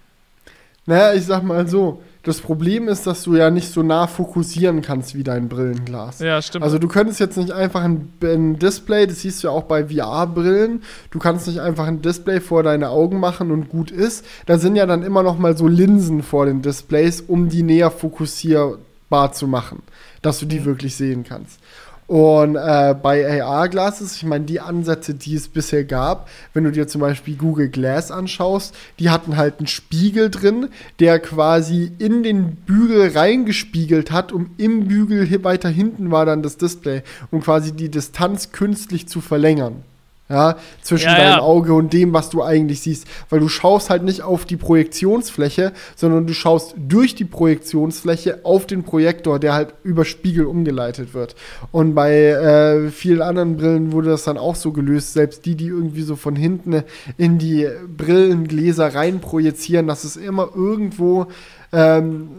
[0.86, 4.80] Naja, ich sag mal so, das Problem ist, dass du ja nicht so nah fokussieren
[4.80, 6.20] kannst wie dein Brillenglas.
[6.20, 6.64] Ja, stimmt.
[6.64, 9.84] Also du könntest jetzt nicht einfach ein, ein Display, das siehst du ja auch bei
[9.88, 14.24] VR-Brillen, du kannst nicht einfach ein Display vor deine Augen machen und gut ist.
[14.46, 17.90] Da sind ja dann immer noch mal so Linsen vor den Displays, um die näher
[17.90, 19.82] fokussierbar zu machen,
[20.22, 20.64] dass du die mhm.
[20.64, 21.60] wirklich sehen kannst.
[22.06, 26.86] Und äh, bei AR-Glasses, ich meine, die Ansätze, die es bisher gab, wenn du dir
[26.86, 30.68] zum Beispiel Google Glass anschaust, die hatten halt einen Spiegel drin,
[31.00, 36.58] der quasi in den Bügel reingespiegelt hat, um im Bügel weiter hinten war dann das
[36.58, 39.82] Display, um quasi die Distanz künstlich zu verlängern
[40.28, 41.40] ja, zwischen ja, deinem ja.
[41.40, 43.06] Auge und dem, was du eigentlich siehst.
[43.28, 48.66] Weil du schaust halt nicht auf die Projektionsfläche, sondern du schaust durch die Projektionsfläche auf
[48.66, 51.36] den Projektor, der halt über Spiegel umgeleitet wird.
[51.72, 55.66] Und bei äh, vielen anderen Brillen wurde das dann auch so gelöst, selbst die, die
[55.66, 56.82] irgendwie so von hinten
[57.18, 61.26] in die Brillengläser rein projizieren, das ist immer irgendwo
[61.72, 62.30] ähm,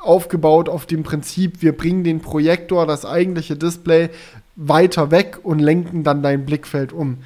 [0.00, 4.10] aufgebaut auf dem Prinzip, wir bringen den Projektor, das eigentliche Display,
[4.56, 7.18] weiter weg und lenken dann dein Blickfeld um.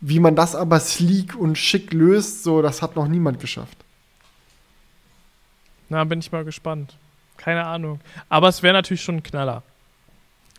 [0.00, 3.76] Wie man das aber sleek und schick löst, so, das hat noch niemand geschafft.
[5.88, 6.96] Na, bin ich mal gespannt.
[7.36, 8.00] Keine Ahnung.
[8.28, 9.62] Aber es wäre natürlich schon ein Knaller.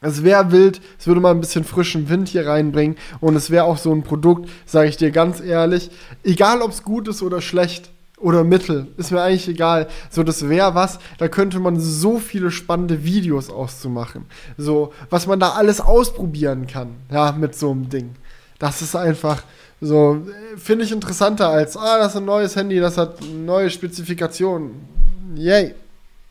[0.01, 3.65] Es wäre wild, es würde mal ein bisschen frischen Wind hier reinbringen und es wäre
[3.65, 5.91] auch so ein Produkt, sage ich dir ganz ehrlich,
[6.23, 7.91] egal ob es gut ist oder schlecht,
[8.21, 8.87] oder Mittel.
[8.97, 9.87] Ist mir eigentlich egal.
[10.09, 14.25] So, das wäre was, da könnte man so viele spannende Videos auszumachen.
[14.57, 18.15] So, was man da alles ausprobieren kann, ja, mit so einem Ding.
[18.59, 19.43] Das ist einfach
[19.81, 24.87] so, finde ich interessanter als, ah, das ist ein neues Handy, das hat neue Spezifikationen.
[25.35, 25.73] Yay.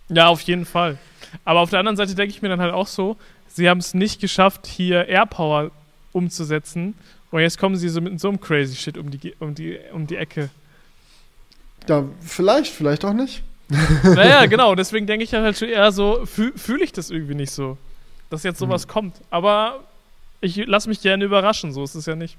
[0.09, 0.99] Ja, auf jeden Fall.
[1.45, 3.17] Aber auf der anderen Seite denke ich mir dann halt auch so,
[3.49, 5.71] sie haben es nicht geschafft, hier Airpower
[6.13, 6.95] umzusetzen.
[7.31, 10.07] Und jetzt kommen sie so mit so einem crazy Shit um die, um die, um
[10.07, 10.51] die Ecke.
[11.89, 13.43] Ja, vielleicht, vielleicht auch nicht.
[14.05, 14.75] Naja, genau.
[14.75, 17.79] Deswegen denke ich halt schon eher so, fühle fühl ich das irgendwie nicht so,
[18.29, 18.91] dass jetzt sowas mhm.
[18.91, 19.15] kommt.
[19.31, 19.81] Aber
[20.41, 22.37] ich lasse mich gerne überraschen, so ist es ja nicht.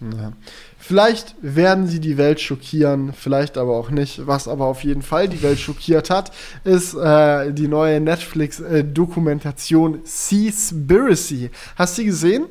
[0.00, 0.32] Ja.
[0.78, 4.26] Vielleicht werden sie die Welt schockieren, vielleicht aber auch nicht.
[4.26, 6.32] Was aber auf jeden Fall die Welt schockiert hat,
[6.64, 11.50] ist äh, die neue Netflix-Dokumentation äh, Seaspiracy.
[11.76, 12.46] Hast du die gesehen?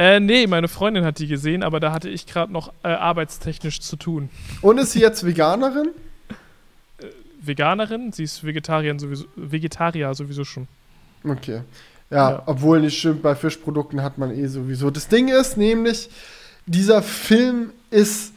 [0.00, 3.80] Äh, nee, meine Freundin hat die gesehen, aber da hatte ich gerade noch äh, arbeitstechnisch
[3.80, 4.30] zu tun.
[4.62, 5.90] Und ist sie jetzt Veganerin?
[6.96, 7.04] Äh,
[7.42, 8.10] Veganerin?
[8.10, 10.68] Sie ist Vegetarier sowieso, Vegetarier sowieso schon.
[11.22, 11.60] Okay.
[12.08, 14.90] Ja, ja, obwohl nicht stimmt, bei Fischprodukten hat man eh sowieso.
[14.90, 16.08] Das Ding ist nämlich,
[16.64, 18.32] dieser Film ist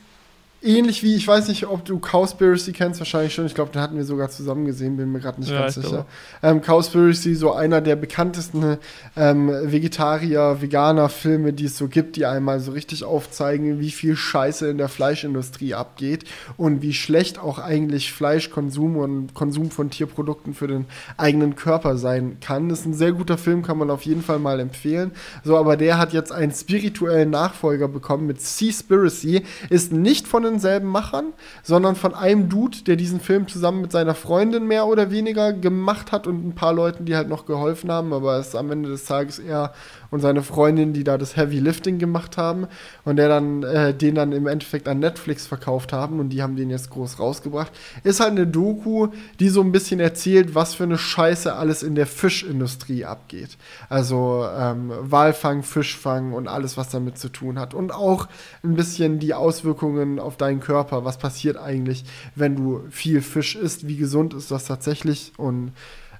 [0.63, 3.45] ähnlich wie, ich weiß nicht, ob du Cowspiracy kennst, wahrscheinlich schon.
[3.45, 6.05] Ich glaube, den hatten wir sogar zusammen gesehen, bin mir gerade nicht ja, ganz sicher.
[6.41, 8.77] Ähm, Cowspiracy, so einer der bekanntesten
[9.15, 14.69] ähm, Vegetarier, Veganer-Filme, die es so gibt, die einmal so richtig aufzeigen, wie viel Scheiße
[14.69, 16.23] in der Fleischindustrie abgeht
[16.57, 20.85] und wie schlecht auch eigentlich Fleischkonsum und Konsum von Tierprodukten für den
[21.17, 22.69] eigenen Körper sein kann.
[22.69, 25.11] Das ist ein sehr guter Film, kann man auf jeden Fall mal empfehlen.
[25.43, 30.52] So, aber der hat jetzt einen spirituellen Nachfolger bekommen mit Seaspiracy, ist nicht von den
[30.53, 35.11] denselben Machern, sondern von einem Dude, der diesen Film zusammen mit seiner Freundin mehr oder
[35.11, 38.55] weniger gemacht hat und ein paar Leuten, die halt noch geholfen haben, aber es ist
[38.55, 39.73] am Ende des Tages eher
[40.13, 42.67] und seine Freundin, die da das Heavy Lifting gemacht haben
[43.03, 46.55] und der dann äh, den dann im Endeffekt an Netflix verkauft haben und die haben
[46.55, 47.71] den jetzt groß rausgebracht.
[48.03, 49.07] Ist halt eine Doku,
[49.39, 53.57] die so ein bisschen erzählt, was für eine Scheiße alles in der Fischindustrie abgeht.
[53.89, 57.73] Also ähm, Walfang, Fischfang und alles, was damit zu tun hat.
[57.73, 58.27] Und auch
[58.63, 61.05] ein bisschen die Auswirkungen auf deinen Körper.
[61.05, 62.05] Was passiert eigentlich,
[62.35, 63.87] wenn du viel Fisch isst?
[63.87, 65.33] Wie gesund ist das tatsächlich?
[65.37, 65.71] Und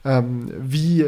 [0.04, 1.06] ähm, wie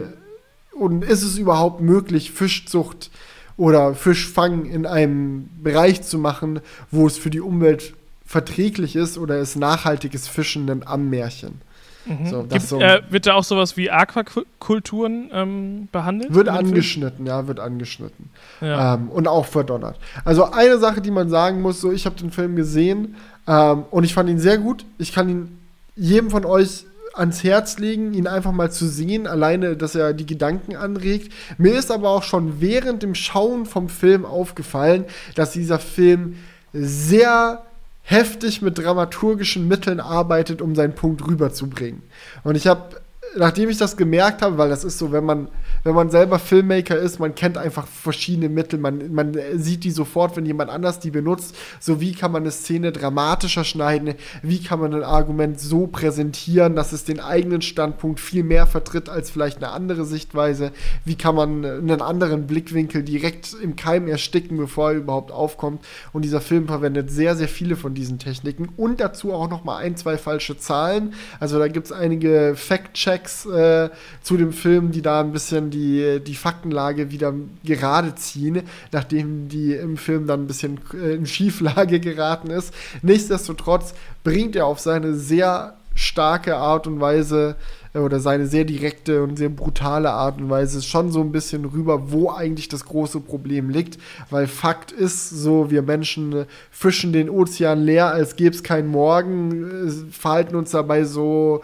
[0.77, 3.09] und ist es überhaupt möglich, Fischzucht
[3.57, 6.59] oder Fischfang in einem Bereich zu machen,
[6.91, 7.93] wo es für die Umwelt
[8.25, 11.61] verträglich ist oder ist nachhaltiges Fischen ein Ammärchen?
[12.05, 12.27] Mhm.
[12.27, 16.33] So, Gibt, so äh, wird da auch sowas wie Aquakulturen ähm, behandelt?
[16.33, 18.29] Wird angeschnitten, ja, wird angeschnitten.
[18.61, 18.95] Ja.
[18.95, 19.97] Ähm, und auch verdonnert.
[20.23, 23.15] Also eine Sache, die man sagen muss, so ich habe den Film gesehen
[23.47, 24.85] ähm, und ich fand ihn sehr gut.
[24.97, 25.57] Ich kann ihn
[25.95, 26.85] jedem von euch
[27.15, 31.31] ans Herz legen, ihn einfach mal zu sehen, alleine, dass er die Gedanken anregt.
[31.57, 35.05] Mir ist aber auch schon während dem Schauen vom Film aufgefallen,
[35.35, 36.35] dass dieser Film
[36.73, 37.63] sehr
[38.03, 42.03] heftig mit dramaturgischen Mitteln arbeitet, um seinen Punkt rüberzubringen.
[42.43, 43.01] Und ich habe
[43.37, 45.49] nachdem ich das gemerkt habe, weil das ist so, wenn man,
[45.83, 50.35] wenn man selber Filmmaker ist, man kennt einfach verschiedene Mittel, man, man sieht die sofort,
[50.37, 51.55] wenn jemand anders die benutzt.
[51.79, 54.15] So, wie kann man eine Szene dramatischer schneiden?
[54.41, 59.09] Wie kann man ein Argument so präsentieren, dass es den eigenen Standpunkt viel mehr vertritt
[59.09, 60.71] als vielleicht eine andere Sichtweise?
[61.03, 65.83] Wie kann man einen anderen Blickwinkel direkt im Keim ersticken, bevor er überhaupt aufkommt?
[66.13, 69.77] Und dieser Film verwendet sehr, sehr viele von diesen Techniken und dazu auch noch mal
[69.77, 71.13] ein, zwei falsche Zahlen.
[71.39, 73.89] Also da gibt es einige Fact-Checks Facts äh,
[74.21, 78.61] zu dem Film, die da ein bisschen die, die Faktenlage wieder gerade ziehen,
[78.91, 82.73] nachdem die im Film dann ein bisschen äh, in Schieflage geraten ist.
[83.01, 87.55] Nichtsdestotrotz bringt er auf seine sehr starke Art und Weise
[87.93, 91.65] äh, oder seine sehr direkte und sehr brutale Art und Weise schon so ein bisschen
[91.65, 93.97] rüber, wo eigentlich das große Problem liegt.
[94.29, 98.89] Weil Fakt ist, so wir Menschen äh, fischen den Ozean leer, als gäbe es keinen
[98.89, 101.61] Morgen, äh, verhalten uns dabei so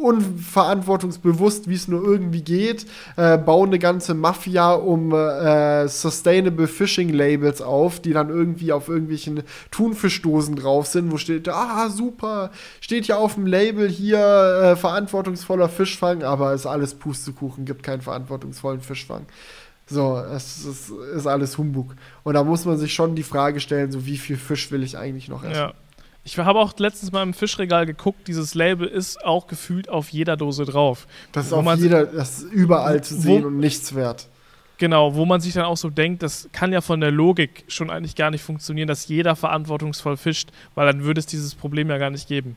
[0.00, 2.86] unverantwortungsbewusst, wie es nur irgendwie geht,
[3.16, 8.88] äh, bauen eine ganze Mafia um äh, Sustainable Fishing Labels auf, die dann irgendwie auf
[8.88, 14.76] irgendwelchen Thunfischdosen drauf sind, wo steht, ah, super, steht ja auf dem Label hier äh,
[14.76, 19.26] verantwortungsvoller Fischfang, aber ist alles Pustekuchen, gibt keinen verantwortungsvollen Fischfang.
[19.88, 21.94] So, es ist, ist alles Humbug.
[22.24, 24.98] Und da muss man sich schon die Frage stellen, so wie viel Fisch will ich
[24.98, 25.54] eigentlich noch essen?
[25.54, 25.74] Ja.
[26.26, 30.36] Ich habe auch letztens mal im Fischregal geguckt, dieses Label ist auch gefühlt auf jeder
[30.36, 31.06] Dose drauf.
[31.30, 34.26] Das ist auf jeder, das ist überall zu sehen wo, und nichts wert.
[34.78, 37.90] Genau, wo man sich dann auch so denkt, das kann ja von der Logik schon
[37.90, 41.98] eigentlich gar nicht funktionieren, dass jeder verantwortungsvoll fischt, weil dann würde es dieses Problem ja
[41.98, 42.56] gar nicht geben.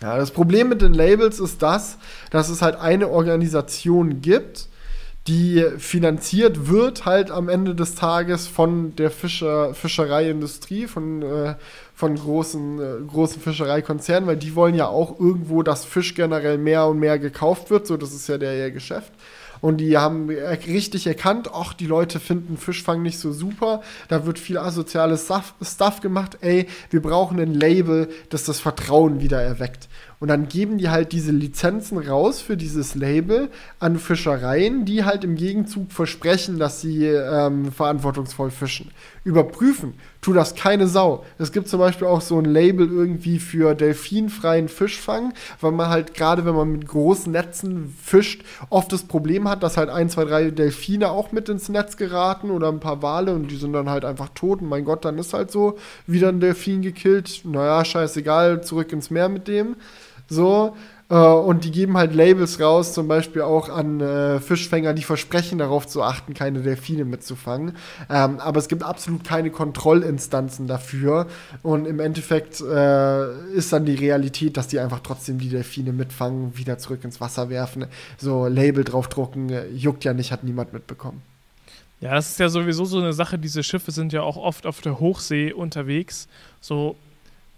[0.00, 1.98] Ja, das Problem mit den Labels ist das,
[2.30, 4.68] dass es halt eine Organisation gibt,
[5.28, 11.54] die finanziert wird halt am Ende des Tages von der Fischer, Fischereiindustrie, von, äh,
[11.94, 16.86] von großen, äh, großen Fischereikonzernen, weil die wollen ja auch irgendwo, dass Fisch generell mehr
[16.86, 19.12] und mehr gekauft wird, so das ist ja der ihr Geschäft.
[19.60, 24.38] und die haben richtig erkannt, ach, die Leute finden Fischfang nicht so super, da wird
[24.38, 29.88] viel asoziales Stuff, Stuff gemacht, ey, wir brauchen ein Label, das das Vertrauen wieder erweckt.
[30.20, 35.22] Und dann geben die halt diese Lizenzen raus für dieses Label an Fischereien, die halt
[35.22, 38.90] im Gegenzug versprechen, dass sie ähm, verantwortungsvoll fischen.
[39.24, 41.24] Überprüfen tu das keine Sau.
[41.38, 46.14] Es gibt zum Beispiel auch so ein Label irgendwie für delfinfreien Fischfang, weil man halt
[46.14, 50.24] gerade, wenn man mit großen Netzen fischt, oft das Problem hat, dass halt ein, zwei,
[50.24, 53.88] drei Delfine auch mit ins Netz geraten oder ein paar Wale und die sind dann
[53.88, 54.60] halt einfach tot.
[54.60, 57.42] Und mein Gott, dann ist halt so wieder ein Delfin gekillt.
[57.44, 59.76] Naja, scheißegal, zurück ins Meer mit dem.
[60.28, 60.76] So.
[61.10, 65.58] Äh, und die geben halt Labels raus, zum Beispiel auch an äh, Fischfänger, die versprechen
[65.58, 67.76] darauf zu achten, keine Delfine mitzufangen.
[68.10, 71.26] Ähm, aber es gibt absolut keine Kontrollinstanzen dafür.
[71.62, 76.56] Und im Endeffekt äh, ist dann die Realität, dass die einfach trotzdem die Delfine mitfangen,
[76.56, 77.86] wieder zurück ins Wasser werfen.
[78.18, 81.22] So Label draufdrucken, juckt ja nicht, hat niemand mitbekommen.
[82.00, 83.38] Ja, das ist ja sowieso so eine Sache.
[83.38, 86.28] Diese Schiffe sind ja auch oft auf der Hochsee unterwegs.
[86.60, 86.96] So,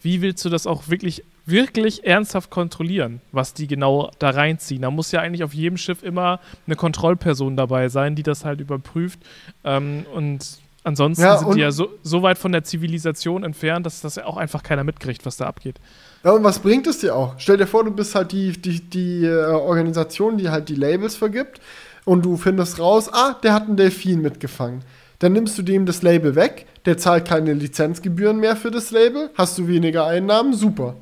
[0.01, 4.83] wie willst du das auch wirklich wirklich ernsthaft kontrollieren, was die genau da reinziehen.
[4.83, 8.61] Da muss ja eigentlich auf jedem Schiff immer eine Kontrollperson dabei sein, die das halt
[8.61, 9.21] überprüft.
[9.65, 14.01] Ähm, und ansonsten ja, sind die ja so, so, weit von der Zivilisation entfernt, dass
[14.01, 15.77] das ja auch einfach keiner mitkriegt, was da abgeht.
[16.25, 17.35] Ja, und was bringt es dir auch?
[17.39, 21.17] Stell dir vor, du bist halt die, die, die äh, Organisation, die halt die Labels
[21.17, 21.61] vergibt
[22.05, 24.83] und du findest raus, ah, der hat einen Delfin mitgefangen.
[25.19, 29.31] Dann nimmst du dem das Label weg, der zahlt keine Lizenzgebühren mehr für das Label,
[29.35, 30.97] hast du weniger Einnahmen, super.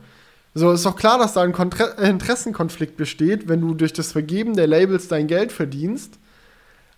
[0.54, 4.54] So ist doch klar, dass da ein Kontre Interessenkonflikt besteht, wenn du durch das Vergeben
[4.54, 6.18] der Labels dein Geld verdienst,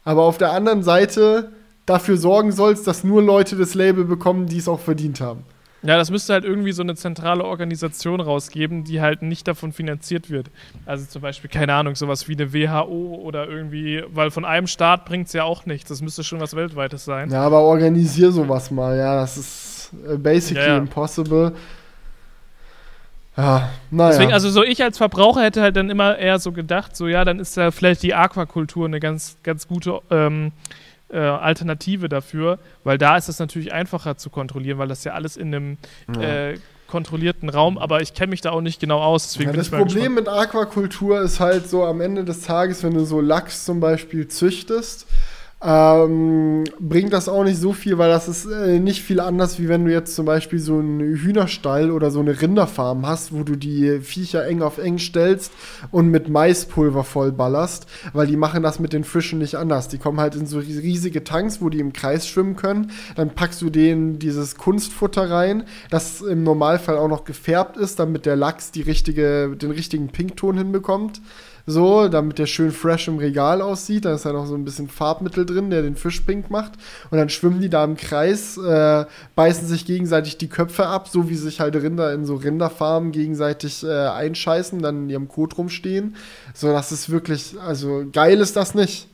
[0.05, 1.51] aber auf der anderen Seite
[1.87, 5.45] dafür sorgen sollst, dass nur Leute das Label bekommen, die es auch verdient haben.
[5.83, 10.29] Ja, das müsste halt irgendwie so eine zentrale Organisation rausgeben, die halt nicht davon finanziert
[10.29, 10.51] wird.
[10.85, 15.07] Also zum Beispiel, keine Ahnung, sowas wie eine WHO oder irgendwie, weil von einem Staat
[15.07, 15.89] bringt es ja auch nichts.
[15.89, 17.31] Das müsste schon was Weltweites sein.
[17.31, 20.79] Ja, aber organisier sowas mal, ja, das ist äh, basically ja, ja.
[20.79, 21.53] impossible.
[23.37, 24.11] Ja, naja.
[24.11, 27.25] Deswegen, also so ich als Verbraucher hätte halt dann immer eher so gedacht, so ja,
[27.25, 30.53] dann ist da vielleicht die Aquakultur eine ganz, ganz gute ähm,
[31.13, 35.37] äh, Alternative dafür, weil da ist es natürlich einfacher zu kontrollieren, weil das ja alles
[35.37, 35.79] in einem
[36.15, 36.51] ja.
[36.51, 36.59] äh,
[36.91, 39.37] kontrollierten Raum, aber ich kenne mich da auch nicht genau aus.
[39.39, 43.21] Ja, das Problem mit Aquakultur ist halt so am Ende des Tages, wenn du so
[43.21, 45.07] Lachs zum Beispiel züchtest,
[45.63, 49.69] ähm, bringt das auch nicht so viel, weil das ist äh, nicht viel anders, wie
[49.69, 53.57] wenn du jetzt zum Beispiel so einen Hühnerstall oder so eine Rinderfarm hast, wo du
[53.57, 55.53] die Viecher eng auf eng stellst
[55.91, 59.89] und mit Maispulver vollballerst, weil die machen das mit den Fischen nicht anders.
[59.89, 62.91] Die kommen halt in so riesige Tanks, wo die im Kreis schwimmen können.
[63.17, 68.25] Dann packst du denen dieses Kunstfutter rein, das im Normalfall auch noch gefärbt ist, damit
[68.25, 71.21] der Lachs die richtige, den richtigen Pinkton hinbekommt
[71.71, 74.05] so, damit der schön fresh im Regal aussieht.
[74.05, 76.73] Da ist ja noch so ein bisschen Farbmittel drin, der den Fisch pink macht.
[77.11, 79.05] Und dann schwimmen die da im Kreis, äh,
[79.37, 83.85] beißen sich gegenseitig die Köpfe ab, so wie sich halt Rinder in so Rinderfarmen gegenseitig
[83.85, 86.17] äh, einscheißen, dann in ihrem Kot rumstehen.
[86.55, 89.09] So, das ist wirklich, also geil ist das nicht.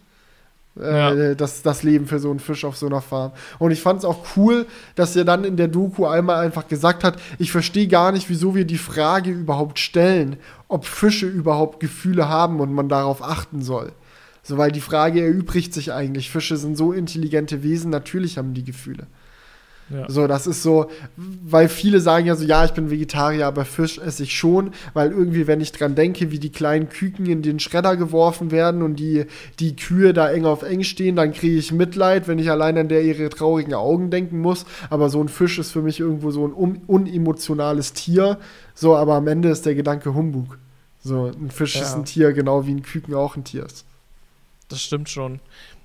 [0.79, 1.13] Ja.
[1.13, 3.33] Äh, das, das Leben für so einen Fisch auf so einer Farm.
[3.59, 7.05] Und ich fand es auch cool, dass er dann in der Doku einmal einfach gesagt
[7.05, 10.37] hat, ich verstehe gar nicht, wieso wir die Frage überhaupt stellen,
[10.69, 13.93] ob Fische überhaupt Gefühle haben und man darauf achten soll.
[14.43, 16.31] So, weil die Frage erübrigt sich eigentlich.
[16.31, 19.07] Fische sind so intelligente Wesen, natürlich haben die Gefühle.
[19.89, 20.11] Ja.
[20.11, 23.99] So, das ist so, weil viele sagen ja so, ja, ich bin Vegetarier, aber Fisch
[23.99, 27.61] esse ich schon, weil irgendwie, wenn ich dran denke, wie die kleinen Küken in den
[27.61, 29.27] Schredder geworfen werden und die,
[29.61, 32.89] die Kühe da eng auf eng stehen, dann kriege ich Mitleid, wenn ich allein an
[32.89, 34.67] der ihre traurigen Augen denken muss.
[34.91, 38.39] Aber so ein Fisch ist für mich irgendwo so ein un unemotionales Tier.
[38.75, 40.59] So, aber am Ende ist der Gedanke Humbug.
[41.05, 41.83] So, ein Fisch ja.
[41.83, 43.85] ist ein Tier, genau wie ein Küken auch ein Tier ist.
[44.69, 45.39] Das stimmt schon.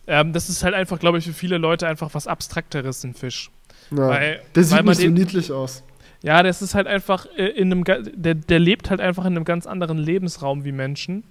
[0.07, 3.51] Ähm, das ist halt einfach, glaube ich, für viele Leute einfach was Abstrakteres, ein Fisch.
[3.91, 5.83] Ja, weil, der sieht nicht so niedlich aus.
[6.23, 9.45] Ja, das ist halt einfach äh, in einem, der, der lebt halt einfach in einem
[9.45, 11.23] ganz anderen Lebensraum wie Menschen.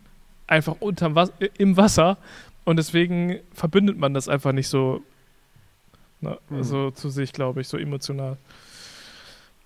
[0.46, 2.18] Einfach unterm Was äh, im Wasser.
[2.64, 5.00] Und deswegen verbindet man das einfach nicht so,
[6.20, 6.56] na, mhm.
[6.56, 8.36] also zu sich, glaube ich, so emotional.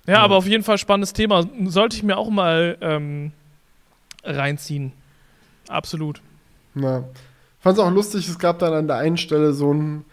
[0.07, 1.49] Ja, ja, aber auf jeden Fall spannendes Thema.
[1.65, 3.33] Sollte ich mir auch mal ähm,
[4.23, 4.93] reinziehen.
[5.69, 6.21] Absolut.
[6.75, 7.05] Ja.
[7.61, 10.05] Fand es auch lustig, es gab dann an der einen Stelle so ein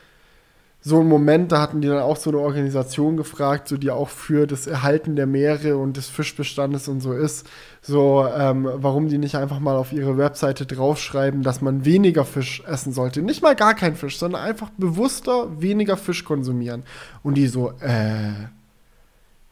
[0.84, 4.10] so ein Moment, da hatten die dann auch so eine Organisation gefragt, so die auch
[4.10, 7.48] für das Erhalten der Meere und des Fischbestandes und so ist,
[7.84, 12.64] so ähm, warum die nicht einfach mal auf ihre Webseite draufschreiben, dass man weniger Fisch
[12.66, 13.22] essen sollte.
[13.22, 16.82] Nicht mal gar kein Fisch, sondern einfach bewusster weniger Fisch konsumieren.
[17.22, 18.32] Und die so, äh,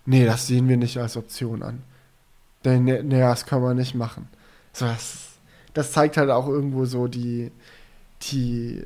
[0.07, 1.83] nee, das sehen wir nicht als Option an.
[2.65, 4.27] Denn, nee, das kann man nicht machen.
[4.73, 5.27] So, das,
[5.75, 7.51] das zeigt halt auch irgendwo so die,
[8.23, 8.85] die äh,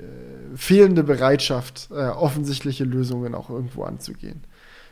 [0.55, 4.43] fehlende Bereitschaft, äh, offensichtliche Lösungen auch irgendwo anzugehen.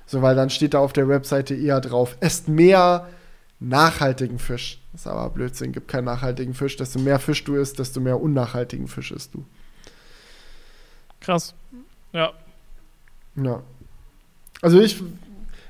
[0.05, 3.07] So, weil dann steht da auf der Webseite eher drauf, esst mehr
[3.59, 4.81] nachhaltigen Fisch.
[4.91, 6.75] Das ist aber Blödsinn, gibt keinen nachhaltigen Fisch.
[6.75, 9.45] Desto mehr Fisch du isst, desto mehr unnachhaltigen Fisch isst du.
[11.21, 11.53] Krass.
[12.11, 12.33] Ja.
[13.35, 13.61] Ja.
[14.61, 15.01] Also ich,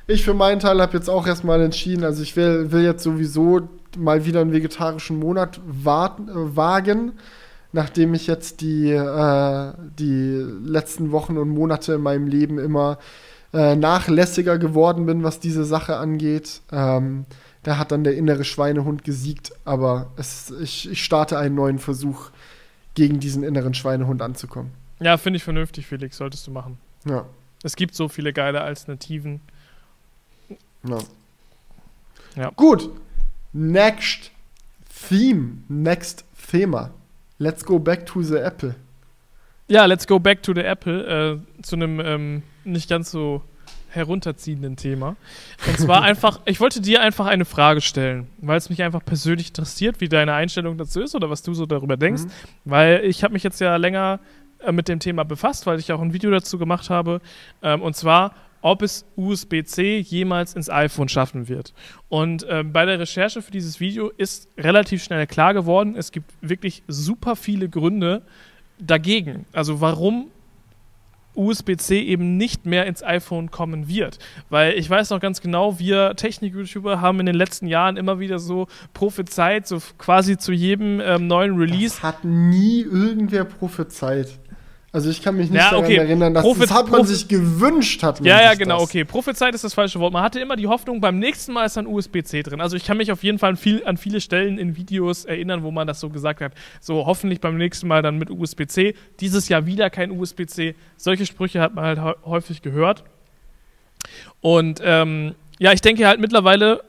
[0.07, 3.69] ich für meinen Teil habe jetzt auch erstmal entschieden, also ich will, will jetzt sowieso
[3.97, 7.13] mal wieder einen vegetarischen Monat warten, äh, wagen,
[7.73, 12.99] nachdem ich jetzt die, äh, die letzten Wochen und Monate in meinem Leben immer
[13.53, 16.61] äh, nachlässiger geworden bin, was diese Sache angeht.
[16.71, 17.25] Ähm,
[17.63, 22.31] da hat dann der innere Schweinehund gesiegt, aber es, ich, ich starte einen neuen Versuch,
[22.95, 24.71] gegen diesen inneren Schweinehund anzukommen.
[24.99, 26.77] Ja, finde ich vernünftig, Felix, solltest du machen.
[27.05, 27.25] Ja.
[27.63, 29.41] Es gibt so viele geile Alternativen.
[30.87, 30.97] ja.
[32.35, 32.49] Ja.
[32.55, 32.89] Gut.
[33.51, 34.31] Next
[35.09, 35.57] Theme.
[35.67, 36.91] Next Thema.
[37.41, 38.75] Let's go back to the Apple.
[39.67, 43.41] Ja, let's go back to the Apple, äh, zu einem ähm, nicht ganz so
[43.89, 45.15] herunterziehenden Thema.
[45.67, 49.47] Und zwar einfach, ich wollte dir einfach eine Frage stellen, weil es mich einfach persönlich
[49.47, 52.25] interessiert, wie deine Einstellung dazu ist oder was du so darüber denkst.
[52.25, 52.29] Mhm.
[52.65, 54.19] Weil ich habe mich jetzt ja länger
[54.59, 57.21] äh, mit dem Thema befasst, weil ich auch ein Video dazu gemacht habe.
[57.63, 61.73] Ähm, und zwar, ob es USB-C jemals ins iPhone schaffen wird.
[62.09, 66.31] Und ähm, bei der Recherche für dieses Video ist relativ schnell klar geworden, es gibt
[66.41, 68.21] wirklich super viele Gründe
[68.79, 69.45] dagegen.
[69.53, 70.31] Also warum
[71.35, 74.19] USB-C eben nicht mehr ins iPhone kommen wird.
[74.49, 78.39] Weil ich weiß noch ganz genau, wir Technik-YouTuber haben in den letzten Jahren immer wieder
[78.39, 81.95] so prophezeit, so quasi zu jedem ähm, neuen Release.
[81.95, 84.39] Das hat nie irgendwer prophezeit.
[84.93, 85.95] Also ich kann mich nicht Ja, daran okay.
[85.95, 88.89] erinnern, dass Prophe- das hat man Prophe- sich gewünscht, hat man Ja, ja, genau, das.
[88.89, 89.05] okay.
[89.05, 90.11] Prophezeit ist das falsche Wort.
[90.11, 92.59] Man hatte immer die Hoffnung, beim nächsten Mal ist dann USB-C drin.
[92.59, 95.63] Also ich kann mich auf jeden Fall an, viel, an viele Stellen in Videos erinnern,
[95.63, 96.51] wo man das so gesagt hat.
[96.81, 98.93] So, hoffentlich beim nächsten Mal dann mit USB-C.
[99.21, 100.75] Dieses Jahr wieder kein USB-C.
[100.97, 103.05] Solche Sprüche hat man halt hä- häufig gehört.
[104.41, 106.83] Und ähm, ja, ich denke halt mittlerweile,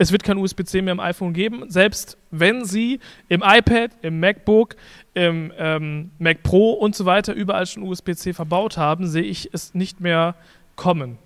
[0.00, 4.76] es wird kein USB-C mehr im iPhone geben, selbst wenn sie im iPad, im MacBook,
[5.12, 9.74] im ähm, Mac Pro und so weiter überall schon USB-C verbaut haben, sehe ich es
[9.74, 10.36] nicht mehr
[10.74, 11.18] kommen.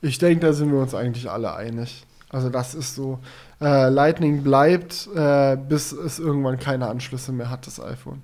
[0.00, 2.04] Ich denke, da sind wir uns eigentlich alle einig.
[2.30, 3.18] Also das ist so,
[3.60, 8.22] äh, Lightning bleibt, äh, bis es irgendwann keine Anschlüsse mehr hat, das iPhone.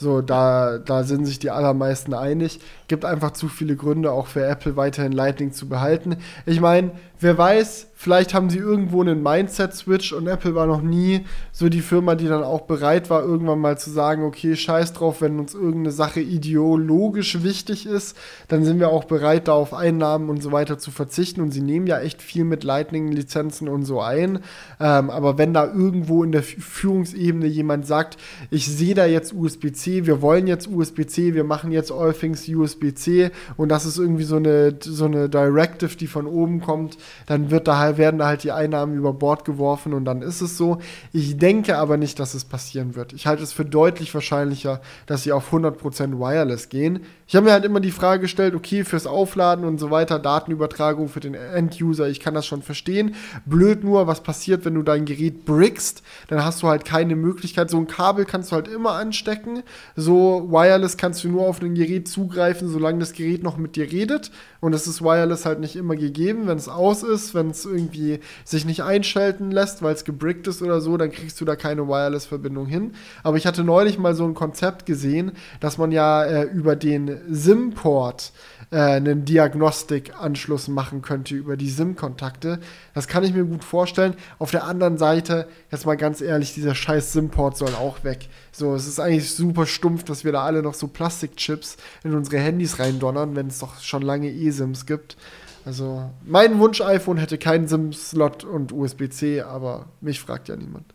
[0.00, 2.60] So, da, da sind sich die allermeisten einig.
[2.88, 6.16] Gibt einfach zu viele Gründe, auch für Apple weiterhin Lightning zu behalten.
[6.46, 11.26] Ich meine, wer weiß, vielleicht haben sie irgendwo einen Mindset-Switch und Apple war noch nie
[11.52, 15.20] so die Firma, die dann auch bereit war, irgendwann mal zu sagen, okay, scheiß drauf,
[15.20, 18.16] wenn uns irgendeine Sache ideologisch wichtig ist,
[18.48, 21.42] dann sind wir auch bereit, da auf Einnahmen und so weiter zu verzichten.
[21.42, 24.38] Und sie nehmen ja echt viel mit Lightning-Lizenzen und so ein.
[24.80, 28.16] Ähm, aber wenn da irgendwo in der Fü- Führungsebene jemand sagt,
[28.50, 33.30] ich sehe da jetzt USB-C, wir wollen jetzt USB-C, wir machen jetzt All Things USB-C
[33.58, 36.96] und das ist irgendwie so eine, so eine Directive, die von oben kommt,
[37.26, 40.40] dann wird da halt, werden da halt die Einnahmen über Bord geworfen und dann ist
[40.40, 40.78] es so.
[41.12, 43.12] Ich denke aber nicht, dass es passieren wird.
[43.12, 47.00] Ich halte es für deutlich wahrscheinlicher, dass sie auf 100% Wireless gehen.
[47.30, 51.08] Ich habe mir halt immer die Frage gestellt, okay, fürs Aufladen und so weiter, Datenübertragung
[51.08, 53.14] für den End-User, ich kann das schon verstehen.
[53.46, 57.70] Blöd nur, was passiert, wenn du dein Gerät brickst, dann hast du halt keine Möglichkeit.
[57.70, 59.62] So ein Kabel kannst du halt immer anstecken.
[59.94, 63.92] So Wireless kannst du nur auf ein Gerät zugreifen, solange das Gerät noch mit dir
[63.92, 64.32] redet.
[64.58, 66.48] Und das ist Wireless halt nicht immer gegeben.
[66.48, 70.62] Wenn es aus ist, wenn es irgendwie sich nicht einschalten lässt, weil es gebrickt ist
[70.62, 72.90] oder so, dann kriegst du da keine Wireless-Verbindung hin.
[73.22, 77.19] Aber ich hatte neulich mal so ein Konzept gesehen, dass man ja äh, über den
[77.28, 78.32] SIM-Port
[78.70, 82.60] äh, einen Diagnostikanschluss machen könnte über die SIM-Kontakte.
[82.94, 84.14] Das kann ich mir gut vorstellen.
[84.38, 88.28] Auf der anderen Seite, jetzt mal ganz ehrlich, dieser scheiß SIM-Port soll auch weg.
[88.52, 92.38] So, es ist eigentlich super stumpf, dass wir da alle noch so Plastikchips in unsere
[92.38, 95.16] Handys reindonnern, wenn es doch schon lange eSIMs gibt.
[95.64, 100.94] Also, mein Wunsch-iPhone hätte keinen SIM-Slot und USB-C, aber mich fragt ja niemand.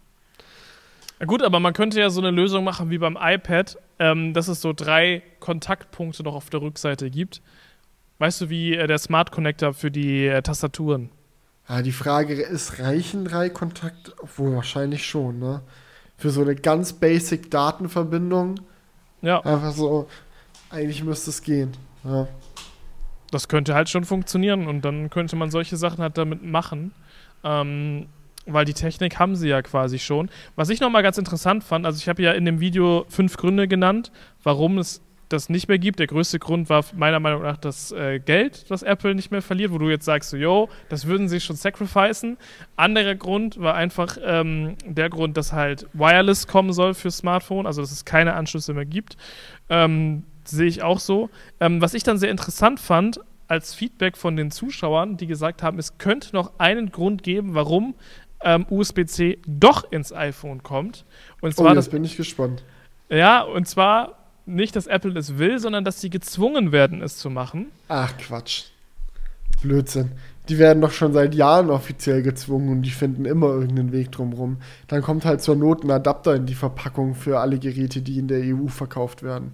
[1.26, 4.61] Gut, aber man könnte ja so eine Lösung machen wie beim iPad, ähm, dass es
[4.61, 7.41] so drei Kontaktpunkte noch auf der Rückseite gibt.
[8.20, 11.09] Weißt du, wie äh, der Smart Connector für die äh, Tastaturen?
[11.70, 14.13] Ja, die Frage ist, reichen drei Kontakte?
[14.20, 15.61] Obwohl, wahrscheinlich schon, ne?
[16.18, 18.55] Für so eine ganz basic Datenverbindung.
[19.22, 20.07] Ja, Einfach so,
[20.70, 21.72] eigentlich müsste es gehen.
[22.03, 22.28] Ja.
[23.32, 26.93] das könnte halt schon funktionieren und dann könnte man solche Sachen halt damit machen.
[27.43, 28.07] Ähm,
[28.45, 30.29] weil die Technik haben sie ja quasi schon.
[30.55, 33.67] Was ich nochmal ganz interessant fand, also ich habe ja in dem Video fünf Gründe
[33.67, 34.11] genannt,
[34.43, 35.99] warum es das nicht mehr gibt.
[35.99, 39.71] Der größte Grund war meiner Meinung nach das äh, Geld, das Apple nicht mehr verliert,
[39.71, 42.37] wo du jetzt sagst, so, yo, das würden sie schon sacrificen.
[42.75, 47.81] Anderer Grund war einfach ähm, der Grund, dass halt Wireless kommen soll für Smartphone, also
[47.81, 49.17] dass es keine Anschlüsse mehr gibt.
[49.69, 51.31] Ähm, Sehe ich auch so.
[51.59, 55.79] Ähm, was ich dann sehr interessant fand, als Feedback von den Zuschauern, die gesagt haben,
[55.79, 57.95] es könnte noch einen Grund geben, warum
[58.41, 61.05] ähm, USB-C doch ins iPhone kommt.
[61.41, 62.63] Und zwar oh, jetzt bin ich gespannt.
[63.09, 67.29] Ja, und zwar nicht, dass Apple es will, sondern dass sie gezwungen werden, es zu
[67.29, 67.71] machen.
[67.88, 68.65] Ach, Quatsch.
[69.61, 70.11] Blödsinn.
[70.49, 74.57] Die werden doch schon seit Jahren offiziell gezwungen und die finden immer irgendeinen Weg drumrum.
[74.88, 78.27] Dann kommt halt zur Not ein Adapter in die Verpackung für alle Geräte, die in
[78.27, 79.53] der EU verkauft werden.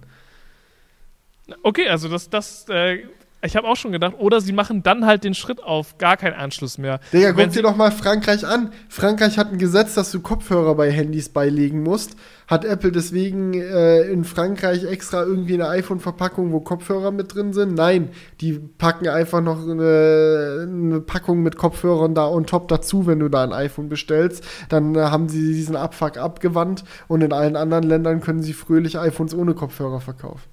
[1.62, 3.04] Okay, also das, das äh,
[3.44, 6.34] ich habe auch schon gedacht, oder sie machen dann halt den Schritt auf gar keinen
[6.34, 7.00] Anschluss mehr.
[7.12, 8.72] Digga, guck dir doch mal Frankreich an.
[8.88, 12.16] Frankreich hat ein Gesetz, dass du Kopfhörer bei Handys beilegen musst.
[12.46, 17.74] Hat Apple deswegen äh, in Frankreich extra irgendwie eine iPhone-Verpackung, wo Kopfhörer mit drin sind?
[17.74, 23.18] Nein, die packen einfach noch eine, eine, Packung mit Kopfhörern da on top dazu, wenn
[23.18, 24.44] du da ein iPhone bestellst.
[24.68, 28.98] Dann äh, haben sie diesen Abfuck abgewandt und in allen anderen Ländern können sie fröhlich
[28.98, 30.51] iPhones ohne Kopfhörer verkaufen.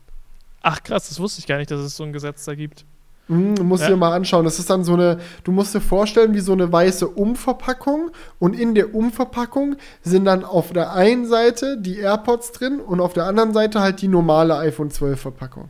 [0.61, 2.85] Ach krass, das wusste ich gar nicht, dass es so ein Gesetz da gibt.
[3.29, 3.89] Mhm, musst ja.
[3.89, 4.43] dir mal anschauen.
[4.43, 8.59] Das ist dann so eine, du musst dir vorstellen, wie so eine weiße Umverpackung und
[8.59, 13.25] in der Umverpackung sind dann auf der einen Seite die AirPods drin und auf der
[13.25, 15.69] anderen Seite halt die normale iPhone 12 Verpackung.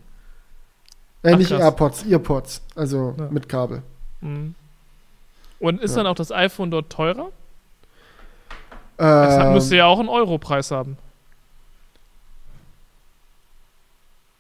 [1.21, 1.59] Äh, Ach, nicht krass.
[1.59, 3.27] AirPods, Earpods, also ja.
[3.29, 3.83] mit Kabel.
[4.21, 4.55] Mhm.
[5.59, 5.97] Und ist ja.
[5.97, 7.29] dann auch das iPhone dort teurer?
[8.97, 10.97] Ähm, das müsste ja auch einen Europreis haben.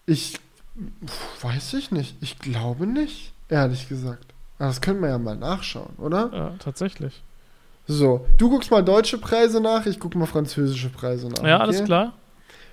[0.09, 0.39] Ich
[1.43, 2.15] weiß ich nicht.
[2.19, 4.25] Ich glaube nicht, ehrlich gesagt.
[4.57, 6.31] Aber das können wir ja mal nachschauen, oder?
[6.33, 7.21] Ja, tatsächlich.
[7.87, 11.43] So, du guckst mal deutsche Preise nach, ich gucke mal französische Preise nach.
[11.43, 11.63] Ja, okay?
[11.63, 12.13] alles klar.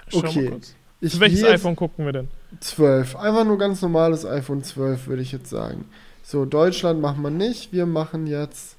[0.08, 0.58] Schau okay.
[1.02, 2.28] Ich welches iPhone gucken wir denn?
[2.60, 3.16] 12.
[3.16, 5.84] Einfach nur ganz normales iPhone 12, würde ich jetzt sagen.
[6.22, 7.70] So, Deutschland machen wir nicht.
[7.70, 8.76] Wir machen jetzt.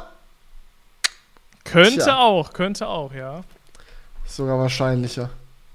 [1.64, 2.18] Könnte Tja.
[2.18, 3.42] auch, könnte auch, ja.
[4.26, 5.30] Sogar wahrscheinlicher.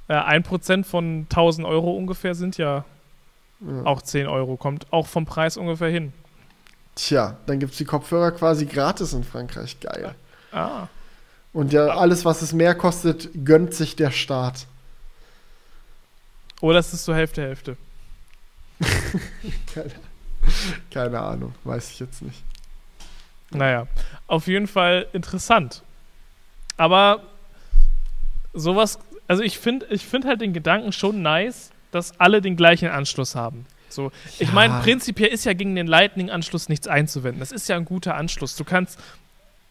[0.07, 2.83] Ja, 1% von 1000 Euro ungefähr sind ja,
[3.61, 4.57] ja, auch 10 Euro.
[4.57, 6.13] Kommt auch vom Preis ungefähr hin.
[6.95, 9.79] Tja, dann gibt es die Kopfhörer quasi gratis in Frankreich.
[9.79, 10.15] Geil.
[10.51, 10.87] Ah.
[11.53, 14.67] Und ja, alles, was es mehr kostet, gönnt sich der Staat.
[16.61, 17.77] Oder es ist so Hälfte, Hälfte.
[19.73, 19.91] keine,
[20.91, 22.43] keine Ahnung, weiß ich jetzt nicht.
[23.51, 23.87] Naja,
[24.27, 25.83] auf jeden Fall interessant.
[26.77, 27.21] Aber
[28.53, 32.89] sowas, also ich finde ich find halt den Gedanken schon nice, dass alle den gleichen
[32.89, 33.65] Anschluss haben.
[33.89, 34.11] So, ja.
[34.39, 37.39] ich meine, prinzipiell ist ja gegen den Lightning-Anschluss nichts einzuwenden.
[37.39, 38.55] Das ist ja ein guter Anschluss.
[38.55, 38.97] Du kannst,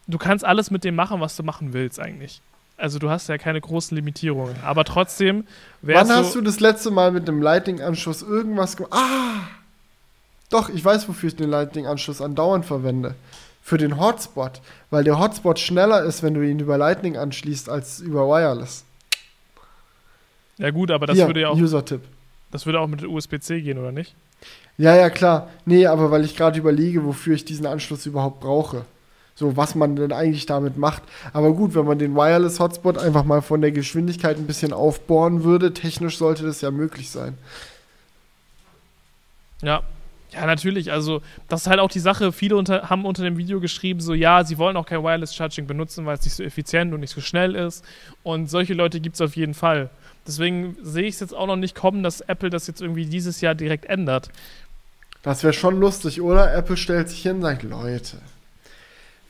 [0.07, 2.43] du kannst alles mit dem machen, was du machen willst, eigentlich.
[2.77, 4.57] Also du hast ja keine großen Limitierungen.
[4.63, 5.47] Aber trotzdem
[5.83, 8.93] Wann so hast du das letzte Mal mit dem Lightning-Anschluss irgendwas gemacht?
[8.95, 9.49] Ah!
[10.51, 13.15] Doch, ich weiß, wofür ich den Lightning-Anschluss andauernd verwende
[13.71, 14.61] für den Hotspot,
[14.91, 18.85] weil der Hotspot schneller ist, wenn du ihn über Lightning anschließt, als über Wireless.
[20.59, 22.01] Ja gut, aber das Hier, würde ja auch User-Tipp.
[22.51, 24.17] Das würde auch mit USB-C gehen, oder nicht?
[24.77, 25.49] Ja, ja, klar.
[25.67, 28.85] Nee, aber weil ich gerade überlege, wofür ich diesen Anschluss überhaupt brauche.
[29.37, 31.05] So, was man denn eigentlich damit macht.
[31.33, 35.45] Aber gut, wenn man den Wireless Hotspot einfach mal von der Geschwindigkeit ein bisschen aufbohren
[35.45, 37.39] würde, technisch sollte das ja möglich sein.
[39.63, 39.85] Ja,
[40.33, 40.93] ja, natürlich.
[40.93, 42.33] Also, das ist halt auch die Sache.
[42.33, 45.67] Viele unter, haben unter dem Video geschrieben, so, ja, sie wollen auch kein Wireless Charging
[45.67, 47.85] benutzen, weil es nicht so effizient und nicht so schnell ist.
[48.23, 49.91] Und solche Leute gibt es auf jeden Fall.
[50.27, 53.41] Deswegen sehe ich es jetzt auch noch nicht kommen, dass Apple das jetzt irgendwie dieses
[53.41, 54.31] Jahr direkt ändert.
[55.23, 56.55] Das wäre schon lustig, oder?
[56.55, 58.19] Apple stellt sich hin und sagt, Leute,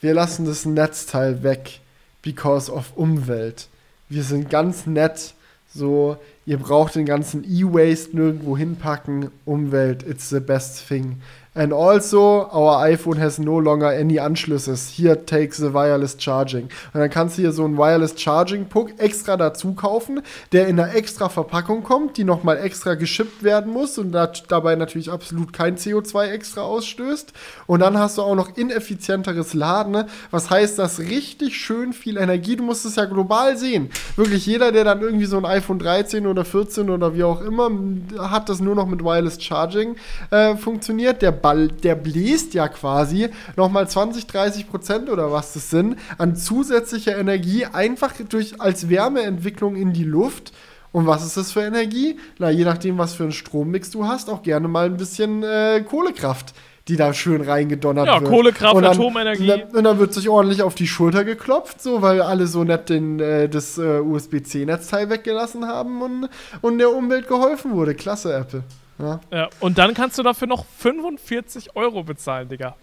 [0.01, 1.81] wir lassen das Netzteil weg,
[2.23, 3.69] because of Umwelt.
[4.09, 5.35] Wir sind ganz nett
[5.73, 9.31] So, ihr braucht den ganzen E-Waste nirgendwo hinpacken.
[9.45, 11.21] Umwelt, it's the best thing.
[11.53, 14.77] And also, our iPhone has no longer any Anschlüsse.
[14.95, 16.69] Here, take the wireless charging.
[16.95, 20.23] Und dann kannst du hier so einen Wireless Charging Puck extra dazu kaufen,
[20.53, 25.11] der in einer extra Verpackung kommt, die nochmal extra geschippt werden muss und dabei natürlich
[25.11, 27.33] absolut kein CO2 extra ausstößt.
[27.67, 30.07] Und dann hast du auch noch ineffizienteres Laden, ne?
[30.31, 32.55] was heißt das richtig schön viel Energie.
[32.55, 33.91] Du musst es ja global sehen.
[34.15, 37.73] Wirklich jeder, der dann irgendwie so ein iPhone 13 oder 14 oder wie auch immer
[38.19, 39.97] hat, das nur noch mit Wireless Charging
[40.31, 45.71] äh, funktioniert, der Ball, der bläst ja quasi nochmal 20, 30 Prozent oder was das
[45.71, 50.53] sind, an zusätzlicher Energie einfach durch, als Wärmeentwicklung in die Luft.
[50.93, 52.19] Und was ist das für Energie?
[52.39, 55.85] Na, je nachdem, was für einen Strommix du hast, auch gerne mal ein bisschen äh,
[55.89, 56.53] Kohlekraft
[56.91, 58.31] die da schön reingedonnert ja, wird.
[58.31, 59.43] Kohlekraft, und dann, Atomenergie.
[59.43, 62.65] Und dann, und dann wird sich ordentlich auf die Schulter geklopft, so, weil alle so
[62.65, 66.29] nett den, äh, das äh, USB-C-Netzteil weggelassen haben und,
[66.61, 67.95] und der Umwelt geholfen wurde.
[67.95, 68.65] Klasse, Apple.
[69.01, 69.21] Ja.
[69.31, 72.77] Ja, und dann kannst du dafür noch 45 Euro bezahlen, Digga.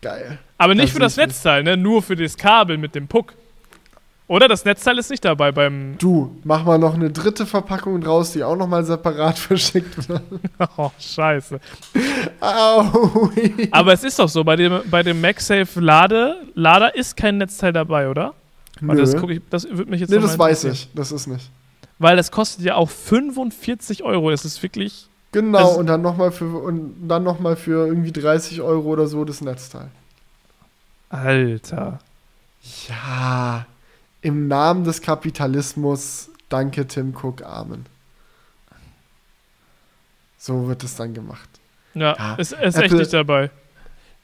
[0.00, 0.38] Geil.
[0.58, 1.76] Aber nicht Das für das Netzteil, ne?
[1.76, 3.34] Nur für das Kabel mit dem Puck.
[4.28, 5.96] Oder das Netzteil ist nicht dabei beim.
[5.98, 10.22] Du, mach mal noch eine dritte Verpackung draus, die auch noch mal separat verschickt wird.
[10.76, 11.60] Oh, scheiße.
[12.40, 13.30] Au.
[13.70, 17.72] Aber es ist doch so, bei dem, bei dem MagSafe Lade, Lader ist kein Netzteil
[17.72, 18.34] dabei, oder?
[18.80, 20.88] Warte, das, ich, das würde mich jetzt nee, das weiß ich.
[20.94, 21.50] Das ist nicht.
[22.02, 24.30] Weil das kostet ja auch 45 Euro.
[24.30, 25.06] Das ist wirklich.
[25.30, 29.06] Genau, und dann noch mal für und dann noch mal für irgendwie 30 Euro oder
[29.06, 29.88] so das Netzteil.
[31.08, 32.00] Alter.
[32.88, 33.66] Ja,
[34.20, 37.86] im Namen des Kapitalismus, danke Tim Cook, Amen.
[40.38, 41.48] So wird es dann gemacht.
[41.94, 43.50] Ja, Ja, ist, ist echt Apple- nicht dabei.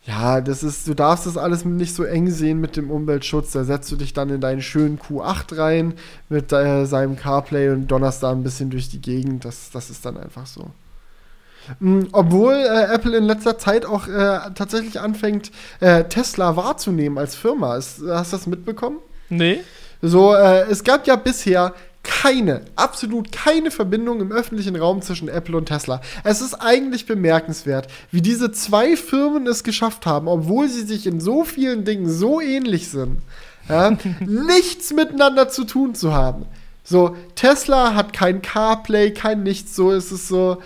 [0.09, 3.53] Ja, das ist, du darfst das alles nicht so eng sehen mit dem Umweltschutz.
[3.53, 5.95] Da setzt du dich dann in deinen schönen Q8 rein
[6.31, 9.45] mit äh, seinem CarPlay und donnerst da ein bisschen durch die Gegend.
[9.45, 10.71] Das, das ist dann einfach so.
[11.81, 15.51] Mm, Obwohl äh, Apple in letzter Zeit auch äh, tatsächlich anfängt,
[15.81, 17.77] äh, Tesla wahrzunehmen als Firma.
[17.77, 19.01] Ist, hast du das mitbekommen?
[19.29, 19.61] Nee?
[20.01, 21.75] So, äh, es gab ja bisher
[22.09, 26.01] keine, absolut keine Verbindung im öffentlichen Raum zwischen Apple und Tesla.
[26.25, 31.21] Es ist eigentlich bemerkenswert, wie diese zwei Firmen es geschafft haben, obwohl sie sich in
[31.21, 33.19] so vielen Dingen so ähnlich sind,
[33.69, 33.91] ja,
[34.21, 36.47] nichts miteinander zu tun zu haben.
[36.83, 40.63] So, Tesla hat kein CarPlay, kein nichts, so ist es so.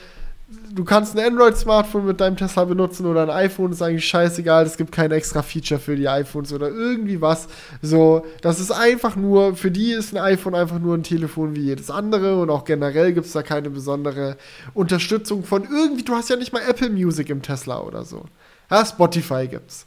[0.74, 4.64] Du kannst ein Android-Smartphone mit deinem Tesla benutzen oder ein iPhone, ist eigentlich scheißegal.
[4.64, 7.48] Es gibt kein extra Feature für die iPhones oder irgendwie was.
[7.82, 11.60] So, das ist einfach nur, für die ist ein iPhone einfach nur ein Telefon wie
[11.60, 14.38] jedes andere und auch generell gibt es da keine besondere
[14.72, 16.04] Unterstützung von irgendwie.
[16.04, 18.24] Du hast ja nicht mal Apple Music im Tesla oder so.
[18.70, 19.84] Ja, Spotify gibt's.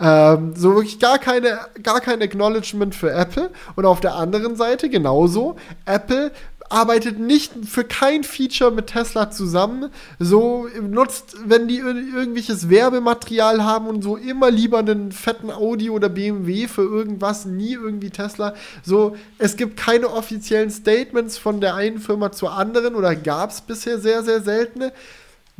[0.00, 3.50] Ähm, so wirklich gar keine, gar kein Acknowledgement für Apple.
[3.76, 6.30] Und auf der anderen Seite genauso, Apple
[6.70, 9.90] arbeitet nicht für kein Feature mit Tesla zusammen.
[10.18, 15.90] So nutzt, wenn die ir irgendwelches Werbematerial haben und so immer lieber einen fetten Audi
[15.90, 18.54] oder BMW für irgendwas, nie irgendwie Tesla.
[18.82, 23.60] So, es gibt keine offiziellen Statements von der einen Firma zur anderen oder gab es
[23.60, 24.92] bisher sehr, sehr seltene.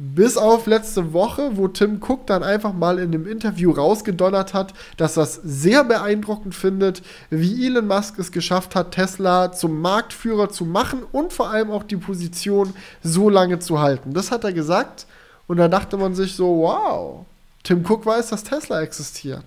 [0.03, 4.72] Bis auf letzte Woche, wo Tim Cook dann einfach mal in einem Interview rausgedonnert hat,
[4.96, 10.64] dass das sehr beeindruckend findet, wie Elon Musk es geschafft hat, Tesla zum Marktführer zu
[10.64, 12.72] machen und vor allem auch die Position
[13.03, 14.14] so lange zu halten.
[14.14, 15.05] Das hat er gesagt
[15.46, 17.26] und da dachte man sich so, wow,
[17.62, 19.44] Tim Cook weiß, dass Tesla existiert.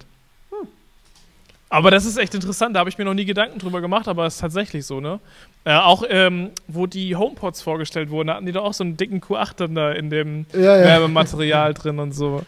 [1.67, 4.27] Aber das ist echt interessant, da habe ich mir noch nie Gedanken drüber gemacht, aber
[4.27, 5.19] es ist tatsächlich so, ne?
[5.65, 8.97] Äh, auch, ähm, wo die HomePods vorgestellt wurden, da hatten die doch auch so einen
[8.97, 10.83] dicken Q8 dann da in dem Ja, ja.
[10.83, 12.41] Werbematerial drin und so.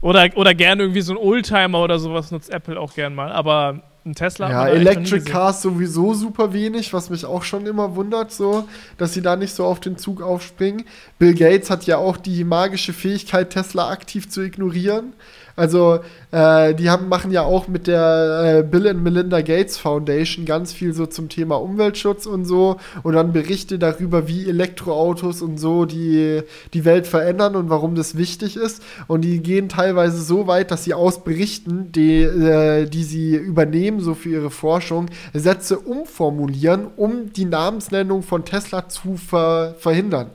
[0.00, 3.32] Oder, oder gerne irgendwie so ein Oldtimer oder sowas nutzt Apple auch gern mal.
[3.32, 4.50] Aber ein Tesla.
[4.50, 5.24] Ja, Electric.
[5.24, 9.54] Cars sowieso super wenig, was mich auch schon immer wundert, so, dass sie da nicht
[9.54, 10.84] so auf den Zug aufspringen.
[11.18, 15.12] Bill Gates hat ja auch die magische Fähigkeit, Tesla aktiv zu ignorieren.
[15.58, 15.98] Also,
[16.30, 20.72] äh, die haben, machen ja auch mit der äh, Bill and Melinda Gates Foundation ganz
[20.72, 25.84] viel so zum Thema Umweltschutz und so und dann Berichte darüber, wie Elektroautos und so
[25.84, 26.42] die,
[26.74, 28.84] die Welt verändern und warum das wichtig ist.
[29.08, 33.98] Und die gehen teilweise so weit, dass sie aus Berichten, die, äh, die sie übernehmen,
[33.98, 40.30] so für ihre Forschung, Sätze umformulieren, um die Namensnennung von Tesla zu ver verhindern.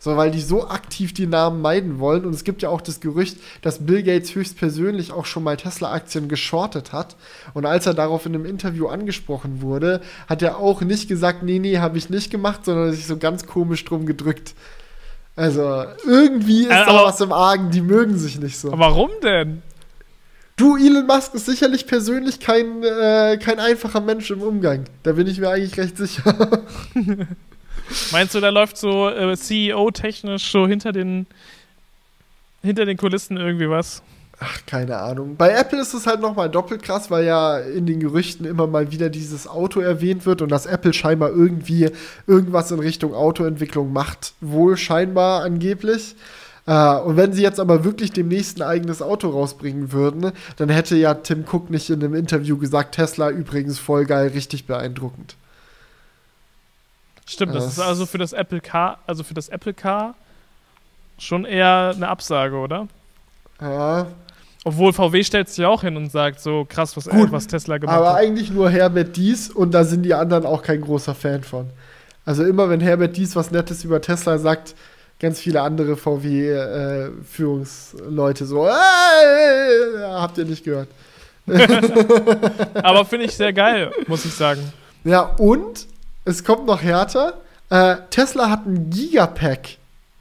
[0.00, 2.24] So, weil die so aktiv die Namen meiden wollen.
[2.24, 6.28] Und es gibt ja auch das Gerücht, dass Bill Gates höchstpersönlich auch schon mal Tesla-Aktien
[6.28, 7.16] geschortet hat.
[7.54, 11.58] Und als er darauf in einem Interview angesprochen wurde, hat er auch nicht gesagt, nee,
[11.58, 14.54] nee, habe ich nicht gemacht, sondern sich so ganz komisch drum gedrückt.
[15.34, 18.68] Also, irgendwie ist Äh, da was im Argen, die mögen sich nicht so.
[18.72, 19.62] Aber Warum denn?
[20.56, 24.84] Du, Elon Musk ist sicherlich persönlich kein, äh, kein einfacher Mensch im Umgang.
[25.04, 26.64] Da bin ich mir eigentlich recht sicher.
[28.12, 31.26] Meinst du, da läuft so äh, CEO-technisch so hinter den,
[32.62, 34.02] hinter den Kulissen irgendwie was?
[34.40, 35.34] Ach, keine Ahnung.
[35.36, 38.92] Bei Apple ist es halt nochmal doppelt krass, weil ja in den Gerüchten immer mal
[38.92, 41.90] wieder dieses Auto erwähnt wird und dass Apple scheinbar irgendwie
[42.28, 44.34] irgendwas in Richtung Autoentwicklung macht.
[44.40, 46.14] Wohl scheinbar angeblich.
[46.66, 50.94] Äh, und wenn sie jetzt aber wirklich demnächst ein eigenes Auto rausbringen würden, dann hätte
[50.94, 55.34] ja Tim Cook nicht in einem Interview gesagt, Tesla übrigens voll geil, richtig beeindruckend.
[57.28, 60.14] Stimmt, das, das ist also für das Apple Car, also für das Apple Car
[61.18, 62.88] schon eher eine Absage, oder?
[63.60, 64.06] Ja.
[64.64, 67.78] Obwohl VW stellt sich ja auch hin und sagt so krass, was, Gut, was Tesla
[67.78, 68.14] gemacht aber hat.
[68.14, 71.68] Aber eigentlich nur Herbert Dies und da sind die anderen auch kein großer Fan von.
[72.24, 74.74] Also immer wenn Herbert Dies was Nettes über Tesla sagt,
[75.20, 78.70] ganz viele andere VW-Führungsleute äh, so, äh,
[80.02, 80.88] habt ihr nicht gehört.
[82.74, 84.72] aber finde ich sehr geil, muss ich sagen.
[85.04, 85.86] Ja, und
[86.28, 87.40] es kommt noch härter.
[87.70, 89.78] Äh, Tesla hat ein Gigapack.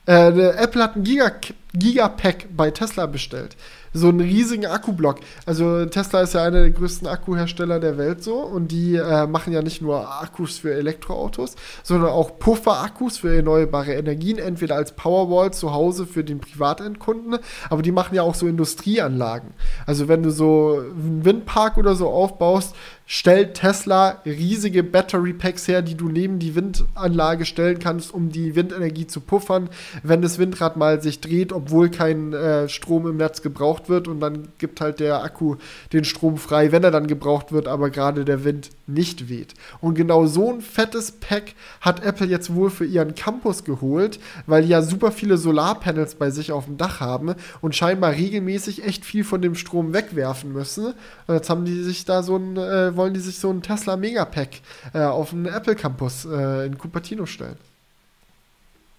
[0.07, 1.31] Äh, Apple hat ein Giga
[1.73, 3.55] Gigapack bei Tesla bestellt
[3.97, 5.19] so einen riesigen Akkublock.
[5.45, 9.53] Also Tesla ist ja einer der größten Akkuhersteller der Welt so und die äh, machen
[9.53, 15.51] ja nicht nur Akkus für Elektroautos, sondern auch Pufferakkus für erneuerbare Energien, entweder als Powerwall
[15.51, 17.37] zu Hause für den Privatendkunden,
[17.69, 19.53] aber die machen ja auch so Industrieanlagen.
[19.85, 22.75] Also wenn du so einen Windpark oder so aufbaust,
[23.09, 28.53] stellt Tesla riesige Battery Packs her, die du neben die Windanlage stellen kannst, um die
[28.55, 29.69] Windenergie zu puffern,
[30.03, 34.19] wenn das Windrad mal sich dreht, obwohl kein äh, Strom im Netz gebraucht wird und
[34.19, 35.55] dann gibt halt der Akku
[35.93, 39.53] den Strom frei, wenn er dann gebraucht wird, aber gerade der Wind nicht weht.
[39.79, 44.63] Und genau so ein fettes Pack hat Apple jetzt wohl für ihren Campus geholt, weil
[44.63, 49.05] die ja super viele Solarpanels bei sich auf dem Dach haben und scheinbar regelmäßig echt
[49.05, 50.93] viel von dem Strom wegwerfen müssen.
[51.27, 53.95] Und jetzt haben die sich da so ein äh, wollen die sich so ein Tesla
[53.95, 54.61] Megapack
[54.93, 57.57] äh, auf den Apple Campus äh, in Cupertino stellen.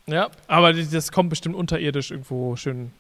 [0.06, 2.92] Ja, aber das kommt bestimmt unterirdisch irgendwo schön.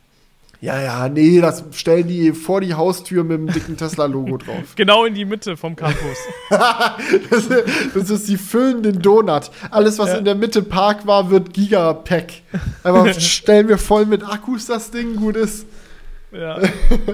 [0.60, 4.74] Ja, ja, nee, das stellen die vor die Haustür mit dem dicken Tesla-Logo drauf.
[4.74, 6.18] Genau in die Mitte vom Campus.
[6.50, 7.48] das,
[7.94, 9.50] das, ist, die füllen den Donut.
[9.70, 10.16] Alles, was ja.
[10.16, 12.42] in der Mitte Park war, wird Gigapack.
[12.82, 15.64] Aber stellen wir voll mit Akkus das Ding gut ist.
[16.30, 16.58] Ja.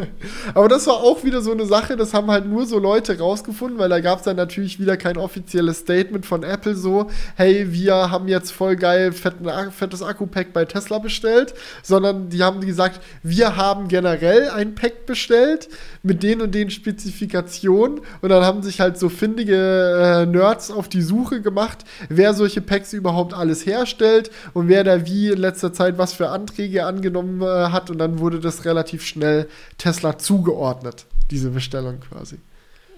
[0.55, 3.79] Aber das war auch wieder so eine Sache, das haben halt nur so Leute rausgefunden,
[3.79, 8.11] weil da gab es dann natürlich wieder kein offizielles Statement von Apple so, hey, wir
[8.11, 11.55] haben jetzt voll geil fetten, fettes Akku-Pack bei Tesla bestellt,
[11.85, 15.69] sondern die haben gesagt, wir haben generell ein Pack bestellt
[16.03, 20.89] mit den und den Spezifikationen und dann haben sich halt so findige äh, Nerds auf
[20.89, 25.73] die Suche gemacht, wer solche Packs überhaupt alles herstellt und wer da wie in letzter
[25.73, 29.49] Zeit was für Anträge angenommen äh, hat und dann wurde das relativ schnell
[29.79, 32.39] Tesla zugeordnet, diese Bestellung quasi.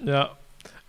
[0.04, 0.36] Ja.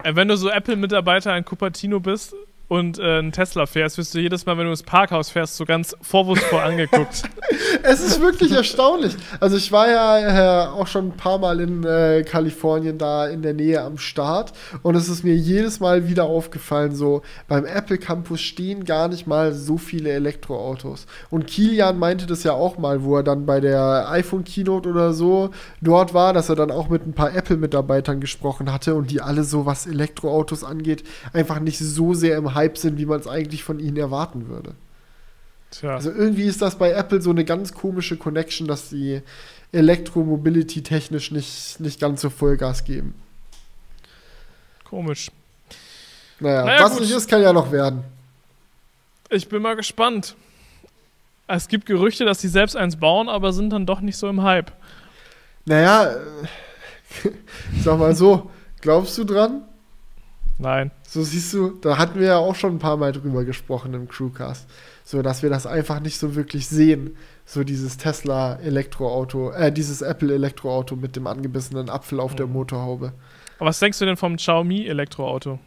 [0.03, 2.33] Äh, wenn du so Apple-Mitarbeiter in Cupertino bist
[2.67, 5.65] und äh, einen Tesla fährst, wirst du jedes Mal, wenn du ins Parkhaus fährst, so
[5.65, 7.23] ganz vorwurfsvoll angeguckt.
[7.83, 9.15] es ist wirklich erstaunlich.
[9.39, 13.41] Also ich war ja äh, auch schon ein paar Mal in äh, Kalifornien da in
[13.41, 14.51] der Nähe am Start
[14.83, 19.27] und es ist mir jedes Mal wieder aufgefallen, so beim Apple Campus stehen gar nicht
[19.27, 21.05] mal so viele Elektroautos.
[21.29, 25.13] Und Kilian meinte das ja auch mal, wo er dann bei der iPhone Keynote oder
[25.13, 29.21] so dort war, dass er dann auch mit ein paar Apple-Mitarbeitern gesprochen hatte und die
[29.21, 33.27] alle so, was Elektroautos angeht, einfach nicht so sehr im Hype sind, wie man es
[33.27, 34.75] eigentlich von ihnen erwarten würde.
[35.71, 35.95] Tja.
[35.95, 39.21] Also irgendwie ist das bei Apple so eine ganz komische Connection, dass sie
[39.71, 43.15] Elektromobility technisch nicht, nicht ganz so Vollgas geben.
[44.83, 45.31] Komisch.
[46.39, 47.01] Naja, naja was gut.
[47.01, 48.03] nicht ist, kann ja noch werden.
[49.29, 50.35] Ich bin mal gespannt.
[51.47, 54.43] Es gibt Gerüchte, dass sie selbst eins bauen, aber sind dann doch nicht so im
[54.43, 54.71] Hype.
[55.65, 56.15] Naja,
[57.83, 58.49] sag mal so,
[58.81, 59.66] glaubst du dran?
[60.59, 60.91] Nein.
[61.07, 64.07] So siehst du, da hatten wir ja auch schon ein paar Mal drüber gesprochen im
[64.07, 64.67] Crewcast.
[65.03, 67.15] So, dass wir das einfach nicht so wirklich sehen.
[67.45, 72.37] So dieses Tesla Elektroauto, äh, dieses Apple Elektroauto mit dem angebissenen Apfel auf mhm.
[72.37, 73.13] der Motorhaube.
[73.59, 75.59] Aber was denkst du denn vom Xiaomi Elektroauto?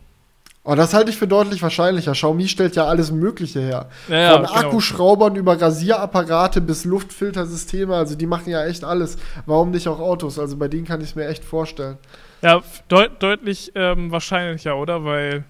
[0.62, 2.12] Oh, das halte ich für deutlich wahrscheinlicher.
[2.12, 3.88] Xiaomi stellt ja alles Mögliche her.
[4.08, 4.54] Ja, Von genau.
[4.54, 7.94] Akkuschraubern über Rasierapparate bis Luftfiltersysteme.
[7.94, 9.16] Also die machen ja echt alles.
[9.46, 10.38] Warum nicht auch Autos?
[10.38, 11.96] Also bei denen kann ich es mir echt vorstellen.
[12.42, 15.04] Ja, deut deutlich ähm, wahrscheinlicher, oder?
[15.04, 15.44] Weil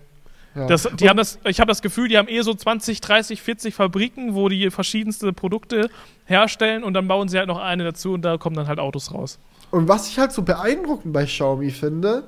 [0.54, 0.66] ja.
[0.66, 3.74] das, die haben das, ich habe das Gefühl, die haben eh so 20, 30, 40
[3.74, 5.88] Fabriken, wo die verschiedenste Produkte
[6.24, 9.14] herstellen und dann bauen sie halt noch eine dazu und da kommen dann halt Autos
[9.14, 9.38] raus.
[9.70, 12.24] Und was ich halt so beeindruckend bei Xiaomi finde,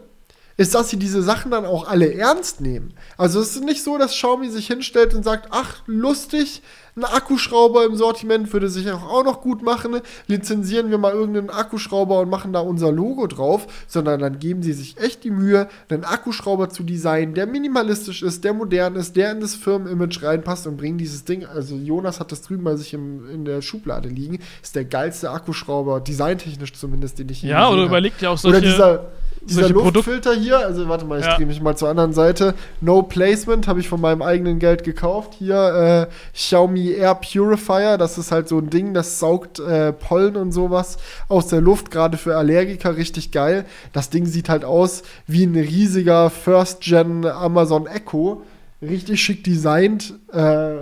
[0.57, 2.95] ist, dass sie diese Sachen dann auch alle ernst nehmen.
[3.17, 6.63] Also es ist nicht so, dass Xiaomi sich hinstellt und sagt, ach, lustig,
[6.95, 10.01] ein Akkuschrauber im Sortiment würde sich auch noch gut machen.
[10.27, 14.75] Lizenzieren wir mal irgendeinen Akkuschrauber und machen da unser Logo drauf, sondern dann geben sie
[14.75, 19.33] sich echt die Mühe, einen Akkuschrauber zu designen, der minimalistisch ist, der modern ist, der
[19.33, 21.47] in das Firmenimage reinpasst und bringen dieses Ding.
[21.47, 24.41] Also Jonas hat das drüben bei sich im, in der Schublade liegen.
[24.63, 28.59] Ist der geilste Akkuschrauber, designtechnisch zumindest, den ich je Ja, oder überlegt ja auch solche.
[28.59, 29.13] Oder dieser
[29.45, 31.37] dieser Luftfilter hier, also warte mal, ich ja.
[31.37, 32.55] drehe mich mal zur anderen Seite.
[32.81, 35.35] No Placement habe ich von meinem eigenen Geld gekauft.
[35.39, 40.37] Hier äh, Xiaomi Air Purifier, das ist halt so ein Ding, das saugt äh, Pollen
[40.37, 40.99] und sowas
[41.29, 43.65] aus der Luft, gerade für Allergiker richtig geil.
[43.93, 48.43] Das Ding sieht halt aus wie ein riesiger First Gen Amazon Echo,
[48.81, 50.15] richtig schick designt.
[50.33, 50.77] Äh,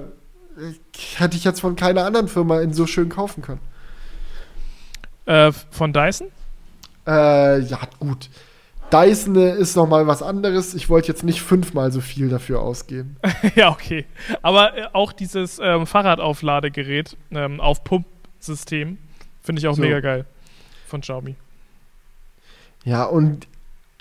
[1.17, 3.61] hätte ich jetzt von keiner anderen Firma in so schön kaufen können.
[5.27, 6.29] Äh, von Dyson?
[7.07, 8.29] Äh, ja, gut.
[8.93, 10.75] Dyson ist noch mal was anderes.
[10.75, 13.17] Ich wollte jetzt nicht fünfmal so viel dafür ausgeben.
[13.55, 14.07] ja, okay.
[14.43, 18.99] Aber äh, auch dieses ähm, Fahrradaufladegerät ähm, auf Pumpsystem
[19.43, 19.83] finde ich auch so.
[19.83, 20.27] mega geil
[20.87, 21.37] von Xiaomi.
[22.85, 23.47] Ja, und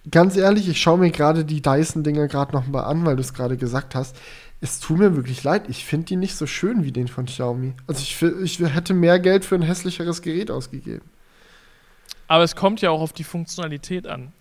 [0.09, 3.33] ganz ehrlich, ich schaue mir gerade die Dyson-Dinger gerade noch mal an, weil du es
[3.33, 4.17] gerade gesagt hast.
[4.61, 5.69] Es tut mir wirklich leid.
[5.69, 7.73] Ich finde die nicht so schön wie den von Xiaomi.
[7.87, 11.05] Also ich, ich hätte mehr Geld für ein hässlicheres Gerät ausgegeben.
[12.27, 14.33] Aber es kommt ja auch auf die Funktionalität an.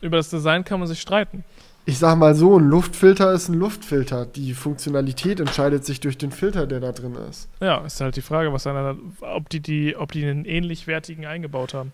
[0.00, 1.44] Über das Design kann man sich streiten.
[1.86, 4.26] Ich sag mal so, ein Luftfilter ist ein Luftfilter.
[4.26, 7.48] Die Funktionalität entscheidet sich durch den Filter, der da drin ist.
[7.60, 11.26] Ja, ist halt die Frage, was einer, ob die, die, ob die einen ähnlich wertigen
[11.26, 11.92] eingebaut haben.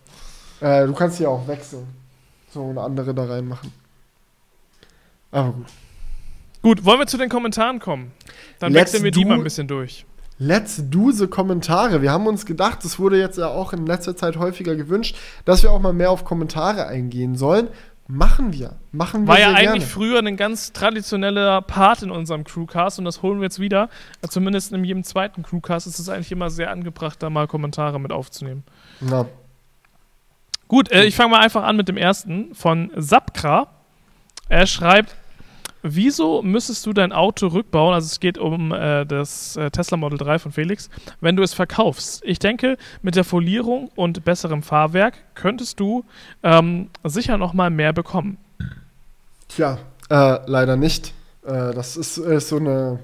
[0.59, 1.87] Äh, du kannst ja auch wechseln.
[2.51, 3.71] So eine andere da reinmachen.
[5.31, 5.65] Aber gut.
[6.61, 8.11] Gut, wollen wir zu den Kommentaren kommen?
[8.59, 10.05] Dann Let's wechseln wir die mal ein bisschen durch.
[10.39, 12.01] Let's do the Kommentare.
[12.01, 15.15] Wir haben uns gedacht, es wurde jetzt ja auch in letzter Zeit häufiger gewünscht,
[15.45, 17.69] dass wir auch mal mehr auf Kommentare eingehen sollen.
[18.07, 18.77] Machen wir.
[18.93, 19.85] Machen wir War ja eigentlich gerne.
[19.85, 23.89] früher ein ganz traditioneller Part in unserem Crewcast und das holen wir jetzt wieder.
[24.27, 28.13] Zumindest in jedem zweiten Crewcast ist es eigentlich immer sehr angebracht, da mal Kommentare mit
[28.13, 28.63] aufzunehmen.
[29.01, 29.25] Ja.
[30.69, 33.67] Gut, äh, ich fange mal einfach an mit dem ersten von Sapkra.
[34.47, 35.15] Er schreibt,
[35.95, 37.93] Wieso müsstest du dein Auto rückbauen?
[37.93, 40.89] Also es geht um äh, das äh, Tesla Model 3 von Felix,
[41.21, 42.21] wenn du es verkaufst.
[42.25, 46.05] Ich denke, mit der Folierung und besserem Fahrwerk könntest du
[46.43, 48.37] ähm, sicher noch mal mehr bekommen.
[49.47, 49.77] Tja,
[50.09, 51.13] äh, leider nicht.
[51.45, 52.99] Äh, das ist, ist, so, eine,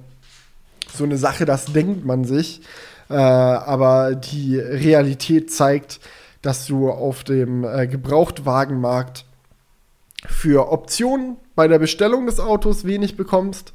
[0.94, 2.62] so eine Sache, das denkt man sich.
[3.10, 6.00] Äh, aber die Realität zeigt,
[6.42, 9.26] dass du auf dem äh, Gebrauchtwagenmarkt
[10.28, 13.74] für Optionen bei der Bestellung des Autos wenig bekommst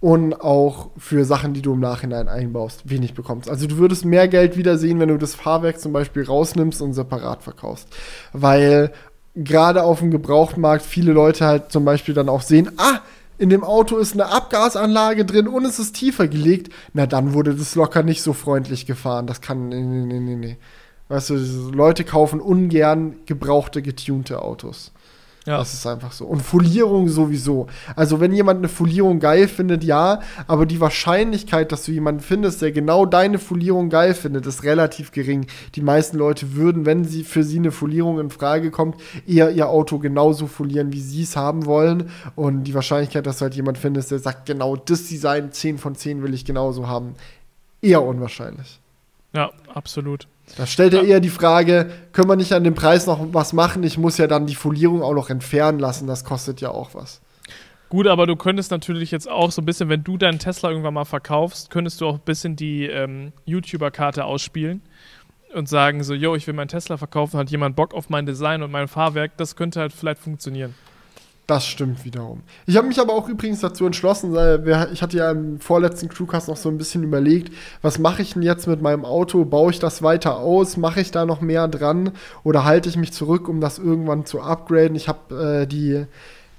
[0.00, 3.50] und auch für Sachen, die du im Nachhinein einbaust, wenig bekommst.
[3.50, 7.42] Also du würdest mehr Geld wiedersehen, wenn du das Fahrwerk zum Beispiel rausnimmst und separat
[7.42, 7.88] verkaufst.
[8.32, 8.92] Weil
[9.34, 13.00] gerade auf dem Gebrauchtmarkt viele Leute halt zum Beispiel dann auch sehen, ah,
[13.38, 17.54] in dem Auto ist eine Abgasanlage drin und es ist tiefer gelegt, na dann wurde
[17.54, 19.28] das locker nicht so freundlich gefahren.
[19.28, 20.56] Das kann, nee, nee, nee, nee.
[21.08, 21.36] Weißt du,
[21.72, 24.92] Leute kaufen ungern gebrauchte, getunte Autos.
[25.48, 25.56] Ja.
[25.56, 26.26] Das ist einfach so.
[26.26, 27.68] Und Folierung sowieso.
[27.96, 32.60] Also, wenn jemand eine Folierung geil findet, ja, aber die Wahrscheinlichkeit, dass du jemanden findest,
[32.60, 35.46] der genau deine Folierung geil findet, ist relativ gering.
[35.74, 38.96] Die meisten Leute würden, wenn sie für sie eine Folierung in Frage kommt,
[39.26, 42.10] eher ihr Auto genauso folieren, wie sie es haben wollen.
[42.36, 45.94] Und die Wahrscheinlichkeit, dass du halt jemanden findest, der sagt, genau das Design 10 von
[45.94, 47.14] 10 will ich genauso haben,
[47.80, 48.80] eher unwahrscheinlich.
[49.38, 50.26] Ja, absolut.
[50.56, 53.84] Da stellt er eher die Frage, können wir nicht an dem Preis noch was machen?
[53.84, 57.20] Ich muss ja dann die Folierung auch noch entfernen lassen, das kostet ja auch was.
[57.88, 60.94] Gut, aber du könntest natürlich jetzt auch so ein bisschen, wenn du deinen Tesla irgendwann
[60.94, 64.82] mal verkaufst, könntest du auch ein bisschen die ähm, YouTuber-Karte ausspielen
[65.54, 68.64] und sagen so, yo, ich will meinen Tesla verkaufen, hat jemand Bock auf mein Design
[68.64, 70.74] und mein Fahrwerk, das könnte halt vielleicht funktionieren.
[71.48, 72.42] Das stimmt wiederum.
[72.66, 76.46] Ich habe mich aber auch übrigens dazu entschlossen, weil ich hatte ja im vorletzten Crewcast
[76.48, 79.46] noch so ein bisschen überlegt, was mache ich denn jetzt mit meinem Auto?
[79.46, 80.76] Baue ich das weiter aus?
[80.76, 82.12] Mache ich da noch mehr dran?
[82.44, 84.94] Oder halte ich mich zurück, um das irgendwann zu upgraden?
[84.94, 86.04] Ich habe äh, die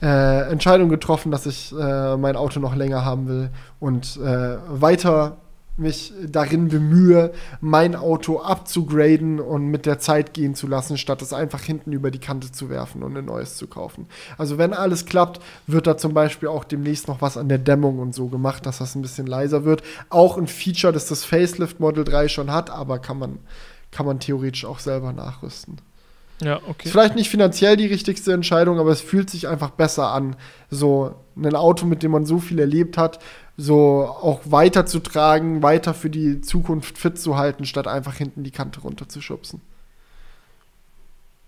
[0.01, 5.37] äh, Entscheidung getroffen, dass ich äh, mein Auto noch länger haben will und äh, weiter
[5.80, 7.31] mich darin bemühe,
[7.61, 12.11] mein Auto abzugraden und mit der Zeit gehen zu lassen, statt es einfach hinten über
[12.11, 14.07] die Kante zu werfen und ein neues zu kaufen.
[14.38, 17.99] Also wenn alles klappt, wird da zum Beispiel auch demnächst noch was an der Dämmung
[17.99, 19.81] und so gemacht, dass das ein bisschen leiser wird.
[20.10, 23.39] Auch ein Feature, das das Facelift Model 3 schon hat, aber kann man,
[23.91, 25.80] kann man theoretisch auch selber nachrüsten.
[26.41, 26.85] Ja, okay.
[26.85, 30.35] Ist vielleicht nicht finanziell die richtigste Entscheidung, aber es fühlt sich einfach besser an.
[30.69, 33.19] So ein Auto, mit dem man so viel erlebt hat,
[33.60, 38.80] so auch weiterzutragen, weiter für die Zukunft fit zu halten, statt einfach hinten die Kante
[38.80, 39.61] runterzuschubsen.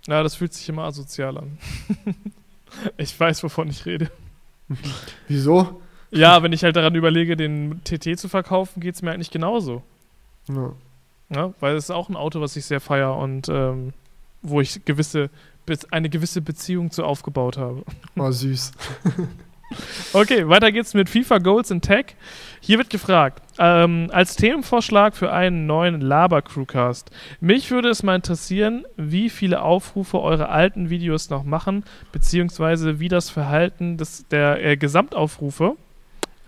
[0.07, 1.57] Ja, das fühlt sich immer asozial an.
[2.95, 4.09] Ich weiß, wovon ich rede.
[5.27, 5.81] Wieso?
[6.09, 9.83] Ja, wenn ich halt daran überlege, den TT zu verkaufen, geht es mir eigentlich genauso.
[10.47, 10.71] Ja.
[11.29, 13.91] Ja, weil es ist auch ein Auto, was ich sehr feier und ähm,
[14.41, 15.29] wo ich gewisse,
[15.91, 17.83] eine gewisse Beziehung zu aufgebaut habe.
[18.15, 18.71] War süß.
[20.13, 22.15] Okay, weiter geht's mit FIFA Goals in Tech.
[22.59, 27.09] Hier wird gefragt, ähm, als Themenvorschlag für einen neuen Laber-Crewcast.
[27.39, 33.07] Mich würde es mal interessieren, wie viele Aufrufe eure alten Videos noch machen, beziehungsweise wie
[33.07, 35.75] das Verhalten des, der äh, Gesamtaufrufe,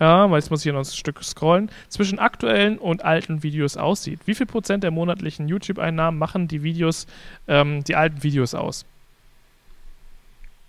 [0.00, 3.76] ja, weil jetzt muss ich hier noch ein Stück scrollen, zwischen aktuellen und alten Videos
[3.76, 4.20] aussieht.
[4.26, 7.06] Wie viel Prozent der monatlichen YouTube-Einnahmen machen die Videos,
[7.48, 8.84] ähm, die alten Videos aus?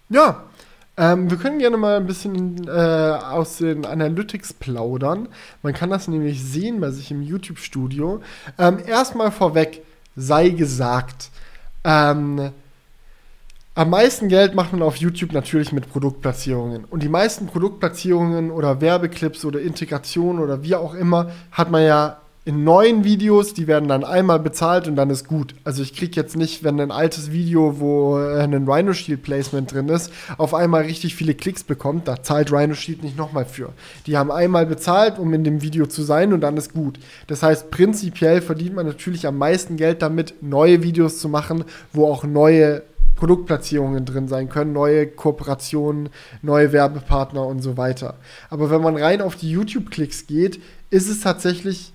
[0.09, 0.43] Ja,
[0.97, 5.27] ähm, wir können gerne mal ein bisschen äh, aus den Analytics plaudern.
[5.61, 8.21] Man kann das nämlich sehen bei sich im YouTube-Studio.
[8.57, 9.83] Ähm, erstmal vorweg,
[10.15, 11.29] sei gesagt,
[11.83, 12.51] ähm,
[13.77, 16.85] am meisten Geld macht man auf YouTube natürlich mit Produktplatzierungen.
[16.85, 22.21] Und die meisten Produktplatzierungen oder Werbeclips oder Integration oder wie auch immer hat man ja
[22.45, 25.55] in neuen Videos, die werden dann einmal bezahlt und dann ist gut.
[25.63, 29.73] Also ich kriege jetzt nicht, wenn ein altes Video, wo äh, ein Rhino Shield Placement
[29.73, 33.73] drin ist, auf einmal richtig viele Klicks bekommt, da zahlt Rhino Shield nicht nochmal für.
[34.05, 36.99] Die haben einmal bezahlt, um in dem Video zu sein und dann ist gut.
[37.25, 41.63] Das heißt, prinzipiell verdient man natürlich am meisten Geld damit, neue Videos zu machen,
[41.93, 42.83] wo auch neue
[43.15, 46.09] Produktplatzierungen drin sein können, neue Kooperationen,
[46.43, 48.17] neue Werbepartner und so weiter.
[48.51, 50.61] Aber wenn man rein auf die YouTube-Klicks geht,
[50.91, 51.93] ist es tatsächlich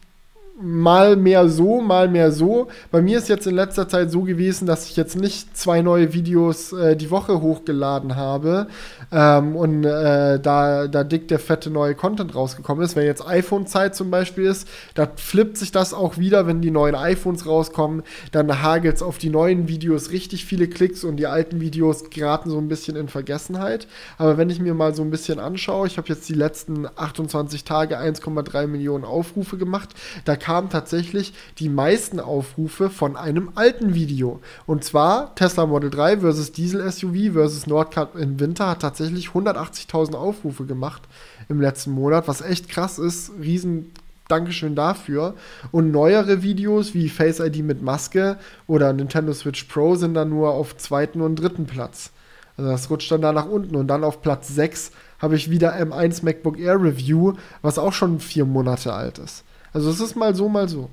[0.62, 2.68] mal mehr so, mal mehr so.
[2.90, 6.12] Bei mir ist jetzt in letzter Zeit so gewesen, dass ich jetzt nicht zwei neue
[6.12, 8.66] Videos äh, die Woche hochgeladen habe
[9.10, 12.94] ähm, und äh, da, da dick der fette neue Content rausgekommen ist.
[12.94, 16.94] Wenn jetzt iPhone-Zeit zum Beispiel ist, da flippt sich das auch wieder, wenn die neuen
[16.94, 18.02] iPhones rauskommen.
[18.32, 22.50] Dann hagelt es auf die neuen Videos richtig viele Klicks und die alten Videos geraten
[22.50, 23.86] so ein bisschen in Vergessenheit.
[24.18, 27.64] Aber wenn ich mir mal so ein bisschen anschaue, ich habe jetzt die letzten 28
[27.64, 29.90] Tage 1,3 Millionen Aufrufe gemacht,
[30.24, 34.40] da kann kamen tatsächlich die meisten Aufrufe von einem alten Video.
[34.66, 40.16] Und zwar Tesla Model 3 versus Diesel SUV versus Nordcup im Winter hat tatsächlich 180.000
[40.16, 41.02] Aufrufe gemacht
[41.48, 43.30] im letzten Monat, was echt krass ist.
[43.40, 43.92] Riesen
[44.26, 45.34] Dankeschön dafür.
[45.70, 48.36] Und neuere Videos wie Face ID mit Maske
[48.66, 52.10] oder Nintendo Switch Pro sind dann nur auf zweiten und dritten Platz.
[52.56, 53.76] Also das rutscht dann da nach unten.
[53.76, 54.90] Und dann auf Platz 6
[55.20, 59.44] habe ich wieder M1 MacBook Air Review, was auch schon vier Monate alt ist.
[59.72, 60.90] Also es ist mal so, mal so.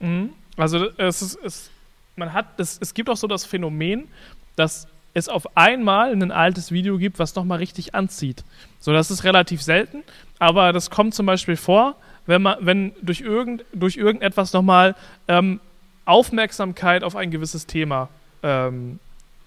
[0.00, 0.30] Mhm.
[0.56, 1.70] Also es ist, es,
[2.16, 4.08] man hat, es, es gibt auch so das Phänomen,
[4.56, 8.44] dass es auf einmal ein altes Video gibt, was nochmal richtig anzieht.
[8.80, 10.02] So, das ist relativ selten,
[10.38, 11.96] aber das kommt zum Beispiel vor,
[12.26, 14.94] wenn man, wenn durch, irgend, durch irgendetwas nochmal
[15.28, 15.60] ähm,
[16.04, 18.08] Aufmerksamkeit auf ein gewisses Thema
[18.42, 18.98] ähm,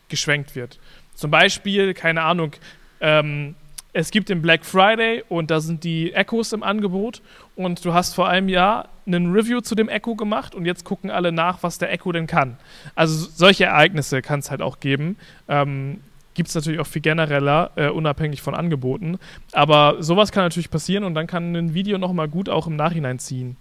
[0.09, 0.79] geschwenkt wird.
[1.15, 2.53] Zum Beispiel, keine Ahnung,
[3.01, 3.55] ähm,
[3.93, 7.21] es gibt den Black Friday und da sind die Echos im Angebot
[7.55, 11.09] und du hast vor einem Jahr einen Review zu dem Echo gemacht und jetzt gucken
[11.09, 12.57] alle nach, was der Echo denn kann.
[12.95, 15.17] Also solche Ereignisse kann es halt auch geben.
[15.47, 16.01] Ähm,
[16.35, 19.17] Gibt es natürlich auch viel genereller, äh, unabhängig von Angeboten.
[19.51, 23.17] Aber sowas kann natürlich passieren und dann kann ein Video nochmal gut auch im Nachhinein
[23.17, 23.57] ziehen.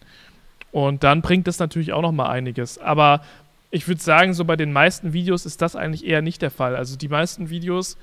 [0.71, 2.79] Und dann bringt das natürlich auch nochmal einiges.
[2.79, 3.23] Aber
[3.71, 6.77] ich würde sagen, so bei den meisten Videos ist das eigentlich eher nicht der Fall.
[6.77, 7.97] Also die meisten Videos,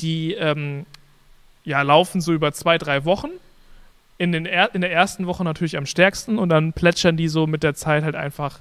[0.00, 0.84] die ähm,
[1.64, 3.30] ja, laufen so über zwei, drei Wochen.
[4.18, 7.46] In, den er in der ersten Woche natürlich am stärksten und dann plätschern die so
[7.46, 8.60] mit der Zeit halt einfach,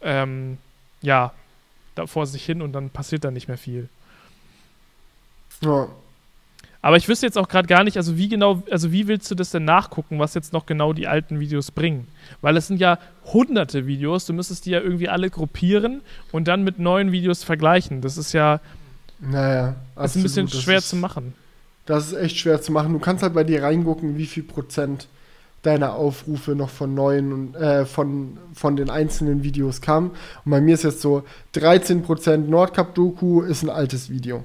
[0.00, 0.56] ähm,
[1.02, 1.34] ja,
[1.94, 3.90] da vor sich hin und dann passiert da nicht mehr viel.
[5.60, 5.88] Ja.
[6.80, 9.34] Aber ich wüsste jetzt auch gerade gar nicht, also wie genau, also wie willst du
[9.34, 12.06] das denn nachgucken, was jetzt noch genau die alten Videos bringen?
[12.42, 16.00] Weil es sind ja hunderte Videos, du müsstest die ja irgendwie alle gruppieren
[16.32, 18.02] und dann mit neuen Videos vergleichen.
[18.02, 18.60] Das ist ja,
[19.18, 21.34] naja, das ist ein bisschen schwer zu machen.
[21.86, 22.92] Das ist echt schwer zu machen.
[22.92, 25.08] Du kannst halt bei dir reingucken, wie viel Prozent
[25.62, 30.10] deiner Aufrufe noch von neuen äh, von, von den einzelnen Videos kamen.
[30.44, 31.22] Und bei mir ist jetzt so,
[31.54, 34.44] 13% Nordcup-Doku ist ein altes Video.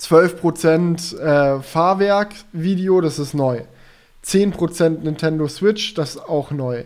[0.00, 3.62] 12% äh, Fahrwerk-Video, das ist neu.
[4.24, 6.84] 10% Nintendo Switch, das ist auch neu.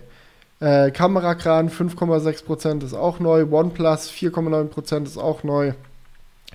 [0.61, 3.47] Äh, Kamerakran 5,6% ist auch neu.
[3.51, 5.73] OnePlus 4,9% ist auch neu.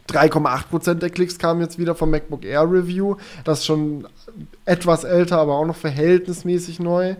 [0.09, 3.15] 3,8% der Klicks kamen jetzt wieder vom MacBook Air Review.
[3.43, 4.07] Das ist schon
[4.65, 7.15] etwas älter, aber auch noch verhältnismäßig neu.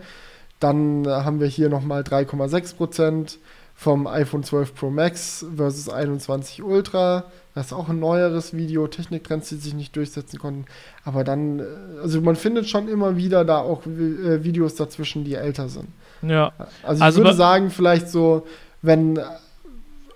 [0.60, 3.38] Dann haben wir hier nochmal 3,6%
[3.74, 7.24] vom iPhone 12 Pro Max versus 21 Ultra.
[7.54, 10.64] Das ist auch ein neueres Video, Techniktrends, die sich nicht durchsetzen konnten.
[11.04, 11.64] Aber dann, äh,
[12.02, 15.88] also man findet schon immer wieder da auch äh, Videos dazwischen, die älter sind.
[16.22, 16.52] Ja.
[16.82, 18.46] Also ich also würde sagen, vielleicht so,
[18.80, 19.18] wenn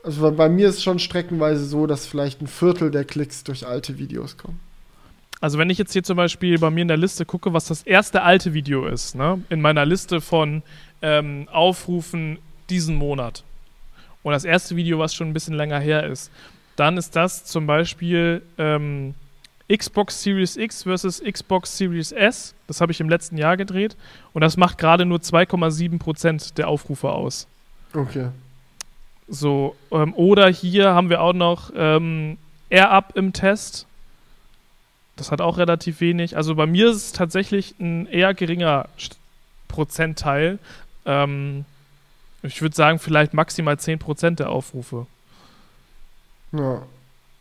[0.02, 3.66] Also bei mir ist es schon streckenweise so, dass vielleicht ein Viertel der Klicks durch
[3.66, 4.58] alte Videos kommen.
[5.40, 7.82] Also wenn ich jetzt hier zum Beispiel bei mir in der Liste gucke, was das
[7.82, 9.42] erste alte Video ist, ne?
[9.48, 10.62] in meiner Liste von
[11.00, 13.42] ähm, Aufrufen diesen Monat.
[14.22, 16.30] Und das erste Video, was schon ein bisschen länger her ist,
[16.76, 19.14] dann ist das zum Beispiel ähm,
[19.70, 22.54] Xbox Series X versus Xbox Series S.
[22.66, 23.96] Das habe ich im letzten Jahr gedreht.
[24.32, 27.46] Und das macht gerade nur 2,7% der Aufrufe aus.
[27.94, 28.28] Okay.
[29.30, 32.36] So, ähm, oder hier haben wir auch noch ähm,
[32.68, 33.86] Air Up im Test.
[35.14, 36.36] Das hat auch relativ wenig.
[36.36, 38.88] Also bei mir ist es tatsächlich ein eher geringer
[39.68, 40.58] Prozentteil.
[41.06, 41.64] Ähm,
[42.42, 45.06] ich würde sagen, vielleicht maximal 10% der Aufrufe.
[46.52, 46.82] Ja,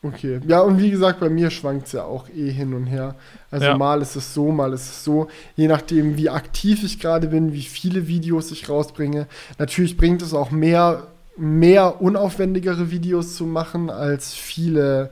[0.04, 0.42] okay.
[0.46, 3.16] Ja, und wie gesagt, bei mir schwankt es ja auch eh hin und her.
[3.50, 3.78] Also Ja.
[3.78, 5.28] mal ist es so, mal ist es so.
[5.56, 9.26] Je nachdem, wie aktiv ich gerade bin, wie viele Videos ich rausbringe.
[9.58, 11.08] Natürlich bringt es auch mehr,
[11.40, 15.10] mehr unaufwendigere Videos zu machen als viele,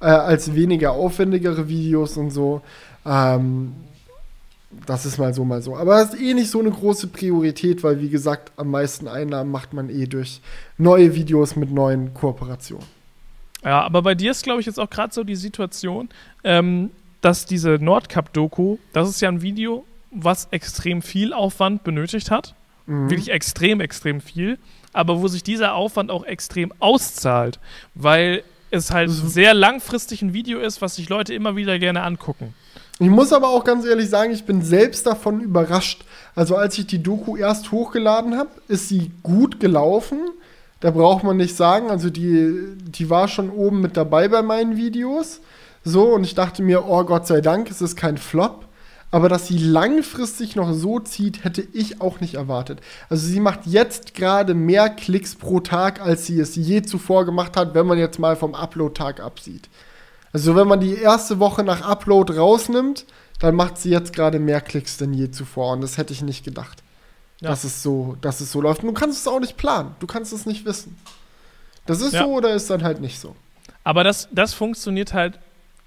[0.00, 2.60] äh, als weniger aufwendigere Videos und so.
[3.06, 3.72] Ähm,
[4.86, 5.76] das ist mal so, mal so.
[5.76, 9.50] Aber es ist eh nicht so eine große Priorität, weil, wie gesagt, am meisten Einnahmen
[9.50, 10.40] macht man eh durch
[10.78, 12.86] neue Videos mit neuen Kooperationen.
[13.64, 16.08] Ja, aber bei dir ist, glaube ich, jetzt auch gerade so die Situation,
[16.44, 16.90] ähm,
[17.20, 22.54] dass diese Nordcup-Doku, das ist ja ein Video, was extrem viel Aufwand benötigt hat.
[22.86, 23.10] Mhm.
[23.10, 24.58] Wirklich extrem, extrem viel.
[24.92, 27.58] Aber wo sich dieser Aufwand auch extrem auszahlt,
[27.94, 29.28] weil es halt Mhm.
[29.28, 32.54] sehr langfristig ein Video ist, was sich Leute immer wieder gerne angucken.
[32.98, 36.04] Ich muss aber auch ganz ehrlich sagen, ich bin selbst davon überrascht.
[36.34, 40.18] Also als ich die Doku erst hochgeladen habe, ist sie gut gelaufen.
[40.80, 44.76] Da braucht man nicht sagen, also die, die war schon oben mit dabei bei meinen
[44.76, 45.40] Videos.
[45.82, 48.66] So, und ich dachte mir, oh Gott sei Dank, es ist kein Flop.
[49.12, 52.80] Aber dass sie langfristig noch so zieht, hätte ich auch nicht erwartet.
[53.08, 57.56] Also sie macht jetzt gerade mehr Klicks pro Tag, als sie es je zuvor gemacht
[57.56, 59.68] hat, wenn man jetzt mal vom Upload-Tag absieht.
[60.32, 63.04] Also wenn man die erste Woche nach Upload rausnimmt,
[63.40, 65.72] dann macht sie jetzt gerade mehr Klicks denn je zuvor.
[65.72, 66.82] Und das hätte ich nicht gedacht,
[67.40, 67.48] Ja.
[67.50, 68.82] dass, es so, dass es so läuft.
[68.84, 69.96] Und du kannst es auch nicht planen.
[69.98, 70.96] Du kannst es nicht wissen.
[71.86, 72.22] Das ist Ja.
[72.22, 73.34] so oder ist dann halt nicht so.
[73.82, 75.40] Aber das, das funktioniert halt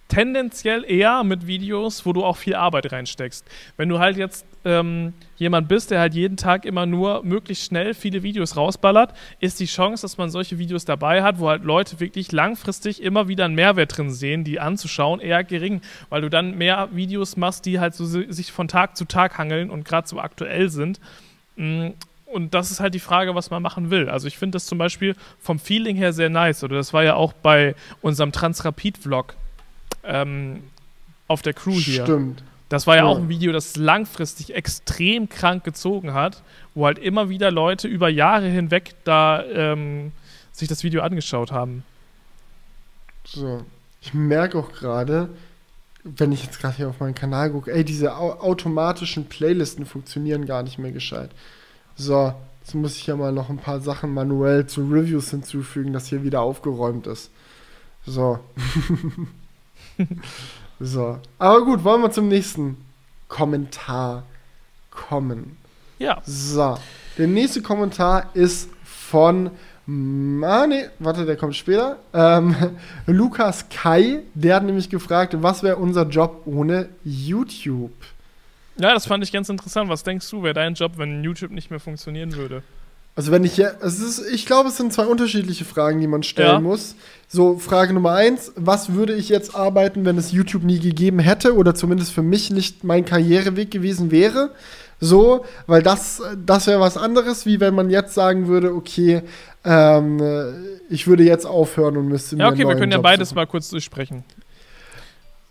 [0.08, 3.46] tendenziell eher mit Videos, wo du auch viel Arbeit reinsteckst.
[3.78, 7.94] Wenn du halt jetzt ähm, jemand bist, der halt jeden Tag immer nur möglichst schnell
[7.94, 12.00] viele Videos rausballert, ist die Chance, dass man solche Videos dabei hat, wo halt Leute
[12.00, 16.58] wirklich langfristig immer wieder einen Mehrwert drin sehen, die anzuschauen, eher gering, weil du dann
[16.58, 20.08] mehr Videos machst, die halt so si- sich von Tag zu Tag hangeln und gerade
[20.08, 21.00] so aktuell sind.
[21.56, 21.90] Mm,
[22.26, 24.10] Und das ist halt die Frage, was man machen will.
[24.10, 26.64] Also ich finde das zum Beispiel vom Feeling her sehr nice.
[26.64, 29.36] Oder das war ja auch bei unserem Transrapid-Vlog
[30.04, 30.64] ähm,
[31.28, 32.04] auf der Crew hier.
[32.04, 32.44] Stimmt.
[32.70, 33.08] Das war ja Ja.
[33.10, 36.42] auch ein Video, das langfristig extrem krank gezogen hat,
[36.74, 40.12] wo halt immer wieder Leute über Jahre hinweg da ähm,
[40.52, 41.84] sich das Video angeschaut haben.
[43.26, 43.64] So.
[44.02, 45.30] Ich merke auch gerade,
[46.04, 50.46] wenn ich jetzt gerade hier auf meinen Kanal gucke, ey, diese au automatischen Playlisten funktionieren
[50.46, 51.30] gar nicht mehr gescheit.
[51.96, 56.08] So, jetzt muss ich ja mal noch ein paar Sachen manuell zu Reviews hinzufügen, dass
[56.08, 57.30] hier wieder aufgeräumt ist.
[58.06, 58.40] So.
[60.80, 61.20] so.
[61.40, 62.78] Aber gut, wollen wir zum nächsten
[63.28, 64.24] Kommentar
[64.92, 65.58] kommen.
[66.00, 66.78] Ja, So,
[67.18, 69.52] der nächste Kommentar ist von.
[69.86, 71.98] Ah, nee, warte, der kommt später.
[72.14, 72.56] Ähm,
[73.06, 77.92] Lukas Kai, der hat nämlich gefragt, was wäre unser Job ohne YouTube?
[78.78, 79.90] ja, das fand ich ganz interessant.
[79.90, 82.64] Was denkst du, wäre dein Job, wenn YouTube nicht mehr funktionieren würde?
[83.16, 86.24] Also wenn ich hier, es ist, ich glaube, es sind zwei unterschiedliche Fragen, die man
[86.24, 86.60] stellen Ja.
[86.60, 86.96] muss.
[87.28, 91.56] So, Frage Nummer eins, was würde ich jetzt arbeiten, wenn es YouTube nie gegeben hätte
[91.56, 94.50] oder zumindest für mich nicht mein Karriereweg gewesen wäre?
[95.00, 99.22] So, weil das, das wäre was anderes, wie wenn man jetzt sagen würde, okay,
[99.66, 100.54] ähm, äh,
[100.90, 103.36] ich würde jetzt aufhören und müsste mir Ja, okay, wir können ja Job beides suchen.
[103.36, 104.24] mal kurz durchsprechen.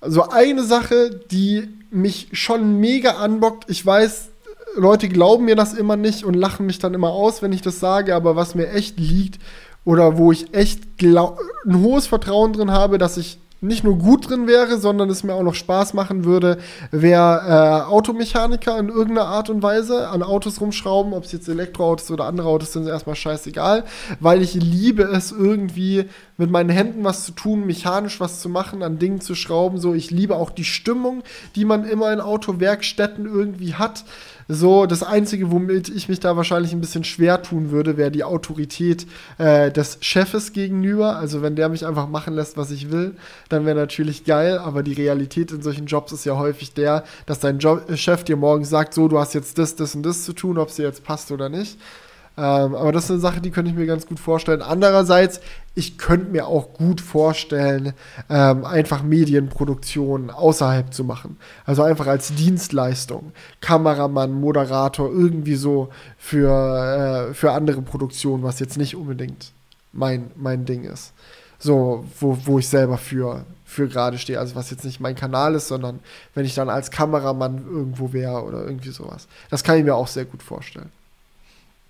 [0.00, 4.28] Also eine Sache, die mich schon mega anbockt, ich weiß,
[4.76, 7.80] Leute glauben mir das immer nicht und lachen mich dann immer aus, wenn ich das
[7.80, 9.38] sage, aber was mir echt liegt
[9.84, 14.48] oder wo ich echt ein hohes Vertrauen drin habe, dass ich nicht nur gut drin
[14.48, 16.58] wäre, sondern es mir auch noch Spaß machen würde,
[16.90, 22.10] wäre äh, Automechaniker in irgendeiner Art und Weise an Autos rumschrauben, ob es jetzt Elektroautos
[22.10, 23.84] oder andere Autos sind, ist erstmal scheißegal,
[24.18, 28.82] weil ich liebe es irgendwie mit meinen Händen was zu tun, mechanisch was zu machen,
[28.82, 29.78] an Dingen zu schrauben.
[29.78, 31.22] So, ich liebe auch die Stimmung,
[31.54, 34.04] die man immer in Autowerkstätten irgendwie hat.
[34.54, 38.22] So, das Einzige, womit ich mich da wahrscheinlich ein bisschen schwer tun würde, wäre die
[38.22, 39.06] Autorität
[39.38, 41.16] äh, des Chefes gegenüber.
[41.16, 43.14] Also, wenn der mich einfach machen lässt, was ich will,
[43.48, 44.58] dann wäre natürlich geil.
[44.58, 48.36] Aber die Realität in solchen Jobs ist ja häufig der, dass dein Job Chef dir
[48.36, 50.84] morgen sagt, so, du hast jetzt das, das und das zu tun, ob es dir
[50.84, 51.78] jetzt passt oder nicht.
[52.36, 54.62] Ähm, aber das ist eine Sache, die könnte ich mir ganz gut vorstellen.
[54.62, 55.40] Andererseits,
[55.74, 57.92] ich könnte mir auch gut vorstellen,
[58.30, 61.36] ähm, einfach Medienproduktion außerhalb zu machen.
[61.66, 63.32] Also einfach als Dienstleistung.
[63.60, 69.52] Kameramann, Moderator, irgendwie so für, äh, für andere Produktionen, was jetzt nicht unbedingt
[69.92, 71.12] mein, mein Ding ist.
[71.58, 74.40] So, wo, wo ich selber für, für gerade stehe.
[74.40, 76.00] Also was jetzt nicht mein Kanal ist, sondern
[76.34, 79.28] wenn ich dann als Kameramann irgendwo wäre oder irgendwie sowas.
[79.50, 80.90] Das kann ich mir auch sehr gut vorstellen.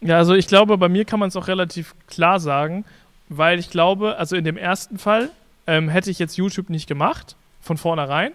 [0.02, 2.84] Ja, also ich glaube, bei mir kann man es auch relativ klar sagen,
[3.28, 5.30] weil ich glaube, also in dem ersten Fall
[5.68, 8.32] ähm, hätte ich jetzt YouTube nicht gemacht, von vornherein,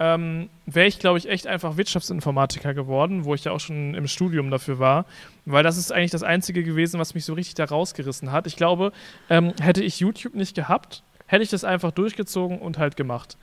[0.00, 4.08] ähm, wäre ich, glaube ich, echt einfach Wirtschaftsinformatiker geworden, wo ich ja auch schon im
[4.08, 5.04] Studium dafür war,
[5.44, 8.48] weil das ist eigentlich das Einzige gewesen, was mich so richtig da rausgerissen hat.
[8.48, 8.92] Ich glaube,
[9.28, 13.36] ähm, hätte ich YouTube nicht gehabt, hätte ich das einfach durchgezogen und halt gemacht.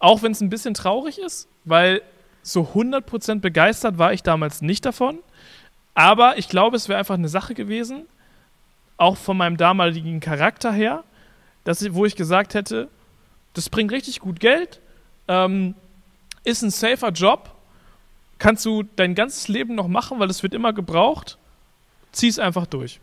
[0.00, 2.02] Auch wenn es ein bisschen traurig ist, weil
[2.42, 5.18] so 100% begeistert war ich damals nicht davon.
[5.94, 8.06] Aber ich glaube, es wäre einfach eine Sache gewesen,
[8.96, 11.04] auch von meinem damaligen Charakter her,
[11.64, 12.88] dass, wo ich gesagt hätte,
[13.54, 14.80] das bringt richtig gut Geld,
[15.28, 15.74] ähm,
[16.44, 17.54] ist ein safer Job,
[18.38, 21.38] kannst du dein ganzes Leben noch machen, weil es wird immer gebraucht,
[22.10, 23.00] zieh es einfach durch.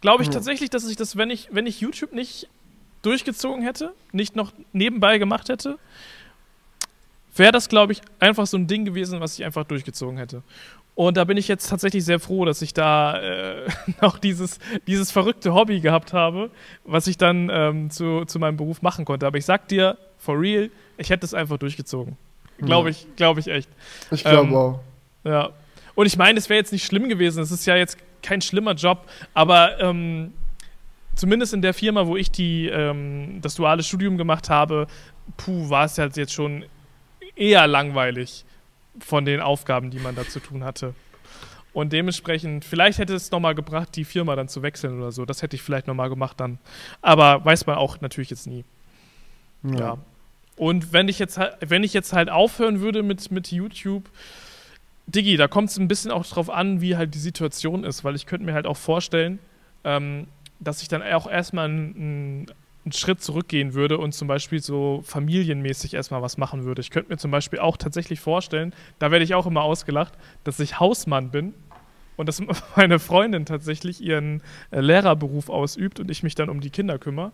[0.00, 0.34] Glaube ich mhm.
[0.34, 2.48] tatsächlich, dass ich das, wenn ich, wenn ich YouTube nicht
[3.02, 5.78] durchgezogen hätte, nicht noch nebenbei gemacht hätte,
[7.38, 10.42] wäre das, glaube ich, einfach so ein Ding gewesen, was ich einfach durchgezogen hätte.
[10.94, 13.68] Und da bin ich jetzt tatsächlich sehr froh, dass ich da äh,
[14.02, 16.50] noch dieses, dieses verrückte Hobby gehabt habe,
[16.84, 19.26] was ich dann ähm, zu, zu meinem Beruf machen konnte.
[19.26, 22.16] Aber ich sag dir, for real, ich hätte es einfach durchgezogen.
[22.58, 23.70] Glaube ich, glaube ich echt.
[24.10, 24.80] Ich glaube ähm, auch.
[25.22, 25.50] Ja.
[25.94, 27.42] Und ich meine, es wäre jetzt nicht schlimm gewesen.
[27.42, 30.32] Es ist ja jetzt kein schlimmer Job, aber ähm,
[31.14, 34.88] zumindest in der Firma, wo ich die, ähm, das duale Studium gemacht habe,
[35.36, 36.64] puh, war es halt jetzt schon
[37.38, 38.44] eher langweilig
[39.00, 40.94] von den Aufgaben, die man da zu tun hatte.
[41.72, 45.24] Und dementsprechend, vielleicht hätte es nochmal gebracht, die Firma dann zu wechseln oder so.
[45.24, 46.58] Das hätte ich vielleicht nochmal gemacht dann.
[47.02, 48.64] Aber weiß man auch natürlich jetzt nie.
[49.62, 49.78] Ja.
[49.78, 49.98] ja.
[50.56, 54.10] Und wenn ich jetzt wenn ich jetzt halt aufhören würde mit, mit YouTube,
[55.06, 58.16] Diggi, da kommt es ein bisschen auch drauf an, wie halt die Situation ist, weil
[58.16, 59.38] ich könnte mir halt auch vorstellen,
[59.84, 60.26] ähm,
[60.58, 62.46] dass ich dann auch erstmal ein, ein
[62.88, 66.80] einen Schritt zurückgehen würde und zum Beispiel so familienmäßig erstmal was machen würde.
[66.80, 70.58] Ich könnte mir zum Beispiel auch tatsächlich vorstellen, da werde ich auch immer ausgelacht, dass
[70.58, 71.52] ich Hausmann bin
[72.16, 72.42] und dass
[72.76, 77.32] meine Freundin tatsächlich ihren äh, Lehrerberuf ausübt und ich mich dann um die Kinder kümmere.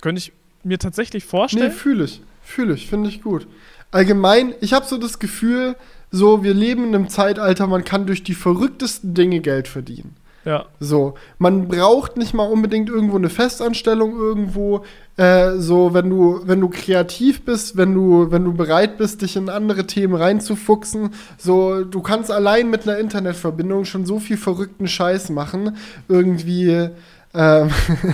[0.00, 0.32] Könnte ich
[0.64, 1.68] mir tatsächlich vorstellen.
[1.68, 2.20] Nee, fühle ich.
[2.42, 3.46] Fühle ich, finde ich gut.
[3.90, 5.76] Allgemein, ich habe so das Gefühl,
[6.10, 10.16] so, wir leben in einem Zeitalter, man kann durch die verrücktesten Dinge Geld verdienen.
[10.44, 10.66] Ja.
[10.80, 14.84] So, man braucht nicht mal unbedingt irgendwo eine Festanstellung irgendwo.
[15.16, 19.36] Äh, so, wenn du, wenn du kreativ bist, wenn du, wenn du bereit bist, dich
[19.36, 24.86] in andere Themen reinzufuchsen, so, du kannst allein mit einer Internetverbindung schon so viel verrückten
[24.86, 25.76] Scheiß machen.
[26.08, 26.90] Irgendwie
[27.34, 27.68] ähm,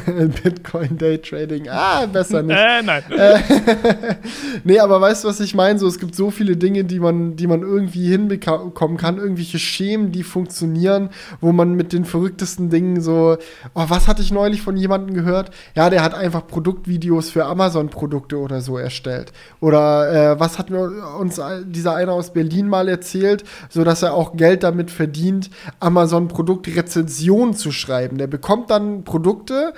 [0.43, 1.69] Bitcoin Daytrading.
[1.69, 2.57] Ah, besser nicht.
[2.57, 3.03] Äh, nein.
[3.11, 3.39] Äh,
[4.65, 5.79] nee, aber weißt du, was ich meine?
[5.79, 10.11] So, es gibt so viele Dinge, die man, die man irgendwie hinbekommen kann, irgendwelche Schemen,
[10.11, 11.11] die funktionieren,
[11.41, 13.37] wo man mit den verrücktesten Dingen so,
[13.75, 15.53] oh, was hatte ich neulich von jemandem gehört?
[15.77, 19.33] Ja, der hat einfach Produktvideos für Amazon-Produkte oder so erstellt.
[19.61, 24.37] Oder äh, was hat uns dieser einer aus Berlin mal erzählt, so dass er auch
[24.37, 28.19] Geld damit verdient, Amazon-Produktrezensionen zu schreiben.
[28.19, 29.75] Der bekommt dann Produkte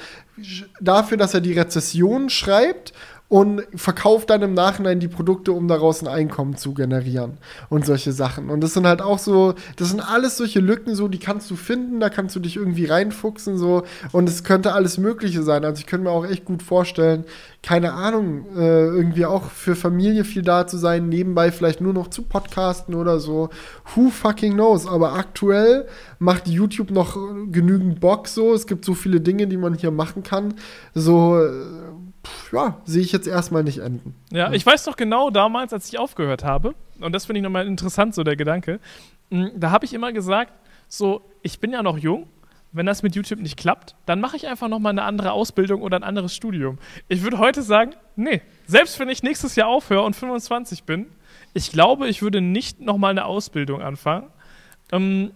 [0.81, 2.93] dafür, dass er die Rezession schreibt
[3.29, 7.39] und verkauft dann im Nachhinein die Produkte, um daraus ein Einkommen zu generieren
[7.69, 8.51] und solche Sachen.
[8.51, 11.57] Und das sind halt auch so, das sind alles solche Lücken, so, die kannst du
[11.57, 13.83] finden, da kannst du dich irgendwie reinfuchsen, so,
[14.13, 15.65] und es könnte alles Mögliche sein.
[15.65, 17.25] Also ich könnte mir auch echt gut vorstellen,
[17.67, 22.09] keine Ahnung, äh, irgendwie auch für Familie viel da zu sein, nebenbei vielleicht nur noch
[22.09, 23.49] zu podcasten oder so.
[23.95, 24.87] Who fucking knows?
[24.87, 25.89] Aber aktuell
[26.21, 27.17] macht YouTube noch
[27.51, 28.55] genügend Bock so.
[28.55, 30.55] Es gibt so viele Dinge, die man hier machen kann.
[30.95, 31.51] So, äh,
[32.53, 34.15] ja, sehe ich jetzt erstmal nicht enden.
[34.31, 37.67] Ja, ich weiß noch genau damals, als ich aufgehört habe, und das finde ich nochmal
[37.67, 38.81] interessant, so der Gedanke,
[39.31, 40.53] hm, da habe ich immer gesagt,
[40.89, 42.29] so, ich bin ja noch jung,
[42.73, 45.97] wenn das mit YouTube nicht klappt, dann mache ich einfach nochmal eine andere Ausbildung oder
[45.97, 46.79] ein anderes Studium.
[47.09, 51.07] Ich würde heute sagen, nee, selbst wenn ich nächstes Jahr aufhöre und 25 bin,
[51.55, 54.29] ich glaube, ich würde nicht nochmal eine Ausbildung anfangen.
[54.93, 55.33] Ähm,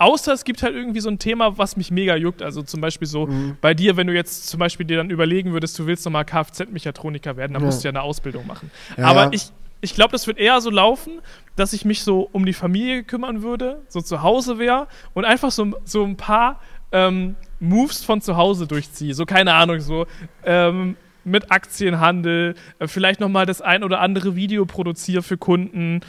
[0.00, 2.40] Außer es gibt halt irgendwie so ein Thema, was mich mega juckt.
[2.42, 3.58] Also zum Beispiel so mhm.
[3.60, 7.36] bei dir, wenn du jetzt zum Beispiel dir dann überlegen würdest, du willst nochmal Kfz-Mechatroniker
[7.36, 7.66] werden, dann ja.
[7.66, 8.70] musst du ja eine Ausbildung machen.
[8.96, 9.04] Ja.
[9.04, 9.50] Aber ich,
[9.82, 11.20] ich glaube, das wird eher so laufen,
[11.54, 15.50] dass ich mich so um die Familie kümmern würde, so zu Hause wäre und einfach
[15.50, 16.60] so, so ein paar
[16.92, 19.12] ähm, Moves von zu Hause durchziehe.
[19.12, 20.06] So, keine Ahnung, so
[20.44, 26.00] ähm, mit Aktienhandel, äh, vielleicht nochmal das ein oder andere Video produziere für Kunden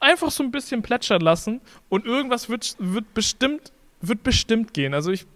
[0.00, 4.94] einfach so ein bisschen plätschern lassen und irgendwas wird, wird bestimmt wird bestimmt gehen.
[4.94, 5.26] Also ich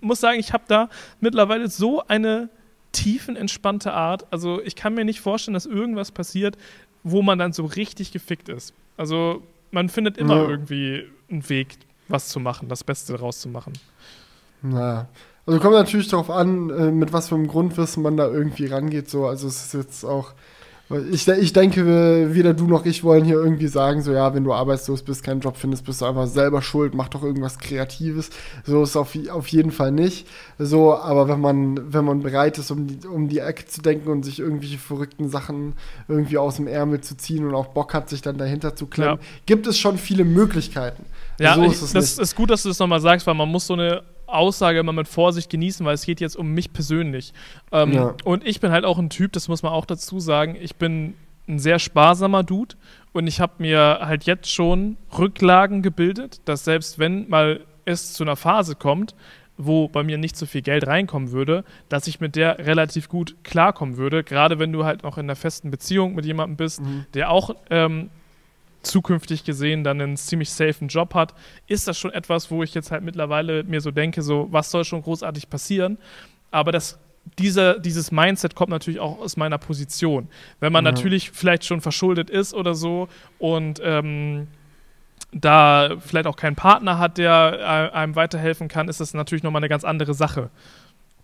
[0.00, 0.88] muss sagen, ich habe da
[1.20, 2.48] mittlerweile so eine
[2.92, 4.26] tiefenentspannte Art.
[4.30, 6.56] Also ich kann mir nicht vorstellen, dass irgendwas passiert,
[7.02, 8.72] wo man dann so richtig gefickt ist.
[8.96, 10.48] Also man findet immer ja.
[10.48, 11.76] irgendwie einen Weg,
[12.08, 13.74] was zu machen, das Beste daraus zu machen.
[14.62, 15.08] Naja.
[15.44, 19.10] Also kommt natürlich darauf an, äh, mit was für einem Grundwissen man da irgendwie rangeht.
[19.10, 19.26] So.
[19.26, 20.32] Also es ist jetzt auch
[21.10, 21.84] ich, ich denke,
[22.32, 25.40] weder du noch ich wollen hier irgendwie sagen, so ja, wenn du arbeitslos bist, keinen
[25.40, 28.30] Job findest, bist du einfach selber schuld, mach doch irgendwas Kreatives.
[28.64, 30.28] So ist auf, auf jeden Fall nicht.
[30.58, 34.08] So, aber wenn man, wenn man bereit ist, um die, um die Ecke zu denken
[34.08, 35.74] und sich irgendwelche verrückten Sachen
[36.06, 39.18] irgendwie aus dem Ärmel zu ziehen und auch Bock hat, sich dann dahinter zu klemmen,
[39.20, 39.26] ja.
[39.44, 41.04] gibt es schon viele Möglichkeiten.
[41.40, 42.18] Ja, so ist ich, das nicht.
[42.20, 45.08] ist gut, dass du das nochmal sagst, weil man muss so eine Aussage immer mit
[45.08, 47.32] Vorsicht genießen, weil es geht jetzt um mich persönlich.
[47.72, 48.14] Ähm, ja.
[48.24, 51.14] Und ich bin halt auch ein Typ, das muss man auch dazu sagen, ich bin
[51.48, 52.76] ein sehr sparsamer Dude
[53.12, 58.24] und ich habe mir halt jetzt schon Rücklagen gebildet, dass selbst wenn mal es zu
[58.24, 59.14] einer Phase kommt,
[59.56, 63.36] wo bei mir nicht so viel Geld reinkommen würde, dass ich mit der relativ gut
[63.42, 64.22] klarkommen würde.
[64.22, 67.06] Gerade wenn du halt noch in einer festen Beziehung mit jemandem bist, mhm.
[67.14, 68.10] der auch ähm,
[68.86, 71.34] zukünftig gesehen dann einen ziemlich safen Job hat,
[71.66, 74.84] ist das schon etwas, wo ich jetzt halt mittlerweile mir so denke, so was soll
[74.84, 75.98] schon großartig passieren.
[76.50, 76.98] Aber das,
[77.38, 80.28] diese, dieses Mindset kommt natürlich auch aus meiner Position.
[80.60, 80.92] Wenn man mhm.
[80.92, 83.08] natürlich vielleicht schon verschuldet ist oder so
[83.38, 84.46] und ähm,
[85.32, 89.68] da vielleicht auch keinen Partner hat, der einem weiterhelfen kann, ist das natürlich nochmal eine
[89.68, 90.50] ganz andere Sache.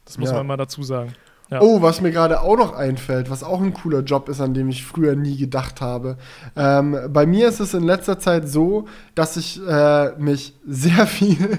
[0.05, 0.37] Das muss ja.
[0.37, 1.15] man mal dazu sagen.
[1.53, 1.61] Ja.
[1.61, 4.71] Oh, was mir gerade auch noch einfällt, was auch ein cooler Job ist, an dem
[4.71, 6.17] ich früher nie gedacht habe.
[6.57, 11.59] Ähm, bei mir ist es in letzter Zeit so, dass ich äh, mich sehr viel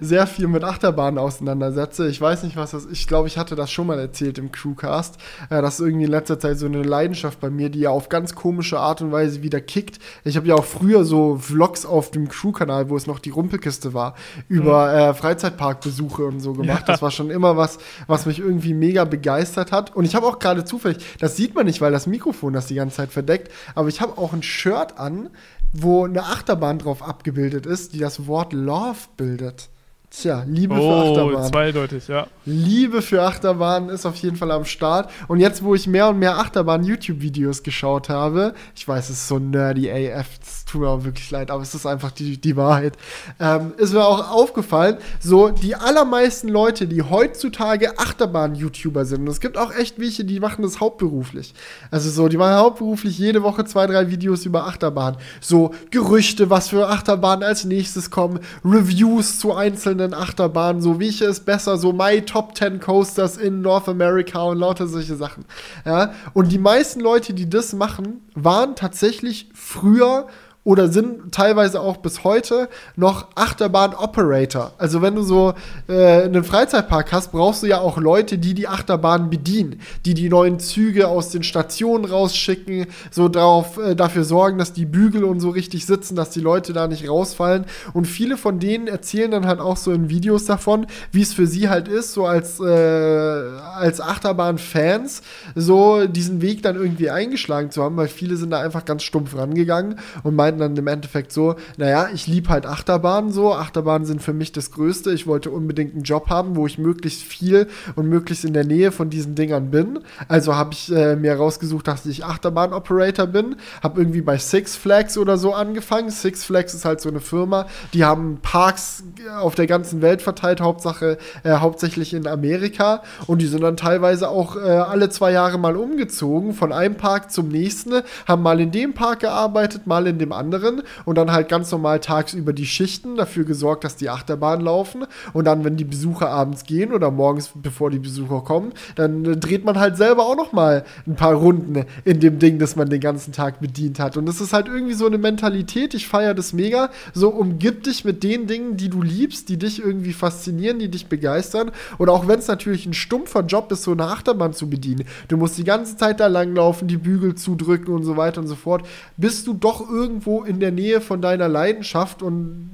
[0.00, 2.08] sehr viel mit Achterbahnen auseinandersetze.
[2.08, 2.92] Ich weiß nicht, was das ist.
[2.92, 5.16] Ich glaube, ich hatte das schon mal erzählt im Crewcast.
[5.50, 8.08] Äh, das ist irgendwie in letzter Zeit so eine Leidenschaft bei mir, die ja auf
[8.08, 9.98] ganz komische Art und Weise wieder kickt.
[10.24, 13.94] Ich habe ja auch früher so Vlogs auf dem Crew-Kanal, wo es noch die Rumpelkiste
[13.94, 14.14] war,
[14.48, 14.98] über mhm.
[14.98, 16.80] äh, Freizeitparkbesuche und so gemacht.
[16.80, 16.86] Ja.
[16.86, 19.94] Das war schon immer was, was mich irgendwie mega begeistert hat.
[19.94, 22.74] Und ich habe auch gerade zufällig, das sieht man nicht, weil das Mikrofon das die
[22.74, 25.30] ganze Zeit verdeckt, aber ich habe auch ein Shirt an,
[25.72, 29.70] wo eine Achterbahn drauf abgebildet ist, die das Wort Love bildet.
[30.10, 31.52] Tja, Liebe oh, für Achterbahn.
[31.52, 32.26] zweideutig, ja.
[32.44, 35.08] Liebe für Achterbahn ist auf jeden Fall am Start.
[35.28, 39.38] Und jetzt, wo ich mehr und mehr Achterbahn-YouTube-Videos geschaut habe, ich weiß, es ist so
[39.38, 42.98] nerdy AF, es tut mir auch wirklich leid, aber es ist einfach die, die Wahrheit,
[43.38, 49.40] ähm, ist mir auch aufgefallen, so die allermeisten Leute, die heutzutage Achterbahn-YouTuber sind, und es
[49.40, 51.54] gibt auch echt welche, die machen das hauptberuflich.
[51.92, 55.18] Also so, die machen hauptberuflich jede Woche zwei, drei Videos über Achterbahn.
[55.40, 61.26] So Gerüchte, was für Achterbahnen als nächstes kommen, Reviews zu einzelnen einzelnen Achterbahnen, so welche
[61.26, 65.44] ist besser, so My Top 10 Coasters in North America und lauter solche Sachen.
[65.84, 66.12] Ja?
[66.32, 70.26] Und die meisten Leute, die das machen, waren tatsächlich früher
[70.62, 74.72] oder sind teilweise auch bis heute noch Achterbahn-Operator.
[74.76, 75.54] Also wenn du so
[75.88, 80.28] äh, einen Freizeitpark hast, brauchst du ja auch Leute, die die Achterbahn bedienen, die die
[80.28, 85.40] neuen Züge aus den Stationen rausschicken, so darauf, äh, dafür sorgen, dass die Bügel und
[85.40, 87.64] so richtig sitzen, dass die Leute da nicht rausfallen.
[87.94, 91.46] Und viele von denen erzählen dann halt auch so in Videos davon, wie es für
[91.46, 95.22] sie halt ist, so als, äh, als Achterbahn-Fans,
[95.54, 99.34] so diesen Weg dann irgendwie eingeschlagen zu haben, weil viele sind da einfach ganz stumpf
[99.34, 104.06] rangegangen und meinen, meinten dann im Endeffekt so, naja, ich liebe halt Achterbahnen so, Achterbahnen
[104.06, 107.68] sind für mich das Größte, ich wollte unbedingt einen Job haben, wo ich möglichst viel
[107.96, 110.00] und möglichst in der Nähe von diesen Dingern bin.
[110.28, 115.16] Also habe ich äh, mir rausgesucht, dass ich Achterbahn-Operator bin, habe irgendwie bei Six Flags
[115.18, 116.10] oder so angefangen.
[116.10, 119.04] Six Flags ist halt so eine Firma, die haben Parks
[119.38, 123.02] auf der ganzen Welt verteilt, Hauptsache, äh, hauptsächlich in Amerika.
[123.26, 127.30] Und die sind dann teilweise auch äh, alle zwei Jahre mal umgezogen, von einem Park
[127.30, 131.48] zum nächsten, haben mal in dem Park gearbeitet, mal in dem anderen und dann halt
[131.48, 135.06] ganz normal tagsüber die Schichten dafür gesorgt, dass die Achterbahnen laufen.
[135.32, 139.36] Und dann, wenn die Besucher abends gehen oder morgens, bevor die Besucher kommen, dann äh,
[139.36, 142.88] dreht man halt selber auch noch mal ein paar Runden in dem Ding, das man
[142.88, 144.16] den ganzen Tag bedient hat.
[144.16, 148.04] Und das ist halt irgendwie so eine Mentalität, ich feiere das mega, so umgib dich
[148.04, 151.70] mit den Dingen, die du liebst, die dich irgendwie faszinieren, die dich begeistern.
[151.98, 155.36] Und auch wenn es natürlich ein stumpfer Job ist, so eine Achterbahn zu bedienen, du
[155.36, 158.86] musst die ganze Zeit da langlaufen, die Bügel zudrücken und so weiter und so fort,
[159.16, 162.70] bist du doch irgendwo irgendwo in der Nähe von deiner Leidenschaft und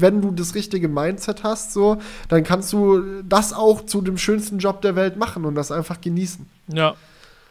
[0.00, 1.98] wenn du das richtige Mindset hast, so,
[2.28, 6.00] dann kannst du das auch zu dem schönsten Job der Welt machen und das einfach
[6.00, 6.46] genießen.
[6.68, 6.94] Ja.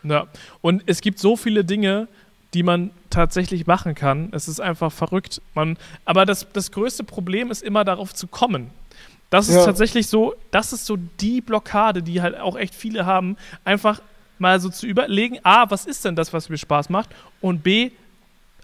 [0.03, 0.27] Ja.
[0.61, 2.07] Und es gibt so viele Dinge,
[2.53, 4.29] die man tatsächlich machen kann.
[4.31, 5.41] Es ist einfach verrückt.
[5.53, 8.69] Man, aber das, das größte Problem ist immer darauf zu kommen.
[9.29, 9.65] Das ist ja.
[9.65, 13.35] tatsächlich so, das ist so die Blockade, die halt auch echt viele haben,
[13.65, 14.01] einfach
[14.39, 17.09] mal so zu überlegen, A, was ist denn das, was mir Spaß macht?
[17.41, 17.91] Und B,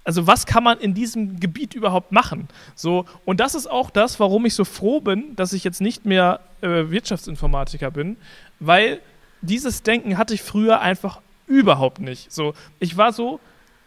[0.03, 2.47] also was kann man in diesem Gebiet überhaupt machen?
[2.75, 6.05] So, und das ist auch das, warum ich so froh bin, dass ich jetzt nicht
[6.05, 8.17] mehr äh, Wirtschaftsinformatiker bin,
[8.59, 8.99] weil
[9.41, 12.31] dieses Denken hatte ich früher einfach überhaupt nicht.
[12.31, 13.39] So, ich war so,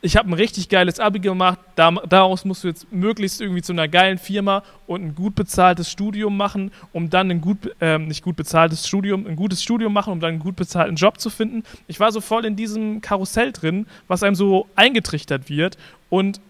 [0.02, 3.72] ich habe ein richtig geiles Abi gemacht, da, daraus musst du jetzt möglichst irgendwie zu
[3.72, 8.22] einer geilen Firma und ein gut bezahltes Studium machen, um dann ein gut, ähm, nicht
[8.22, 11.64] gut bezahltes Studium, ein gutes Studium machen, um dann einen gut bezahlten Job zu finden.
[11.88, 15.76] Ich war so voll in diesem Karussell drin, was einem so eingetrichtert wird
[16.11, 16.41] und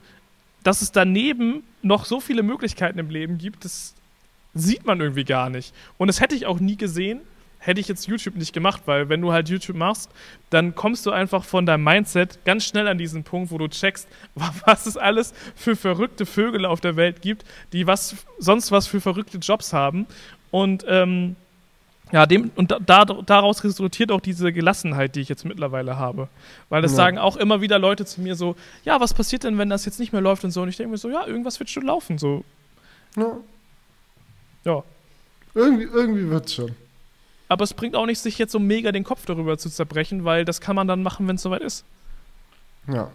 [0.63, 3.95] dass es daneben noch so viele Möglichkeiten im Leben gibt, das
[4.55, 5.73] sieht man irgendwie gar nicht.
[5.99, 7.21] Und das hätte ich auch nie gesehen,
[7.59, 10.11] hätte ich jetzt YouTube nicht gemacht, weil wenn du halt YouTube machst,
[10.51, 14.09] dann kommst du einfach von deinem Mindset ganz schnell an diesen Punkt, wo du checkst,
[14.35, 19.01] was es alles für verrückte Vögel auf der Welt gibt, die was sonst was für
[19.01, 20.07] verrückte Jobs haben.
[20.51, 21.37] Und ähm,
[22.13, 26.29] ja, dem, und da, daraus resultiert auch diese Gelassenheit, die ich jetzt mittlerweile habe.
[26.69, 26.97] Weil das ja.
[26.97, 28.55] sagen auch immer wieder Leute zu mir so,
[28.85, 30.63] ja, was passiert denn, wenn das jetzt nicht mehr läuft und so?
[30.63, 32.19] Und ich denke mir so, ja, irgendwas wird schon laufen.
[32.19, 32.45] So.
[33.17, 33.37] Ja.
[34.65, 34.83] Ja.
[35.55, 36.75] Irgendwie, irgendwie wird's schon
[37.49, 40.45] aber es bringt auch nicht, sich jetzt so mega den Kopf darüber zu zerbrechen, weil
[40.45, 41.85] das kann man dann machen, wenn es soweit ist.
[42.89, 43.11] Ja.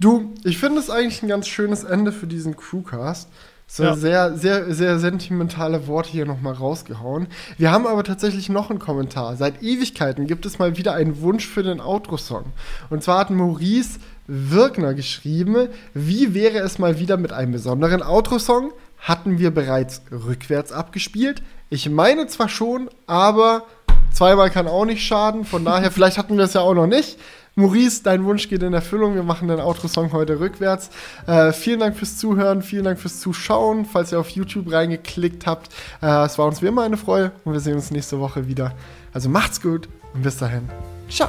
[0.00, 3.28] Du, ich finde es eigentlich ein ganz schönes Ende für diesen Crewcast.
[3.66, 3.96] So ja.
[3.96, 7.28] sehr, sehr, sehr sentimentale Worte hier nochmal rausgehauen.
[7.56, 9.36] Wir haben aber tatsächlich noch einen Kommentar.
[9.36, 12.44] Seit Ewigkeiten gibt es mal wieder einen Wunsch für den Outro-Song.
[12.90, 18.72] Und zwar hat Maurice Wirkner geschrieben, wie wäre es mal wieder mit einem besonderen Outro-Song?
[18.98, 21.42] Hatten wir bereits rückwärts abgespielt?
[21.68, 23.64] Ich meine zwar schon, aber
[24.12, 25.44] zweimal kann auch nicht schaden.
[25.44, 27.18] Von daher, vielleicht hatten wir es ja auch noch nicht.
[27.56, 29.14] Maurice, dein Wunsch geht in Erfüllung.
[29.14, 30.90] Wir machen den Outro-Song heute rückwärts.
[31.26, 35.72] Äh, vielen Dank fürs Zuhören, vielen Dank fürs Zuschauen, falls ihr auf YouTube reingeklickt habt.
[36.02, 38.72] Äh, es war uns wie immer eine Freude und wir sehen uns nächste Woche wieder.
[39.12, 40.68] Also macht's gut und bis dahin.
[41.08, 41.28] Ciao.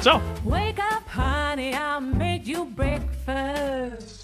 [0.00, 0.20] Ciao.
[0.44, 4.23] Wake up, honey, I made you breakfast.